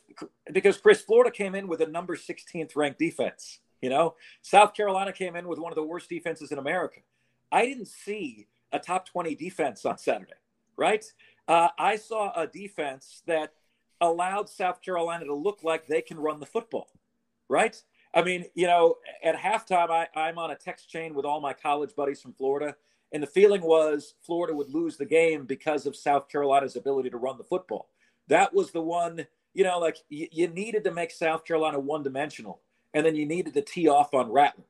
because 0.51 0.77
Chris 0.77 1.01
Florida 1.01 1.29
came 1.29 1.53
in 1.53 1.67
with 1.67 1.81
a 1.81 1.87
number 1.87 2.15
16th 2.15 2.75
ranked 2.75 2.97
defense, 2.97 3.59
you 3.79 3.91
know? 3.91 4.15
South 4.41 4.73
Carolina 4.73 5.13
came 5.13 5.35
in 5.35 5.47
with 5.47 5.59
one 5.59 5.71
of 5.71 5.75
the 5.75 5.83
worst 5.83 6.09
defenses 6.09 6.51
in 6.51 6.57
America. 6.57 7.01
I 7.51 7.67
didn't 7.67 7.89
see 7.89 8.47
a 8.71 8.79
top 8.79 9.07
20 9.07 9.35
defense 9.35 9.85
on 9.85 9.97
Saturday, 9.97 10.33
right? 10.77 11.05
Uh, 11.47 11.69
I 11.77 11.95
saw 11.95 12.31
a 12.33 12.47
defense 12.47 13.23
that 13.27 13.53
allowed 13.99 14.49
South 14.49 14.81
Carolina 14.81 15.25
to 15.25 15.35
look 15.35 15.63
like 15.63 15.85
they 15.85 16.01
can 16.01 16.17
run 16.17 16.39
the 16.39 16.45
football, 16.45 16.87
right? 17.49 17.81
I 18.13 18.23
mean, 18.23 18.45
you 18.55 18.67
know, 18.67 18.97
at 19.23 19.37
halftime, 19.37 19.89
I, 19.89 20.07
I'm 20.19 20.37
on 20.37 20.51
a 20.51 20.55
text 20.55 20.89
chain 20.89 21.13
with 21.13 21.25
all 21.25 21.39
my 21.39 21.53
college 21.53 21.95
buddies 21.95 22.21
from 22.21 22.33
Florida, 22.33 22.75
and 23.11 23.21
the 23.21 23.27
feeling 23.27 23.61
was 23.61 24.15
Florida 24.21 24.55
would 24.55 24.69
lose 24.69 24.97
the 24.97 25.05
game 25.05 25.45
because 25.45 25.85
of 25.85 25.95
South 25.95 26.29
Carolina's 26.29 26.75
ability 26.75 27.09
to 27.09 27.17
run 27.17 27.37
the 27.37 27.43
football. 27.43 27.89
That 28.27 28.53
was 28.53 28.71
the 28.71 28.81
one, 28.81 29.27
you 29.53 29.63
know, 29.63 29.79
like 29.79 29.97
you, 30.09 30.27
you 30.31 30.47
needed 30.47 30.83
to 30.85 30.91
make 30.91 31.11
South 31.11 31.45
Carolina 31.45 31.79
one 31.79 32.03
dimensional, 32.03 32.61
and 32.93 33.05
then 33.05 33.15
you 33.15 33.25
needed 33.25 33.53
to 33.53 33.61
tee 33.61 33.87
off 33.87 34.13
on 34.13 34.31
Rattler. 34.31 34.65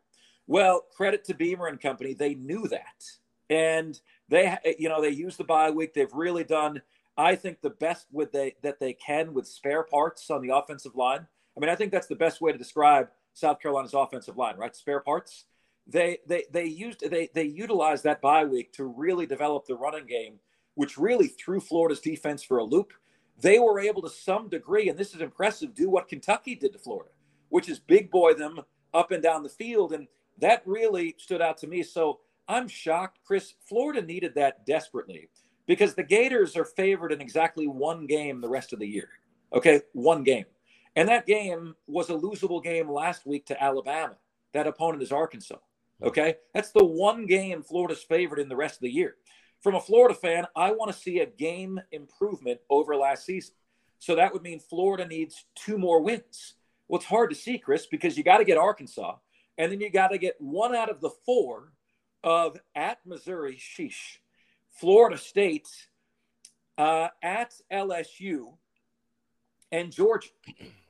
Well, 0.48 0.86
credit 0.96 1.24
to 1.26 1.34
Beamer 1.34 1.68
and 1.68 1.80
company, 1.80 2.14
they 2.14 2.36
knew 2.36 2.68
that. 2.68 3.06
And 3.52 4.00
they, 4.30 4.58
you 4.80 4.90
know, 4.90 5.02
they 5.02 5.10
used 5.10 5.38
the 5.38 5.44
bye 5.44 5.70
week. 5.70 5.94
They've 5.94 6.12
really 6.12 6.44
done 6.44 6.82
I 7.18 7.36
think 7.36 7.62
the 7.62 7.70
best 7.70 8.08
with 8.12 8.32
they 8.32 8.56
that 8.62 8.80
they 8.80 8.94
can 8.94 9.34
with 9.34 9.48
spare 9.48 9.84
parts 9.84 10.30
on 10.30 10.42
the 10.42 10.56
offensive 10.56 10.96
line. 10.96 11.28
I 11.56 11.60
mean, 11.60 11.70
I 11.70 11.76
think 11.76 11.92
that's 11.92 12.08
the 12.08 12.16
best 12.16 12.42
way 12.42 12.52
to 12.52 12.58
describe 12.58 13.10
South 13.34 13.60
Carolina's 13.60 13.94
offensive 13.94 14.38
line, 14.38 14.58
right? 14.58 14.76
Spare 14.76 15.02
parts. 15.02 15.46
They 15.88 16.20
they 16.28 16.46
they 16.52 16.66
used 16.66 17.10
they 17.10 17.30
they 17.34 17.44
utilized 17.44 18.04
that 18.06 18.22
bye 18.22 18.46
week 18.46 18.72
to 18.74 18.86
really 18.86 19.26
develop 19.26 19.66
the 19.66 19.76
running 19.76 20.06
game, 20.06 20.40
which 20.76 20.98
really 20.98 21.28
threw 21.28 21.60
Florida's 21.60 22.00
defense 22.00 22.44
for 22.44 22.60
a 22.60 22.64
loop. 22.64 22.94
They 23.40 23.60
were 23.60 23.80
able 23.80 24.02
to 24.04 24.10
some 24.10 24.50
degree, 24.50 24.88
and 24.88 24.98
this 24.98 25.14
is 25.14 25.22
impressive, 25.22 25.74
do 25.74 25.90
what 25.90 26.08
Kentucky 26.08 26.56
did 26.56 26.74
to 26.74 26.80
Florida, 26.80 27.10
which 27.50 27.68
is 27.68 27.80
big 27.80 28.10
boy 28.12 28.36
them 28.36 28.62
up 28.94 29.12
and 29.12 29.24
down 29.24 29.44
the 29.44 29.50
field, 29.50 29.94
and 29.94 30.08
that 30.38 30.62
really 30.66 31.16
stood 31.18 31.42
out 31.42 31.58
to 31.58 31.68
me. 31.68 31.84
So 31.84 32.20
I'm 32.52 32.68
shocked, 32.68 33.20
Chris. 33.24 33.54
Florida 33.70 34.02
needed 34.02 34.36
that 34.36 34.66
desperately 34.66 35.30
because 35.68 35.96
the 35.96 36.04
Gators 36.04 36.58
are 36.58 36.66
favored 36.66 37.14
in 37.14 37.22
exactly 37.22 37.66
one 37.66 38.08
game 38.08 38.42
the 38.42 38.50
rest 38.50 38.74
of 38.74 38.80
the 38.80 38.88
year. 38.88 39.08
Okay, 39.54 39.80
one 39.94 40.24
game. 40.24 40.44
And 40.98 41.08
that 41.08 41.26
game 41.26 41.76
was 41.88 42.10
a 42.10 42.14
losable 42.14 42.62
game 42.62 42.92
last 42.92 43.26
week 43.26 43.46
to 43.46 43.64
Alabama. 43.64 44.18
That 44.54 44.68
opponent 44.68 45.02
is 45.02 45.14
Arkansas. 45.14 45.60
Okay, 46.04 46.36
that's 46.54 46.72
the 46.72 46.84
one 46.84 47.26
game 47.26 47.64
Florida's 47.64 48.04
favored 48.04 48.40
in 48.40 48.50
the 48.50 48.56
rest 48.58 48.76
of 48.76 48.82
the 48.82 48.92
year. 48.92 49.16
From 49.62 49.76
a 49.76 49.82
Florida 49.82 50.14
fan, 50.14 50.46
I 50.54 50.72
want 50.72 50.92
to 50.92 50.98
see 50.98 51.20
a 51.20 51.26
game 51.26 51.80
improvement 51.94 52.60
over 52.70 52.98
last 52.98 53.26
season. 53.26 53.56
So 54.00 54.14
that 54.16 54.34
would 54.34 54.44
mean 54.44 54.60
Florida 54.60 55.08
needs 55.08 55.46
two 55.56 55.78
more 55.78 56.02
wins. 56.02 56.56
Well, 56.90 57.00
it's 57.00 57.08
hard 57.08 57.30
to 57.30 57.36
see, 57.36 57.58
Chris, 57.60 57.86
because 57.86 58.18
you 58.18 58.26
got 58.26 58.40
to 58.40 58.44
get 58.44 58.58
Arkansas, 58.58 59.16
and 59.58 59.72
then 59.72 59.80
you 59.80 59.90
got 59.90 60.10
to 60.10 60.18
get 60.18 60.36
one 60.40 60.76
out 60.76 60.90
of 60.90 61.00
the 61.00 61.12
four 61.26 61.72
of 62.24 62.58
at 62.76 63.00
Missouri. 63.06 63.58
Sheesh 63.58 64.18
Florida 64.72 65.18
State, 65.18 65.70
uh, 66.78 67.10
at 67.22 67.54
LSU, 67.72 68.54
and 69.72 69.92
Georgia. 69.92 70.30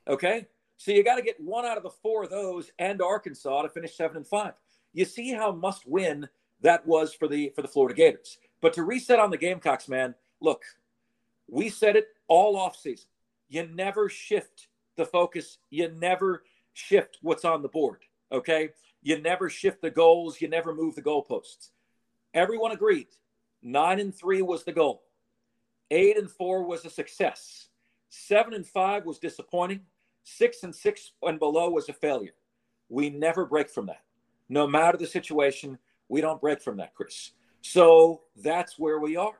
Okay, 0.08 0.46
so 0.76 0.92
you 0.92 1.04
got 1.04 1.16
to 1.16 1.22
get 1.22 1.40
one 1.40 1.64
out 1.64 1.76
of 1.76 1.82
the 1.82 1.90
four 1.90 2.24
of 2.24 2.30
those 2.30 2.70
and 2.78 3.00
Arkansas 3.00 3.62
to 3.62 3.68
finish 3.68 3.94
seven 3.96 4.16
and 4.16 4.26
five. 4.26 4.54
You 4.92 5.04
see 5.04 5.30
how 5.32 5.52
must 5.52 5.86
win 5.86 6.28
that 6.60 6.86
was 6.86 7.14
for 7.14 7.28
the 7.28 7.52
for 7.54 7.62
the 7.62 7.68
Florida 7.68 7.94
Gators. 7.94 8.38
But 8.60 8.72
to 8.74 8.82
reset 8.82 9.18
on 9.18 9.30
the 9.30 9.36
Gamecocks, 9.36 9.88
man, 9.88 10.14
look, 10.40 10.62
we 11.48 11.68
said 11.68 11.96
it 11.96 12.08
all 12.28 12.56
off 12.56 12.76
season. 12.76 13.06
You 13.48 13.68
never 13.72 14.08
shift 14.08 14.68
the 14.96 15.04
focus. 15.04 15.58
You 15.70 15.90
never 15.90 16.44
shift 16.72 17.18
what's 17.22 17.44
on 17.44 17.62
the 17.62 17.68
board. 17.68 18.00
Okay, 18.30 18.70
you 19.02 19.20
never 19.20 19.48
shift 19.48 19.82
the 19.82 19.90
goals. 19.90 20.40
You 20.40 20.48
never 20.48 20.74
move 20.74 20.94
the 20.94 21.02
goalposts. 21.02 21.70
Everyone 22.34 22.72
agreed 22.72 23.08
Nine 23.62 24.00
and 24.00 24.14
three 24.14 24.42
was 24.42 24.64
the 24.64 24.72
goal. 24.72 25.04
Eight 25.90 26.18
and 26.18 26.30
four 26.30 26.64
was 26.64 26.84
a 26.84 26.90
success. 26.90 27.68
Seven 28.10 28.54
and 28.54 28.66
five 28.66 29.06
was 29.06 29.18
disappointing. 29.18 29.82
Six 30.24 30.64
and 30.64 30.74
six 30.74 31.12
and 31.22 31.38
below 31.38 31.70
was 31.70 31.88
a 31.88 31.92
failure. 31.92 32.34
We 32.88 33.10
never 33.10 33.46
break 33.46 33.70
from 33.70 33.86
that. 33.86 34.02
No 34.48 34.66
matter 34.66 34.98
the 34.98 35.06
situation, 35.06 35.78
we 36.08 36.20
don't 36.20 36.40
break 36.40 36.60
from 36.60 36.78
that, 36.78 36.94
Chris. 36.94 37.30
So 37.62 38.22
that's 38.36 38.78
where 38.78 38.98
we 38.98 39.16
are. 39.16 39.38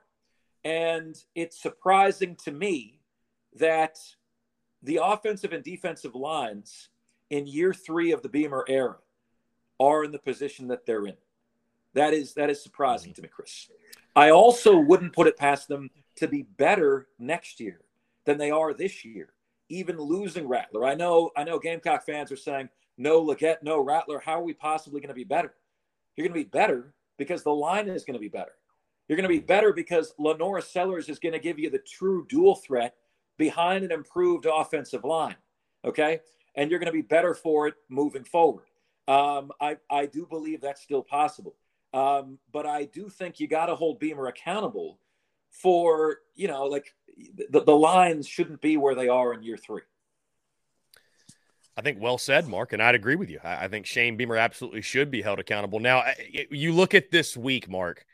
And 0.64 1.16
it's 1.34 1.60
surprising 1.60 2.36
to 2.44 2.52
me 2.52 3.00
that 3.56 3.98
the 4.82 5.00
offensive 5.02 5.52
and 5.52 5.64
defensive 5.64 6.14
lines 6.14 6.88
in 7.30 7.46
year 7.46 7.74
three 7.74 8.12
of 8.12 8.22
the 8.22 8.28
Beamer 8.28 8.64
era 8.68 8.96
are 9.82 10.04
in 10.04 10.12
the 10.12 10.18
position 10.18 10.68
that 10.68 10.86
they're 10.86 11.06
in. 11.06 11.16
That 11.94 12.14
is 12.14 12.34
that 12.34 12.50
is 12.50 12.62
surprising 12.62 13.10
mm-hmm. 13.10 13.16
to 13.16 13.22
me, 13.22 13.28
Chris. 13.28 13.68
I 14.14 14.30
also 14.30 14.76
wouldn't 14.76 15.14
put 15.14 15.26
it 15.26 15.36
past 15.36 15.68
them 15.68 15.90
to 16.16 16.28
be 16.28 16.42
better 16.42 17.08
next 17.18 17.60
year 17.60 17.80
than 18.24 18.38
they 18.38 18.50
are 18.50 18.74
this 18.74 19.04
year, 19.04 19.30
even 19.68 19.98
losing 19.98 20.46
Rattler. 20.46 20.84
I 20.84 20.94
know, 20.94 21.30
I 21.36 21.44
know 21.44 21.58
Gamecock 21.58 22.04
fans 22.04 22.30
are 22.30 22.36
saying, 22.36 22.68
no 22.98 23.24
Legette, 23.24 23.62
no 23.62 23.80
Rattler. 23.80 24.20
How 24.20 24.40
are 24.40 24.44
we 24.44 24.52
possibly 24.52 25.00
going 25.00 25.08
to 25.08 25.14
be 25.14 25.24
better? 25.24 25.54
You're 26.14 26.28
going 26.28 26.38
to 26.38 26.44
be 26.44 26.50
better 26.50 26.94
because 27.16 27.42
the 27.42 27.54
line 27.54 27.88
is 27.88 28.04
going 28.04 28.14
to 28.14 28.20
be 28.20 28.28
better. 28.28 28.52
You're 29.08 29.16
going 29.16 29.24
to 29.24 29.28
be 29.28 29.38
mm-hmm. 29.38 29.46
better 29.46 29.72
because 29.72 30.14
LaNorris 30.20 30.70
Sellers 30.70 31.08
is 31.08 31.18
going 31.18 31.32
to 31.32 31.38
give 31.38 31.58
you 31.58 31.70
the 31.70 31.78
true 31.78 32.26
dual 32.28 32.56
threat 32.56 32.94
behind 33.38 33.84
an 33.84 33.92
improved 33.92 34.46
offensive 34.46 35.04
line. 35.04 35.36
Okay. 35.84 36.20
And 36.54 36.70
you're 36.70 36.78
going 36.78 36.86
to 36.86 36.92
be 36.92 37.02
better 37.02 37.34
for 37.34 37.66
it 37.66 37.74
moving 37.88 38.24
forward. 38.24 38.66
Um, 39.12 39.52
I, 39.60 39.76
I 39.90 40.06
do 40.06 40.26
believe 40.26 40.62
that's 40.62 40.80
still 40.80 41.02
possible. 41.02 41.54
Um, 41.92 42.38
but 42.50 42.64
I 42.64 42.84
do 42.84 43.10
think 43.10 43.40
you 43.40 43.46
got 43.46 43.66
to 43.66 43.74
hold 43.74 43.98
Beamer 43.98 44.26
accountable 44.26 44.98
for, 45.50 46.20
you 46.34 46.48
know, 46.48 46.64
like 46.64 46.94
the, 47.50 47.60
the 47.60 47.76
lines 47.76 48.26
shouldn't 48.26 48.62
be 48.62 48.78
where 48.78 48.94
they 48.94 49.08
are 49.08 49.34
in 49.34 49.42
year 49.42 49.58
three. 49.58 49.82
I 51.76 51.82
think 51.82 51.98
well 52.00 52.16
said, 52.16 52.48
Marc, 52.48 52.72
and 52.72 52.82
I'd 52.82 52.94
agree 52.94 53.16
with 53.16 53.28
you. 53.28 53.40
I, 53.44 53.64
I 53.64 53.68
think 53.68 53.84
Shane 53.84 54.16
Beamer 54.16 54.36
absolutely 54.36 54.80
should 54.80 55.10
be 55.10 55.20
held 55.20 55.38
accountable. 55.38 55.78
Now, 55.78 56.04
you 56.50 56.72
look 56.72 56.94
at 56.94 57.10
this 57.10 57.36
week, 57.36 57.68
Marc. 57.68 58.06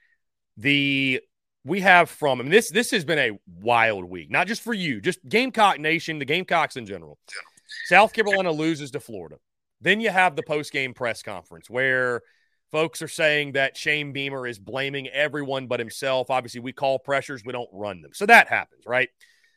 The 0.56 1.20
we 1.64 1.80
have 1.80 2.10
from 2.10 2.40
I 2.40 2.42
mean, 2.42 2.50
this 2.50 2.70
this 2.70 2.90
has 2.90 3.04
been 3.04 3.18
a 3.20 3.38
wild 3.60 4.04
week, 4.04 4.30
not 4.30 4.48
just 4.48 4.62
for 4.62 4.74
you, 4.74 5.00
just 5.00 5.20
Gamecock 5.28 5.78
Nation, 5.78 6.18
the 6.18 6.24
Gamecocks 6.24 6.76
in 6.76 6.86
general. 6.86 7.18
South 7.86 8.12
Carolina 8.12 8.50
loses 8.50 8.90
to 8.92 9.00
Florida. 9.00 9.36
Then 9.80 10.00
you 10.00 10.10
have 10.10 10.36
the 10.36 10.42
post 10.42 10.72
game 10.72 10.94
press 10.94 11.22
conference 11.22 11.70
where 11.70 12.22
Folks 12.70 13.00
are 13.00 13.08
saying 13.08 13.52
that 13.52 13.78
Shane 13.78 14.12
Beamer 14.12 14.46
is 14.46 14.58
blaming 14.58 15.08
everyone 15.08 15.68
but 15.68 15.80
himself. 15.80 16.28
Obviously, 16.28 16.60
we 16.60 16.72
call 16.72 16.98
pressures, 16.98 17.42
we 17.44 17.52
don't 17.52 17.68
run 17.72 18.02
them. 18.02 18.10
So 18.12 18.26
that 18.26 18.48
happens, 18.48 18.84
right? 18.86 19.08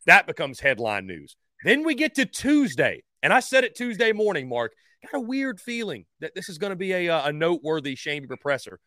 That 0.05 0.27
becomes 0.27 0.61
headline 0.61 1.07
news. 1.07 1.35
Then 1.65 1.83
we 1.83 1.93
get 1.93 2.15
to 2.15 2.25
Tuesday, 2.25 3.03
and 3.21 3.33
I 3.33 3.41
said 3.41 3.65
it 3.65 3.75
Tuesday 3.75 4.13
morning, 4.13 4.47
Marc. 4.47 4.73
Got 5.03 5.17
a 5.17 5.21
weird 5.21 5.59
feeling 5.59 6.05
that 6.21 6.35
this 6.35 6.47
is 6.47 6.57
going 6.57 6.69
to 6.69 6.77
be 6.77 6.93
a, 6.93 7.09
uh, 7.09 7.27
a 7.27 7.33
noteworthy 7.33 7.95
Shane 7.95 8.21
Beamer 8.21 8.37
presser. 8.37 8.79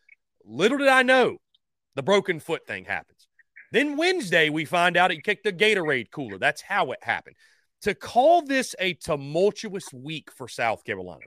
Little 0.45 0.79
did 0.79 0.89
I 0.89 1.03
know 1.03 1.37
the 1.95 2.03
broken 2.03 2.41
foot 2.41 2.67
thing 2.67 2.87
happens. 2.87 3.29
Then 3.73 3.97
Wednesday, 3.97 4.49
we 4.49 4.65
find 4.65 4.97
out 4.97 5.11
he 5.11 5.21
kicked 5.21 5.45
the 5.45 5.53
Gatorade 5.53 6.11
cooler. 6.11 6.39
That's 6.39 6.63
how 6.63 6.93
it 6.93 7.01
happened. 7.03 7.37
To 7.85 7.95
call 7.95 8.43
this 8.43 8.75
a 8.79 8.95
tumultuous 8.95 9.93
week 9.93 10.31
for 10.33 10.49
South 10.49 10.85
Carolina 10.85 11.25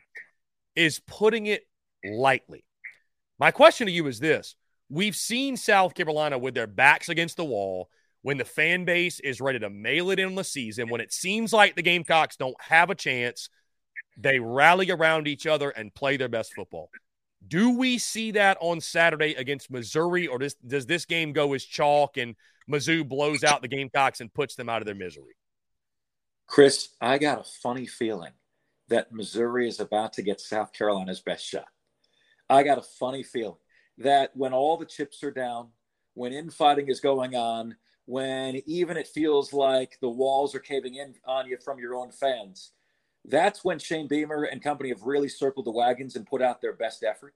is 0.76 1.00
putting 1.06 1.46
it 1.46 1.68
lightly. 2.04 2.66
My 3.40 3.52
question 3.52 3.86
to 3.86 3.94
you 3.94 4.08
is 4.08 4.20
this 4.20 4.56
We've 4.90 5.16
seen 5.16 5.56
South 5.56 5.94
Carolina 5.94 6.38
with 6.38 6.56
their 6.56 6.68
backs 6.68 7.10
against 7.10 7.38
the 7.38 7.46
wall 7.46 7.90
when 8.24 8.38
the 8.38 8.46
fan 8.46 8.86
base 8.86 9.20
is 9.20 9.40
ready 9.40 9.60
to 9.60 9.70
mail 9.70 10.10
it 10.10 10.20
in 10.20 10.34
the 10.34 10.44
season, 10.44 10.90
when 10.90 11.00
it 11.00 11.14
seems 11.14 11.54
like 11.54 11.76
the 11.76 11.84
Gamecocks 11.84 12.36
don't 12.36 12.60
have 12.60 12.90
a 12.90 12.96
chance, 12.96 13.50
they 14.18 14.40
rally 14.40 14.90
around 14.90 15.28
each 15.28 15.46
other 15.46 15.70
and 15.70 15.94
play 15.94 16.18
their 16.18 16.28
best 16.28 16.54
football. 16.56 16.90
Do 17.48 17.78
we 17.78 18.00
see 18.00 18.32
that 18.32 18.58
on 18.60 18.82
Saturday 18.82 19.36
against 19.36 19.70
Missouri, 19.70 20.26
or 20.26 20.40
does, 20.40 20.56
does 20.56 20.88
this 20.88 21.06
game 21.06 21.34
go 21.34 21.54
as 21.54 21.64
chalk 21.64 22.18
and 22.18 22.36
Mizzou 22.70 23.08
blows 23.08 23.44
out 23.44 23.62
the 23.62 23.68
Gamecocks 23.68 24.22
and 24.22 24.34
puts 24.34 24.56
them 24.56 24.70
out 24.70 24.82
of 24.82 24.88
their 24.88 24.96
misery? 24.96 25.36
Chris, 26.48 26.90
I 27.02 27.18
got 27.18 27.42
a 27.42 27.44
funny 27.44 27.86
feeling 27.86 28.32
that 28.88 29.12
Missouri 29.12 29.68
is 29.68 29.82
about 29.82 30.14
to 30.14 30.22
get 30.22 30.40
South 30.40 30.72
Carolina's 30.72 31.20
best 31.20 31.46
shot. 31.46 31.68
I 32.50 32.64
got 32.64 32.78
a 32.78 32.82
funny 32.82 33.22
feeling 33.22 33.58
that 33.98 34.32
when 34.34 34.54
all 34.54 34.78
the 34.78 34.86
chips 34.86 35.22
are 35.24 35.32
down, 35.32 35.68
when 36.14 36.32
infighting 36.32 36.88
is 36.88 37.02
going 37.02 37.36
on, 37.36 37.76
when 38.06 38.62
even 38.66 38.96
it 38.96 39.10
feels 39.10 39.52
like 39.52 39.98
the 40.00 40.10
walls 40.10 40.56
are 40.56 40.60
caving 40.60 40.96
in 40.96 41.16
on 41.26 41.48
you 41.48 41.58
from 41.58 41.80
your 41.80 41.96
own 41.96 42.12
fans, 42.12 42.72
that's 43.26 43.66
when 43.66 43.78
Shane 43.78 44.08
Beamer 44.08 44.44
and 44.46 44.64
company 44.64 44.90
have 44.90 45.04
really 45.04 45.28
circled 45.28 45.66
the 45.66 45.72
wagons 45.72 46.16
and 46.16 46.26
put 46.26 46.42
out 46.42 46.62
their 46.62 46.74
best 46.74 47.04
effort. 47.04 47.36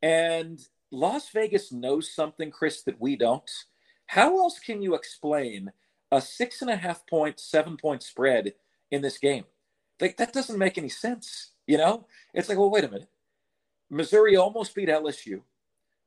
And 0.00 0.58
Las 0.90 1.28
Vegas 1.28 1.70
knows 1.70 2.14
something, 2.14 2.50
Chris, 2.50 2.82
that 2.84 2.98
we 2.98 3.14
don't. 3.14 3.50
How 4.06 4.38
else 4.38 4.58
can 4.58 4.80
you 4.80 4.94
explain 4.94 5.70
a 6.10 6.20
six 6.20 6.62
and 6.62 6.70
a 6.70 6.76
half 6.76 7.06
point, 7.06 7.40
seven 7.40 7.76
point 7.76 8.02
spread 8.02 8.54
in 8.90 9.02
this 9.02 9.18
game? 9.18 9.44
Like, 10.00 10.16
that 10.16 10.32
doesn't 10.32 10.58
make 10.58 10.78
any 10.78 10.88
sense. 10.88 11.52
You 11.66 11.78
know, 11.78 12.06
it's 12.32 12.48
like, 12.48 12.58
well, 12.58 12.70
wait 12.70 12.84
a 12.84 12.88
minute. 12.88 13.10
Missouri 13.90 14.36
almost 14.36 14.74
beat 14.74 14.88
LSU. 14.88 15.42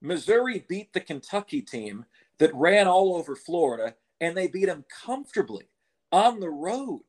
Missouri 0.01 0.65
beat 0.67 0.93
the 0.93 0.99
Kentucky 0.99 1.61
team 1.61 2.05
that 2.39 2.53
ran 2.55 2.87
all 2.87 3.15
over 3.15 3.35
Florida, 3.35 3.95
and 4.19 4.35
they 4.35 4.47
beat 4.47 4.65
them 4.65 4.85
comfortably 5.05 5.65
on 6.11 6.39
the 6.39 6.49
road. 6.49 7.03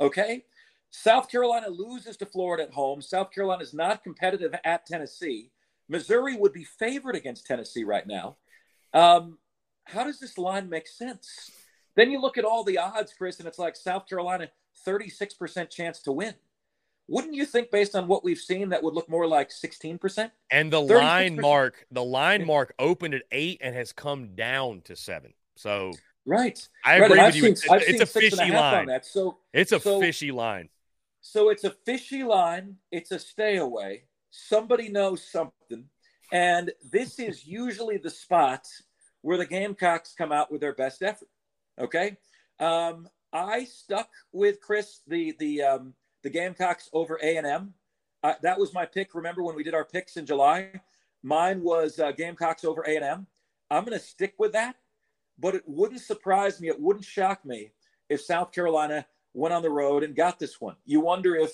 Okay. 0.00 0.44
South 0.90 1.28
Carolina 1.30 1.68
loses 1.68 2.16
to 2.16 2.26
Florida 2.26 2.64
at 2.64 2.72
home. 2.72 3.02
South 3.02 3.30
Carolina 3.30 3.62
is 3.62 3.74
not 3.74 4.02
competitive 4.02 4.54
at 4.64 4.86
Tennessee. 4.86 5.50
Missouri 5.88 6.36
would 6.36 6.52
be 6.52 6.64
favored 6.64 7.14
against 7.14 7.46
Tennessee 7.46 7.84
right 7.84 8.06
now. 8.06 8.36
Um, 8.94 9.38
how 9.84 10.04
does 10.04 10.18
this 10.18 10.38
line 10.38 10.68
make 10.68 10.86
sense? 10.86 11.50
Then 11.98 12.12
you 12.12 12.20
look 12.20 12.38
at 12.38 12.44
all 12.44 12.62
the 12.62 12.78
odds, 12.78 13.12
Chris, 13.12 13.40
and 13.40 13.48
it's 13.48 13.58
like 13.58 13.74
South 13.74 14.08
Carolina, 14.08 14.48
36% 14.86 15.68
chance 15.68 16.00
to 16.02 16.12
win. 16.12 16.32
Wouldn't 17.08 17.34
you 17.34 17.44
think, 17.44 17.72
based 17.72 17.96
on 17.96 18.06
what 18.06 18.22
we've 18.22 18.38
seen, 18.38 18.68
that 18.68 18.84
would 18.84 18.94
look 18.94 19.08
more 19.08 19.26
like 19.26 19.50
16%? 19.50 20.30
And 20.52 20.72
the 20.72 20.80
36%? 20.80 21.02
line 21.02 21.40
Marc, 21.40 21.86
the 21.90 22.04
line 22.04 22.46
Marc 22.46 22.72
opened 22.78 23.14
at 23.14 23.22
eight 23.32 23.58
and 23.62 23.74
has 23.74 23.92
come 23.92 24.36
down 24.36 24.82
to 24.82 24.94
seven. 24.94 25.34
So, 25.56 25.92
right. 26.24 26.56
I 26.84 27.00
right. 27.00 27.10
agree 27.10 27.20
with 27.20 27.34
you. 27.34 27.56
Seen, 27.56 27.74
it's, 27.74 27.88
it's 27.88 28.00
a 28.02 28.06
fishy 28.06 28.52
line. 28.52 28.86
that. 28.86 29.04
So, 29.04 29.38
it's 29.52 29.72
a 29.72 29.80
so, 29.80 29.98
fishy 29.98 30.30
line. 30.30 30.68
So, 31.20 31.48
it's 31.48 31.64
a 31.64 31.70
fishy 31.84 32.22
line. 32.22 32.76
It's 32.92 33.10
a 33.10 33.18
stay 33.18 33.56
away. 33.56 34.04
Somebody 34.30 34.88
knows 34.88 35.28
something. 35.28 35.86
And 36.30 36.70
this 36.92 37.18
is 37.18 37.44
usually 37.44 37.96
the 37.96 38.10
spot 38.10 38.68
where 39.22 39.36
the 39.36 39.46
Gamecocks 39.46 40.14
come 40.16 40.30
out 40.30 40.52
with 40.52 40.60
their 40.60 40.74
best 40.76 41.02
effort. 41.02 41.26
Okay. 41.78 42.16
Um, 42.60 43.08
I 43.32 43.64
stuck 43.64 44.08
with 44.32 44.60
Chris, 44.60 45.00
the, 45.06 45.34
the, 45.38 45.62
um, 45.62 45.94
the 46.22 46.30
Gamecocks 46.30 46.88
over 46.92 47.18
A 47.22 47.36
and 47.36 47.46
M. 47.46 47.74
Uh, 48.22 48.34
that 48.42 48.58
was 48.58 48.74
my 48.74 48.84
pick. 48.84 49.14
Remember 49.14 49.42
when 49.42 49.54
we 49.54 49.62
did 49.62 49.74
our 49.74 49.84
picks 49.84 50.16
in 50.16 50.26
July? 50.26 50.70
Mine 51.22 51.62
was 51.62 51.98
uh, 51.98 52.12
Gamecocks 52.12 52.64
over 52.64 52.82
A 52.86 52.96
and 52.96 53.04
M. 53.04 53.26
I'm 53.70 53.84
going 53.84 53.98
to 53.98 54.04
stick 54.04 54.34
with 54.38 54.52
that, 54.52 54.76
but 55.38 55.54
it 55.54 55.62
wouldn't 55.66 56.00
surprise 56.00 56.60
me. 56.60 56.68
It 56.68 56.80
wouldn't 56.80 57.04
shock 57.04 57.44
me 57.44 57.72
if 58.08 58.20
South 58.20 58.52
Carolina 58.52 59.06
went 59.34 59.54
on 59.54 59.62
the 59.62 59.70
road 59.70 60.02
and 60.02 60.16
got 60.16 60.38
this 60.38 60.60
one. 60.60 60.76
You 60.84 61.00
wonder 61.00 61.36
if, 61.36 61.52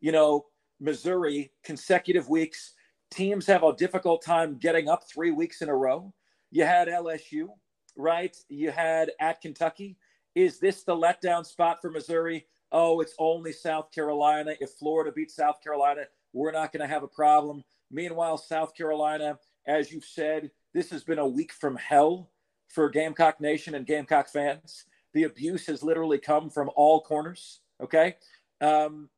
you 0.00 0.10
know, 0.10 0.46
Missouri 0.80 1.52
consecutive 1.62 2.28
weeks 2.28 2.74
teams 3.14 3.46
have 3.46 3.62
a 3.62 3.72
difficult 3.74 4.22
time 4.22 4.58
getting 4.58 4.88
up 4.88 5.04
three 5.08 5.30
weeks 5.30 5.62
in 5.62 5.68
a 5.68 5.74
row. 5.74 6.12
You 6.50 6.64
had 6.64 6.88
LSU, 6.88 7.48
right? 7.96 8.36
You 8.48 8.70
had 8.70 9.12
at 9.20 9.40
Kentucky. 9.40 9.96
Is 10.34 10.58
this 10.58 10.82
the 10.82 10.96
letdown 10.96 11.46
spot 11.46 11.80
for 11.80 11.90
Missouri? 11.90 12.46
oh, 12.74 13.00
it's 13.00 13.14
only 13.18 13.52
South 13.52 13.92
Carolina. 13.92 14.54
If 14.60 14.70
Florida 14.72 15.12
beats 15.12 15.36
South 15.36 15.62
Carolina, 15.62 16.02
we're 16.32 16.50
not 16.50 16.72
going 16.72 16.82
to 16.82 16.92
have 16.92 17.04
a 17.04 17.08
problem. 17.08 17.62
Meanwhile, 17.90 18.36
South 18.38 18.74
Carolina, 18.74 19.38
as 19.64 19.92
you've 19.92 20.04
said, 20.04 20.50
this 20.74 20.90
has 20.90 21.04
been 21.04 21.20
a 21.20 21.26
week 21.26 21.52
from 21.52 21.76
hell 21.76 22.32
for 22.68 22.90
Gamecock 22.90 23.40
Nation 23.40 23.76
and 23.76 23.86
Gamecock 23.86 24.28
fans. 24.28 24.86
The 25.12 25.22
abuse 25.22 25.66
has 25.68 25.84
literally 25.84 26.18
come 26.18 26.50
from 26.50 26.68
all 26.74 27.00
corners. 27.00 27.60
Okay. 27.80 28.16
Um, 28.60 29.08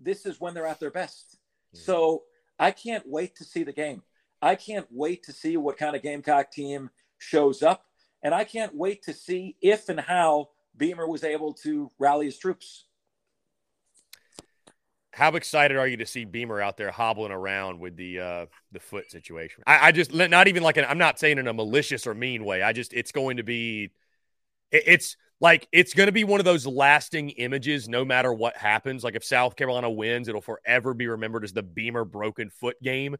this 0.00 0.24
is 0.24 0.40
when 0.40 0.54
they're 0.54 0.66
at 0.66 0.80
their 0.80 0.90
best. 0.90 1.36
Mm-hmm. 1.74 1.84
So 1.84 2.22
I 2.58 2.70
can't 2.70 3.04
wait 3.06 3.36
to 3.36 3.44
see 3.44 3.64
the 3.64 3.72
game. 3.72 4.02
I 4.40 4.54
can't 4.54 4.86
wait 4.90 5.24
to 5.24 5.32
see 5.32 5.58
what 5.58 5.76
kind 5.76 5.94
of 5.94 6.02
Gamecock 6.02 6.50
team 6.50 6.88
shows 7.18 7.62
up. 7.62 7.84
And 8.24 8.34
I 8.34 8.42
can't 8.44 8.74
wait 8.74 9.04
to 9.04 9.12
see 9.12 9.54
if 9.60 9.88
and 9.88 10.00
how 10.00 10.48
Beamer 10.76 11.06
was 11.06 11.22
able 11.22 11.54
to 11.62 11.90
rally 11.98 12.26
his 12.26 12.38
troops 12.38 12.86
how 15.14 15.30
excited 15.36 15.76
are 15.76 15.86
you 15.86 15.96
to 15.98 16.06
see 16.06 16.24
Beamer 16.24 16.60
out 16.60 16.76
there 16.76 16.90
hobbling 16.90 17.30
around 17.30 17.78
with 17.78 17.96
the 17.96 18.18
uh, 18.18 18.46
the 18.72 18.80
foot 18.80 19.10
situation? 19.10 19.62
I, 19.66 19.88
I 19.88 19.92
just 19.92 20.12
not 20.12 20.48
even 20.48 20.62
like 20.62 20.76
an, 20.76 20.84
I'm 20.88 20.98
not 20.98 21.18
saying 21.18 21.38
in 21.38 21.46
a 21.46 21.52
malicious 21.52 22.06
or 22.06 22.14
mean 22.14 22.44
way. 22.44 22.62
I 22.62 22.72
just 22.72 22.92
it's 22.92 23.12
going 23.12 23.36
to 23.36 23.44
be 23.44 23.90
it, 24.72 24.82
it's 24.86 25.16
like 25.40 25.68
it's 25.70 25.94
going 25.94 26.08
to 26.08 26.12
be 26.12 26.24
one 26.24 26.40
of 26.40 26.44
those 26.44 26.66
lasting 26.66 27.30
images 27.30 27.88
no 27.88 28.04
matter 28.04 28.32
what 28.32 28.56
happens. 28.56 29.04
Like 29.04 29.14
if 29.14 29.24
South 29.24 29.54
Carolina 29.54 29.88
wins, 29.88 30.26
it'll 30.26 30.40
forever 30.40 30.94
be 30.94 31.06
remembered 31.06 31.44
as 31.44 31.52
the 31.52 31.62
Beamer 31.62 32.04
broken 32.04 32.50
foot 32.50 32.80
game. 32.82 33.16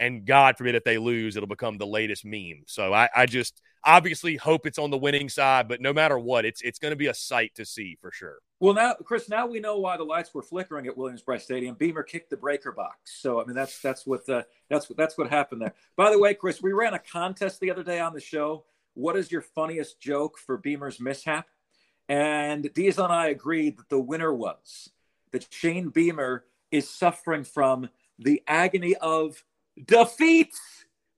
And 0.00 0.24
God 0.24 0.56
forbid 0.56 0.74
if 0.74 0.84
they 0.84 0.98
lose, 0.98 1.36
it'll 1.36 1.48
become 1.48 1.76
the 1.78 1.86
latest 1.86 2.24
meme. 2.24 2.62
So 2.66 2.94
I, 2.94 3.08
I 3.14 3.26
just 3.26 3.60
obviously 3.84 4.36
hope 4.36 4.66
it's 4.66 4.78
on 4.78 4.90
the 4.90 4.98
winning 4.98 5.28
side, 5.28 5.68
but 5.68 5.80
no 5.80 5.92
matter 5.92 6.18
what, 6.18 6.44
it's 6.44 6.60
it's 6.62 6.78
going 6.78 6.92
to 6.92 6.96
be 6.96 7.08
a 7.08 7.14
sight 7.14 7.54
to 7.56 7.64
see 7.64 7.96
for 8.00 8.12
sure. 8.12 8.38
Well, 8.60 8.74
now, 8.74 8.94
Chris, 8.94 9.28
now 9.28 9.46
we 9.46 9.60
know 9.60 9.78
why 9.78 9.96
the 9.96 10.04
lights 10.04 10.34
were 10.34 10.42
flickering 10.42 10.86
at 10.86 10.96
Williams-Brice 10.96 11.44
Stadium. 11.44 11.74
Beamer 11.74 12.02
kicked 12.02 12.30
the 12.30 12.36
breaker 12.36 12.72
box, 12.72 13.20
so 13.20 13.40
I 13.40 13.44
mean 13.44 13.56
that's 13.56 13.80
that's 13.80 14.06
what 14.06 14.26
the, 14.26 14.46
that's 14.68 14.88
what 14.88 14.96
that's 14.96 15.18
what 15.18 15.30
happened 15.30 15.62
there. 15.62 15.74
By 15.96 16.10
the 16.10 16.18
way, 16.18 16.34
Chris, 16.34 16.62
we 16.62 16.72
ran 16.72 16.94
a 16.94 16.98
contest 16.98 17.60
the 17.60 17.70
other 17.70 17.84
day 17.84 18.00
on 18.00 18.14
the 18.14 18.20
show. 18.20 18.64
What 18.94 19.16
is 19.16 19.30
your 19.30 19.42
funniest 19.42 20.00
joke 20.00 20.38
for 20.38 20.56
Beamer's 20.56 21.00
mishap? 21.00 21.48
And 22.08 22.72
Diesel 22.74 23.04
and 23.04 23.12
I 23.12 23.28
agreed 23.28 23.78
that 23.78 23.88
the 23.88 24.00
winner 24.00 24.32
was 24.32 24.90
that 25.30 25.46
Shane 25.52 25.90
Beamer 25.90 26.44
is 26.70 26.88
suffering 26.88 27.44
from 27.44 27.90
the 28.18 28.42
agony 28.46 28.94
of 28.96 29.44
defeat. 29.86 30.54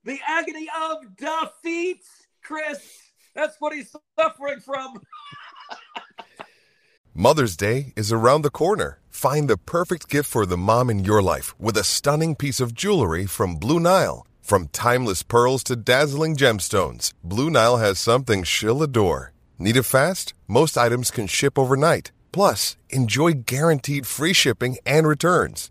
The 0.04 0.18
agony 0.26 0.68
of 0.80 1.16
defeat, 1.16 2.02
Chris. 2.42 2.80
That's 3.34 3.56
what 3.58 3.74
he's 3.74 3.94
suffering 4.18 4.61
from. 4.61 5.00
Mother's 7.14 7.56
Day 7.56 7.92
is 7.96 8.12
around 8.12 8.42
the 8.42 8.50
corner. 8.50 9.00
Find 9.11 9.48
the 9.48 9.58
perfect 9.58 10.08
gift 10.08 10.28
for 10.28 10.46
the 10.46 10.56
mom 10.56 10.88
in 10.88 11.04
your 11.04 11.20
life 11.20 11.58
with 11.61 11.76
a 11.76 11.84
stunning 11.84 12.34
piece 12.34 12.61
of 12.61 12.74
jewelry 12.74 13.26
from 13.26 13.56
Blue 13.56 13.80
Nile. 13.80 14.26
From 14.40 14.68
timeless 14.68 15.22
pearls 15.22 15.62
to 15.64 15.76
dazzling 15.76 16.36
gemstones, 16.36 17.12
Blue 17.22 17.50
Nile 17.50 17.76
has 17.76 17.98
something 17.98 18.42
she'll 18.42 18.82
adore. 18.82 19.32
Need 19.58 19.76
it 19.76 19.82
fast? 19.82 20.32
Most 20.48 20.78
items 20.78 21.11
can 21.11 21.26
ship 21.26 21.58
overnight. 21.58 22.11
Plus, 22.32 22.76
enjoy 22.88 23.32
guaranteed 23.32 24.06
free 24.06 24.32
shipping 24.32 24.78
and 24.86 25.06
returns. 25.06 25.70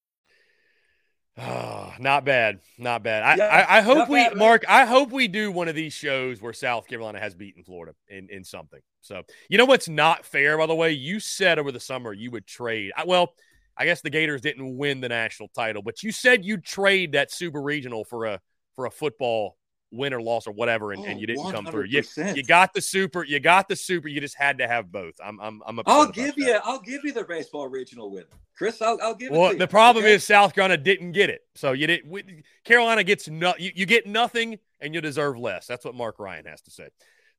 Oh, 1.37 1.93
not 1.97 2.25
bad, 2.25 2.59
not 2.77 3.03
bad. 3.03 3.23
I, 3.23 3.35
Yeah, 3.35 3.45
I, 3.45 3.77
I 3.77 3.81
hope 3.81 4.09
we, 4.09 4.17
bad. 4.17 4.35
Marc. 4.35 4.65
I 4.67 4.85
hope 4.85 5.11
we 5.11 5.27
do 5.27 5.51
one 5.51 5.67
of 5.69 5.75
these 5.75 5.93
shows 5.93 6.41
where 6.41 6.53
South 6.53 6.87
Carolina 6.87 7.19
has 7.19 7.35
beaten 7.35 7.63
Florida 7.63 7.95
in 8.09 8.27
in 8.29 8.43
something. 8.43 8.81
So 9.01 9.23
you 9.49 9.57
know 9.57 9.65
what's 9.65 9.87
not 9.87 10.25
fair, 10.25 10.57
by 10.57 10.65
the 10.67 10.75
way. 10.75 10.91
You 10.91 11.19
said 11.19 11.57
over 11.57 11.71
the 11.71 11.79
summer 11.79 12.13
you 12.13 12.31
would 12.31 12.45
trade. 12.45 12.91
I, 12.97 13.05
well, 13.05 13.33
I 13.77 13.85
guess 13.85 14.01
the 14.01 14.09
Gators 14.09 14.41
didn't 14.41 14.77
win 14.77 14.99
the 14.99 15.09
national 15.09 15.49
title, 15.55 15.81
but 15.81 16.03
you 16.03 16.11
said 16.11 16.43
you'd 16.43 16.65
trade 16.65 17.13
that 17.13 17.31
Super 17.31 17.61
Regional 17.61 18.03
for 18.03 18.25
a 18.25 18.41
for 18.75 18.85
a 18.85 18.91
football 18.91 19.57
win 19.91 20.13
or 20.13 20.21
loss 20.21 20.47
or 20.47 20.51
whatever, 20.51 20.93
and, 20.93 21.03
and 21.05 21.19
you 21.19 21.27
didn't 21.27 21.51
come 21.51 21.65
through. 21.65 21.85
You, 21.85 22.03
you 22.33 22.43
got 22.43 22.73
the 22.73 22.81
super. 22.81 23.23
You 23.23 23.39
got 23.39 23.67
the 23.67 23.75
super. 23.75 24.07
You 24.07 24.21
just 24.21 24.35
had 24.35 24.57
to 24.59 24.67
have 24.67 24.91
both. 24.91 25.15
I'm 25.23 25.39
I'm 25.39 25.61
I'm 25.65 25.81
I'll 25.85 26.07
give 26.07 26.35
that. 26.35 26.41
you. 26.41 26.59
I'll 26.63 26.81
give 26.81 27.03
you 27.03 27.13
the 27.13 27.23
baseball 27.23 27.67
regional 27.67 28.09
win, 28.09 28.23
Chris. 28.57 28.81
I'll, 28.81 28.97
I'll 29.01 29.15
give 29.15 29.31
it. 29.31 29.37
Well, 29.37 29.49
to 29.49 29.55
you, 29.55 29.59
the 29.59 29.67
problem 29.67 30.05
okay? 30.05 30.13
is 30.13 30.23
South 30.23 30.55
Carolina 30.55 30.77
didn't 30.77 31.11
get 31.11 31.29
it, 31.29 31.41
so 31.55 31.73
you 31.73 31.87
didn't. 31.87 32.09
we- 32.09 32.43
Carolina 32.63 33.03
gets 33.03 33.27
no. 33.27 33.53
You, 33.57 33.71
you 33.75 33.85
get 33.85 34.07
nothing, 34.07 34.59
and 34.79 34.95
you 34.95 35.01
deserve 35.01 35.37
less. 35.37 35.67
That's 35.67 35.85
what 35.85 35.95
Marc 35.95 36.19
Ryan 36.19 36.45
has 36.45 36.61
to 36.61 36.71
say. 36.71 36.87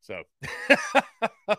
So, 0.02 0.22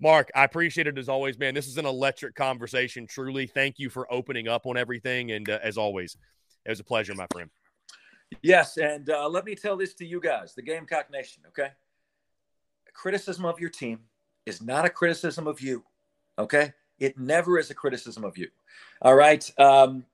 Marc, 0.00 0.30
I 0.34 0.44
appreciate 0.44 0.86
it 0.86 0.98
as 0.98 1.08
always, 1.08 1.38
man. 1.38 1.54
This 1.54 1.66
is 1.66 1.78
an 1.78 1.86
electric 1.86 2.34
conversation. 2.34 3.06
Truly, 3.06 3.46
thank 3.46 3.78
you 3.78 3.88
for 3.88 4.12
opening 4.12 4.46
up 4.46 4.66
on 4.66 4.76
everything, 4.76 5.32
and 5.32 5.48
uh, 5.48 5.58
as 5.62 5.78
always, 5.78 6.16
it 6.66 6.70
was 6.70 6.80
a 6.80 6.84
pleasure, 6.84 7.14
my 7.14 7.26
friend. 7.32 7.50
Yes, 8.42 8.76
and 8.76 9.08
uh, 9.10 9.28
let 9.28 9.44
me 9.44 9.54
tell 9.54 9.76
this 9.76 9.94
to 9.94 10.06
you 10.06 10.20
guys, 10.20 10.54
the 10.54 10.62
Gamecock 10.62 11.10
Nation. 11.10 11.42
Okay, 11.48 11.70
criticism 12.92 13.44
of 13.44 13.60
your 13.60 13.70
team 13.70 14.00
is 14.46 14.60
not 14.60 14.84
a 14.84 14.90
criticism 14.90 15.46
of 15.46 15.60
you. 15.60 15.84
Okay, 16.38 16.72
it 16.98 17.18
never 17.18 17.58
is 17.58 17.70
a 17.70 17.74
criticism 17.74 18.24
of 18.24 18.36
you. 18.36 18.48
All 19.02 19.14
right. 19.14 19.48
Um, 19.58 20.04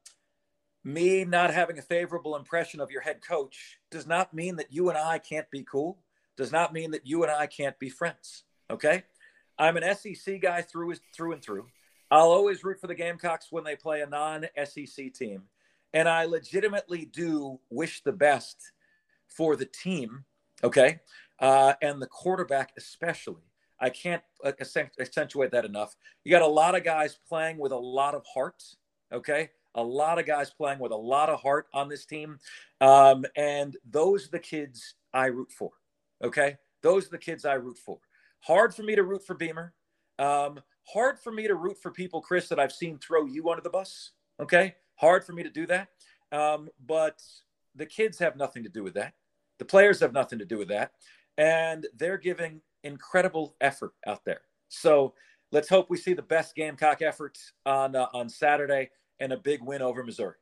me 0.84 1.24
not 1.24 1.52
having 1.52 1.78
a 1.78 1.82
favorable 1.82 2.36
impression 2.36 2.78
of 2.80 2.90
your 2.90 3.00
head 3.00 3.22
coach 3.26 3.78
does 3.90 4.06
not 4.06 4.34
mean 4.34 4.56
that 4.56 4.70
you 4.70 4.90
and 4.90 4.98
I 4.98 5.18
can't 5.18 5.50
be 5.50 5.64
cool. 5.64 5.98
Does 6.36 6.52
not 6.52 6.74
mean 6.74 6.90
that 6.90 7.06
you 7.06 7.22
and 7.22 7.32
I 7.32 7.46
can't 7.46 7.78
be 7.78 7.88
friends. 7.88 8.44
Okay, 8.70 9.04
I'm 9.58 9.76
an 9.76 9.94
SEC 9.94 10.40
guy 10.40 10.62
through 10.62 10.94
through 11.14 11.32
and 11.32 11.42
through. 11.42 11.66
I'll 12.10 12.30
always 12.30 12.62
root 12.64 12.80
for 12.80 12.86
the 12.86 12.94
Gamecocks 12.94 13.50
when 13.50 13.64
they 13.64 13.76
play 13.76 14.02
a 14.02 14.06
non-SEC 14.06 15.14
team, 15.14 15.44
and 15.94 16.08
I 16.08 16.24
legitimately 16.24 17.06
do 17.06 17.58
wish 17.70 18.02
the 18.02 18.12
best 18.12 18.72
for 19.28 19.56
the 19.56 19.64
team. 19.64 20.24
Okay, 20.62 21.00
uh, 21.40 21.74
and 21.80 22.02
the 22.02 22.06
quarterback 22.06 22.72
especially. 22.76 23.42
I 23.80 23.90
can't 23.90 24.22
accentuate 24.44 25.50
that 25.50 25.64
enough. 25.64 25.96
You 26.24 26.30
got 26.30 26.42
a 26.42 26.46
lot 26.46 26.74
of 26.74 26.84
guys 26.84 27.18
playing 27.28 27.58
with 27.58 27.72
a 27.72 27.76
lot 27.76 28.14
of 28.14 28.24
heart. 28.32 28.62
Okay, 29.12 29.50
a 29.74 29.82
lot 29.82 30.18
of 30.18 30.26
guys 30.26 30.50
playing 30.50 30.78
with 30.78 30.92
a 30.92 30.96
lot 30.96 31.28
of 31.28 31.40
heart 31.40 31.66
on 31.72 31.88
this 31.88 32.04
team, 32.04 32.38
um, 32.80 33.24
and 33.36 33.76
those 33.90 34.26
are 34.26 34.30
the 34.32 34.38
kids 34.38 34.94
I 35.12 35.26
root 35.26 35.52
for. 35.52 35.70
Okay, 36.22 36.56
those 36.82 37.06
are 37.06 37.10
the 37.10 37.18
kids 37.18 37.44
I 37.44 37.54
root 37.54 37.78
for. 37.78 37.98
Hard 38.40 38.74
for 38.74 38.82
me 38.82 38.94
to 38.96 39.02
root 39.02 39.24
for 39.26 39.34
Beamer. 39.34 39.74
Um, 40.18 40.60
hard 40.86 41.18
for 41.18 41.32
me 41.32 41.46
to 41.46 41.54
root 41.54 41.78
for 41.80 41.90
people, 41.90 42.20
Chris, 42.20 42.48
that 42.48 42.60
I've 42.60 42.72
seen 42.72 42.98
throw 42.98 43.26
you 43.26 43.48
under 43.50 43.62
the 43.62 43.70
bus. 43.70 44.12
Okay, 44.40 44.74
hard 44.96 45.24
for 45.24 45.32
me 45.32 45.42
to 45.42 45.50
do 45.50 45.66
that. 45.66 45.88
Um, 46.32 46.68
but 46.84 47.22
the 47.74 47.86
kids 47.86 48.18
have 48.18 48.36
nothing 48.36 48.62
to 48.64 48.68
do 48.68 48.82
with 48.82 48.94
that. 48.94 49.14
The 49.58 49.64
players 49.64 50.00
have 50.00 50.12
nothing 50.12 50.38
to 50.40 50.44
do 50.44 50.58
with 50.58 50.68
that, 50.68 50.92
and 51.38 51.86
they're 51.96 52.18
giving 52.18 52.60
incredible 52.82 53.56
effort 53.60 53.92
out 54.06 54.24
there. 54.24 54.42
So 54.68 55.14
let's 55.52 55.68
hope 55.68 55.90
we 55.90 55.96
see 55.96 56.12
the 56.12 56.22
best 56.22 56.54
Gamecock 56.54 57.02
effort 57.02 57.38
on 57.64 57.94
uh, 57.94 58.08
on 58.12 58.28
Saturday 58.28 58.90
and 59.20 59.32
a 59.32 59.36
big 59.36 59.62
win 59.62 59.82
over 59.82 60.02
Missouri. 60.02 60.34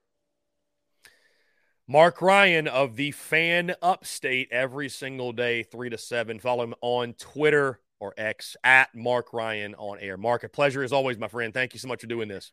Marc 1.88 2.22
Ryan 2.22 2.68
of 2.68 2.96
the 2.96 3.10
Fan 3.10 3.74
Upstate 3.82 4.48
every 4.50 4.88
single 4.88 5.32
day, 5.32 5.62
three 5.62 5.90
to 5.90 5.98
seven. 5.98 6.38
Follow 6.38 6.64
him 6.64 6.74
on 6.80 7.12
Twitter 7.14 7.80
or 8.00 8.14
X 8.16 8.56
at 8.64 8.94
Marc 8.94 9.32
Ryan 9.32 9.74
on 9.74 9.98
air. 9.98 10.16
Marc, 10.16 10.44
a 10.44 10.48
pleasure 10.48 10.82
as 10.82 10.92
always, 10.92 11.18
my 11.18 11.28
friend. 11.28 11.52
Thank 11.52 11.74
you 11.74 11.80
so 11.80 11.88
much 11.88 12.00
for 12.00 12.06
doing 12.06 12.28
this. 12.28 12.52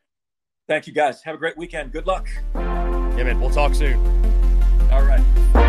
Thank 0.69 0.85
you, 0.85 0.93
guys. 0.93 1.23
Have 1.23 1.33
a 1.33 1.37
great 1.39 1.57
weekend. 1.57 1.91
Good 1.91 2.05
luck. 2.05 2.29
Yeah, 2.53 3.23
man. 3.23 3.39
We'll 3.39 3.49
talk 3.49 3.73
soon. 3.73 3.97
All 4.91 5.03
right. 5.03 5.68